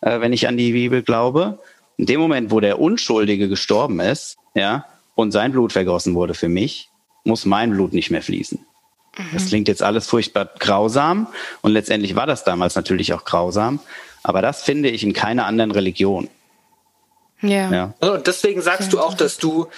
[0.00, 1.58] äh, wenn ich an die Bibel glaube.
[1.96, 6.48] In dem Moment, wo der Unschuldige gestorben ist, ja, und sein Blut vergossen wurde für
[6.48, 6.90] mich,
[7.24, 8.58] muss mein Blut nicht mehr fließen.
[9.32, 9.48] Das mhm.
[9.48, 11.26] klingt jetzt alles furchtbar grausam
[11.62, 13.80] und letztendlich war das damals natürlich auch grausam,
[14.22, 16.28] aber das finde ich in keiner anderen Religion.
[17.40, 17.70] Ja.
[17.70, 17.94] ja.
[18.00, 19.68] Und deswegen sagst du auch, dass du,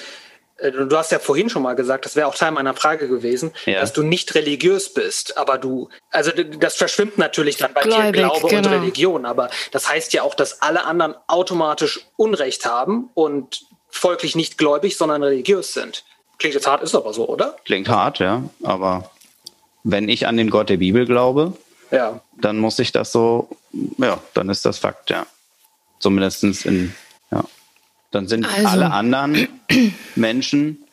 [0.59, 3.81] du hast ja vorhin schon mal gesagt, das wäre auch Teil meiner Frage gewesen, ja.
[3.81, 8.13] dass du nicht religiös bist, aber du, also das verschwimmt natürlich dann bei Gläubig, dir
[8.13, 8.69] Glaube genau.
[8.69, 14.35] und Religion, aber das heißt ja auch, dass alle anderen automatisch Unrecht haben und folglich
[14.35, 16.05] nicht gläubig, sondern religiös sind.
[16.39, 17.57] Klingt jetzt hart, ist aber so, oder?
[17.65, 19.11] Klingt hart, ja, aber
[19.85, 21.53] wenn ich an den Gott der Bibel glaube,
[21.91, 22.21] ja.
[22.41, 23.49] dann muss ich das so,
[23.97, 25.27] ja, dann ist das Fakt, ja.
[26.01, 26.95] Zumindest in,
[27.31, 27.45] ja.
[28.11, 28.69] Dann sind also.
[28.69, 29.49] alle anderen
[30.15, 30.85] Menschen,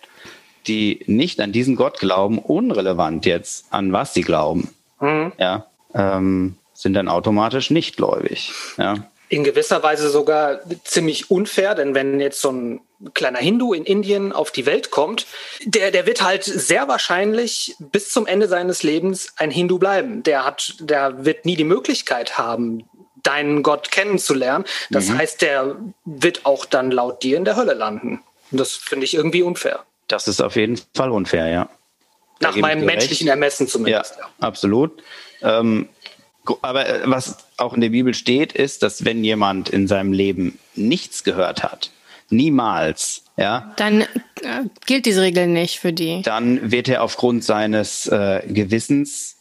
[0.67, 4.69] die nicht an diesen Gott glauben, unrelevant jetzt, an was sie glauben.
[4.99, 5.31] Mhm.
[5.37, 5.67] Ja.
[5.93, 8.51] Ähm, sind dann automatisch nicht gläubig.
[8.77, 12.81] Ja in gewisser Weise sogar ziemlich unfair, denn wenn jetzt so ein
[13.13, 15.25] kleiner Hindu in Indien auf die Welt kommt,
[15.63, 20.23] der, der wird halt sehr wahrscheinlich bis zum Ende seines Lebens ein Hindu bleiben.
[20.23, 22.87] Der hat, der wird nie die Möglichkeit haben,
[23.25, 24.65] deinen Gott kennenzulernen.
[24.89, 25.17] Das mhm.
[25.17, 28.21] heißt, der wird auch dann laut dir in der Hölle landen.
[28.51, 29.83] Und das finde ich irgendwie unfair.
[30.07, 31.69] Das ist auf jeden Fall unfair, ja.
[32.41, 34.15] Nach meinem menschlichen Ermessen zumindest.
[34.17, 34.29] Ja, ja.
[34.39, 35.01] absolut.
[35.41, 35.89] Ähm,
[36.61, 40.59] aber äh, was auch in der Bibel steht, ist, dass wenn jemand in seinem Leben
[40.75, 41.91] nichts gehört hat,
[42.29, 44.05] niemals, ja, dann äh,
[44.85, 46.21] gilt diese Regel nicht für die.
[46.21, 49.34] Dann wird er aufgrund seines äh, Gewissens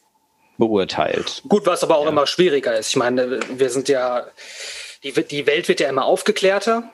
[0.59, 1.43] beurteilt.
[1.49, 2.11] Gut, was aber auch ja.
[2.11, 2.89] immer schwieriger ist.
[2.89, 4.27] Ich meine, wir sind ja,
[5.03, 6.91] die, die Welt wird ja immer aufgeklärter.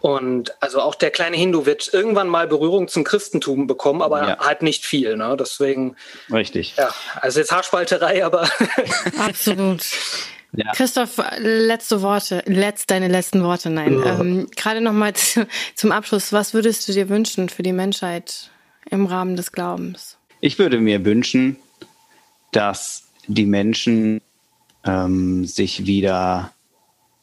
[0.00, 4.38] Und also auch der kleine Hindu wird irgendwann mal Berührung zum Christentum bekommen, aber ja.
[4.38, 5.16] halt nicht viel.
[5.16, 5.34] Ne?
[5.38, 5.96] Deswegen.
[6.30, 6.74] Richtig.
[6.76, 6.92] Ja,
[7.22, 8.46] also jetzt Haarspalterei, aber.
[9.18, 9.82] Absolut.
[10.52, 10.72] Ja.
[10.72, 13.98] Christoph, letzte Worte, letzt, deine letzten Worte, nein.
[13.98, 14.20] Ja.
[14.20, 15.14] Ähm, Gerade nochmal
[15.74, 18.50] zum Abschluss, was würdest du dir wünschen für die Menschheit
[18.90, 20.18] im Rahmen des Glaubens?
[20.40, 21.56] Ich würde mir wünschen,
[22.52, 24.20] dass die Menschen
[24.84, 26.52] ähm, sich wieder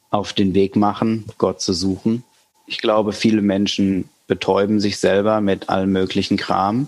[0.09, 2.23] auf den Weg machen, Gott zu suchen
[2.71, 6.87] ich glaube, viele Menschen betäuben sich selber mit allem möglichen Kram,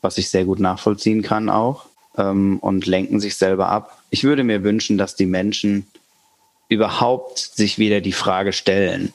[0.00, 4.00] was ich sehr gut nachvollziehen kann auch, ähm, und lenken sich selber ab.
[4.10, 5.88] Ich würde mir wünschen, dass die Menschen
[6.68, 9.12] überhaupt sich wieder die Frage stellen,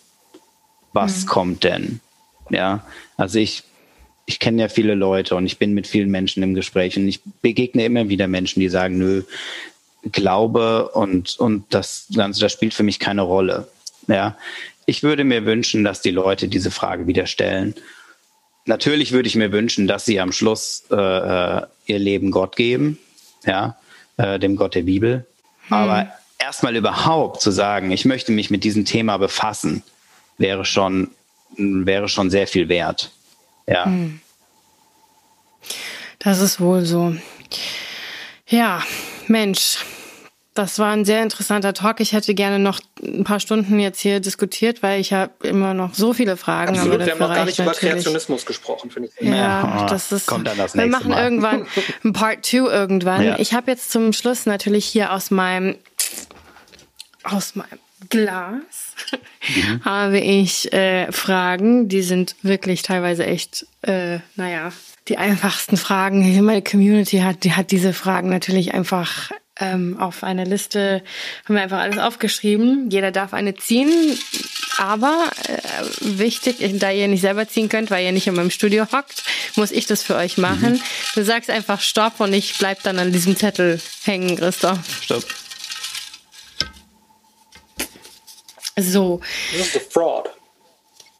[0.91, 1.27] was mhm.
[1.27, 2.01] kommt denn?
[2.49, 2.85] Ja,
[3.15, 3.63] also ich,
[4.25, 7.21] ich kenne ja viele Leute und ich bin mit vielen Menschen im Gespräch und ich
[7.41, 9.23] begegne immer wieder Menschen, die sagen, nö,
[10.11, 13.69] Glaube und, und das Ganze, das spielt für mich keine Rolle.
[14.07, 14.37] Ja,
[14.85, 17.73] ich würde mir wünschen, dass die Leute diese Frage wieder stellen.
[18.65, 22.97] Natürlich würde ich mir wünschen, dass sie am Schluss äh, äh ihr Leben Gott geben,
[23.45, 23.77] ja,
[24.15, 25.25] äh, dem Gott der Bibel.
[25.67, 25.77] Hm.
[25.77, 29.83] Aber erstmal überhaupt zu sagen, ich möchte mich mit diesem Thema befassen,
[30.37, 31.11] wäre schon,
[31.57, 33.11] wäre schon sehr viel wert.
[33.67, 33.85] Ja.
[33.85, 34.19] Hm.
[36.19, 37.15] Das ist wohl so.
[38.47, 38.81] Ja,
[39.27, 39.77] Mensch,
[40.53, 41.99] das war ein sehr interessanter Talk.
[41.99, 45.93] Ich hätte gerne noch ein paar Stunden jetzt hier diskutiert, weil ich habe immer noch
[45.95, 46.75] so viele Fragen.
[46.77, 49.27] Absolut, wir haben noch gar nicht über Kreationismus gesprochen, finde ich.
[49.27, 50.27] Ja, ja, das ist.
[50.27, 51.23] Kommt dann das nächste Wir machen Mal.
[51.23, 51.67] irgendwann
[52.03, 53.23] ein Part 2 irgendwann.
[53.23, 53.39] Ja.
[53.39, 55.75] Ich habe jetzt zum Schluss natürlich hier aus meinem
[57.23, 57.79] aus meinem
[58.09, 58.95] Glas
[59.55, 59.81] mhm.
[59.85, 64.71] habe ich äh, Fragen, die sind wirklich teilweise echt, äh, naja,
[65.07, 66.43] die einfachsten Fragen.
[66.43, 71.03] Meine Community hat, die hat diese Fragen natürlich einfach ähm, auf eine Liste,
[71.45, 72.89] haben wir einfach alles aufgeschrieben.
[72.89, 74.17] Jeder darf eine ziehen,
[74.77, 78.85] aber äh, wichtig, da ihr nicht selber ziehen könnt, weil ihr nicht in meinem Studio
[78.91, 79.23] hockt,
[79.55, 80.73] muss ich das für euch machen.
[80.73, 80.81] Mhm.
[81.15, 84.79] Du sagst einfach Stopp und ich bleib dann an diesem Zettel hängen, Christoph.
[85.03, 85.25] Stopp.
[88.79, 89.21] So.
[89.51, 90.29] This is a fraud.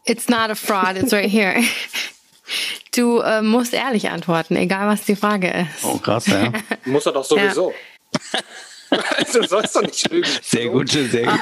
[0.05, 1.61] It's not a fraud, it's right here.
[2.95, 5.83] Du äh, musst ehrlich antworten, egal was die Frage ist.
[5.83, 6.51] Oh, krass, ja.
[6.85, 7.71] Muss er doch sowieso.
[7.71, 8.39] Ja.
[9.17, 10.29] Also, du sollst doch nicht lügen.
[10.43, 11.39] Sehr gut, sehr gut.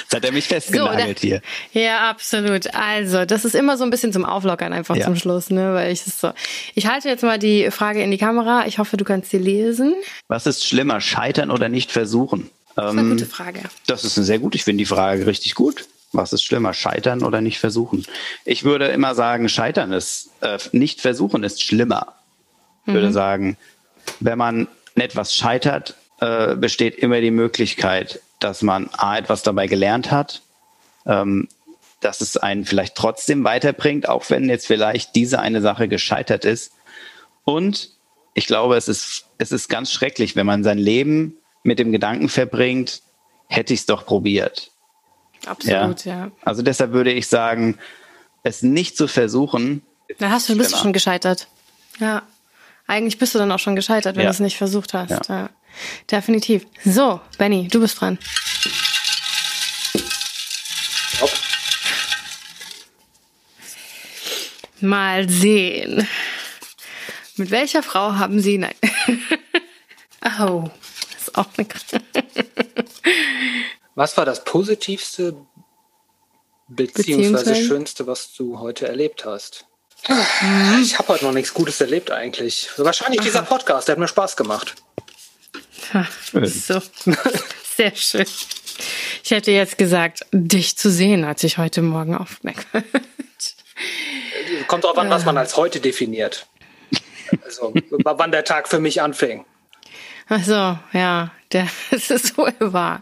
[0.00, 1.42] Jetzt hat er mich festgenagelt so, hier.
[1.72, 2.72] Ja, absolut.
[2.72, 5.06] Also, das ist immer so ein bisschen zum Auflockern einfach ja.
[5.06, 5.74] zum Schluss, ne?
[5.74, 6.30] Weil ich es so.
[6.76, 8.64] Ich halte jetzt mal die Frage in die Kamera.
[8.68, 9.96] Ich hoffe, du kannst sie lesen.
[10.28, 12.48] Was ist schlimmer, scheitern oder nicht versuchen?
[12.76, 13.60] Das ist eine gute Frage.
[13.86, 14.54] Das ist eine sehr gut.
[14.54, 15.86] Ich finde die Frage richtig gut.
[16.12, 18.06] Was ist schlimmer, scheitern oder nicht versuchen?
[18.44, 22.14] Ich würde immer sagen, scheitern ist, äh, nicht versuchen ist schlimmer.
[22.82, 22.94] Ich mhm.
[22.94, 23.56] würde sagen,
[24.20, 30.10] wenn man etwas scheitert, äh, besteht immer die Möglichkeit, dass man A, etwas dabei gelernt
[30.10, 30.42] hat,
[31.06, 31.48] ähm,
[32.00, 36.72] dass es einen vielleicht trotzdem weiterbringt, auch wenn jetzt vielleicht diese eine Sache gescheitert ist.
[37.44, 37.90] Und
[38.34, 41.36] ich glaube, es ist, es ist ganz schrecklich, wenn man sein Leben
[41.66, 43.02] mit dem Gedanken verbringt,
[43.48, 44.70] hätte ich es doch probiert.
[45.46, 46.26] Absolut, ja.
[46.26, 46.30] ja.
[46.42, 47.78] Also deshalb würde ich sagen,
[48.42, 49.82] es nicht zu versuchen.
[50.18, 51.48] Da hast du, bist du schon gescheitert.
[51.98, 52.22] Ja.
[52.86, 54.30] Eigentlich bist du dann auch schon gescheitert, wenn ja.
[54.30, 55.10] du es nicht versucht hast.
[55.10, 55.20] Ja.
[55.28, 55.50] ja.
[56.10, 56.66] Definitiv.
[56.84, 58.18] So, Benny, du bist dran.
[61.20, 61.30] Hopp.
[64.80, 66.06] Mal sehen.
[67.36, 68.58] Mit welcher Frau haben Sie.
[68.58, 68.74] Nein.
[70.40, 70.70] oh,
[71.36, 71.66] auch eine.
[73.94, 75.36] Was war das positivste
[76.68, 79.66] beziehungsweise schönste, was du heute erlebt hast?
[80.08, 80.82] Mhm.
[80.82, 82.68] Ich habe heute noch nichts Gutes erlebt eigentlich.
[82.76, 83.26] Wahrscheinlich Aha.
[83.26, 84.74] dieser Podcast, der hat mir Spaß gemacht.
[86.32, 86.82] so,
[87.76, 88.26] sehr schön.
[89.24, 92.84] Ich hätte jetzt gesagt, dich zu sehen, als ich heute Morgen aufmerksam
[94.68, 96.46] Kommt drauf an, was man als heute definiert.
[97.44, 99.44] Also, wann der Tag für mich anfing.
[100.28, 101.30] Also, ja,
[101.90, 103.00] das ist wohl wahr.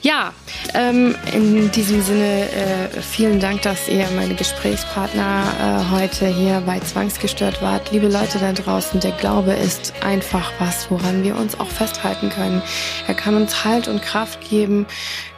[0.00, 0.32] Ja,
[0.74, 6.80] ähm, in diesem Sinne äh, vielen Dank, dass ihr meine Gesprächspartner äh, heute hier bei
[6.80, 7.92] Zwangsgestört wart.
[7.92, 12.62] Liebe Leute da draußen, der Glaube ist einfach was, woran wir uns auch festhalten können.
[13.06, 14.86] Er kann uns Halt und Kraft geben,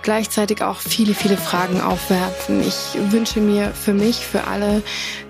[0.05, 2.61] gleichzeitig auch viele, viele Fragen aufwerfen.
[2.61, 4.83] Ich wünsche mir für mich, für alle,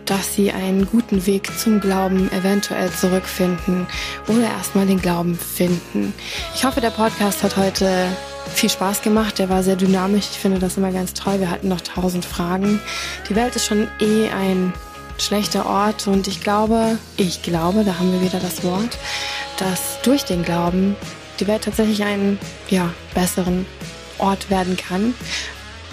[0.04, 3.86] dass sie einen guten Weg zum Glauben eventuell zurückfinden
[4.26, 6.12] oder erstmal den Glauben finden.
[6.54, 8.08] Ich hoffe, der Podcast hat heute
[8.52, 9.38] viel Spaß gemacht.
[9.38, 10.26] Der war sehr dynamisch.
[10.32, 11.40] Ich finde das immer ganz toll.
[11.40, 12.80] Wir hatten noch tausend Fragen.
[13.30, 14.74] Die Welt ist schon eh ein
[15.18, 18.98] schlechter Ort und ich glaube, ich glaube, da haben wir wieder das Wort,
[19.58, 20.96] dass durch den Glauben
[21.38, 22.38] die Welt tatsächlich einen
[22.68, 23.64] ja, besseren
[24.18, 25.14] Ort werden kann.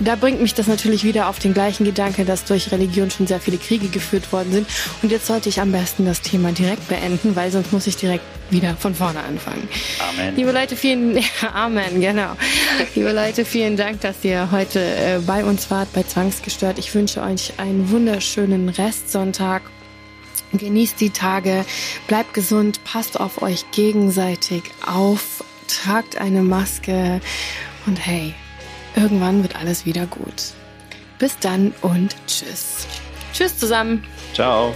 [0.03, 3.39] Da bringt mich das natürlich wieder auf den gleichen Gedanke, dass durch Religion schon sehr
[3.39, 4.67] viele Kriege geführt worden sind.
[5.03, 8.23] Und jetzt sollte ich am besten das Thema direkt beenden, weil sonst muss ich direkt
[8.49, 9.67] wieder von vorne anfangen.
[10.09, 10.35] Amen.
[10.35, 11.23] Liebe Leute, vielen ja,
[11.53, 12.35] Amen, genau.
[12.95, 16.79] Liebe Leute, vielen Dank, dass ihr heute äh, bei uns wart bei Zwangsgestört.
[16.79, 19.61] Ich wünsche euch einen wunderschönen Restsonntag.
[20.53, 21.63] Genießt die Tage,
[22.07, 27.21] bleibt gesund, passt auf euch gegenseitig auf, tragt eine Maske
[27.85, 28.33] und hey,
[28.95, 30.53] irgendwann wird alles wieder gut.
[31.19, 32.87] Bis dann und tschüss.
[33.33, 34.03] Tschüss zusammen.
[34.33, 34.73] Ciao.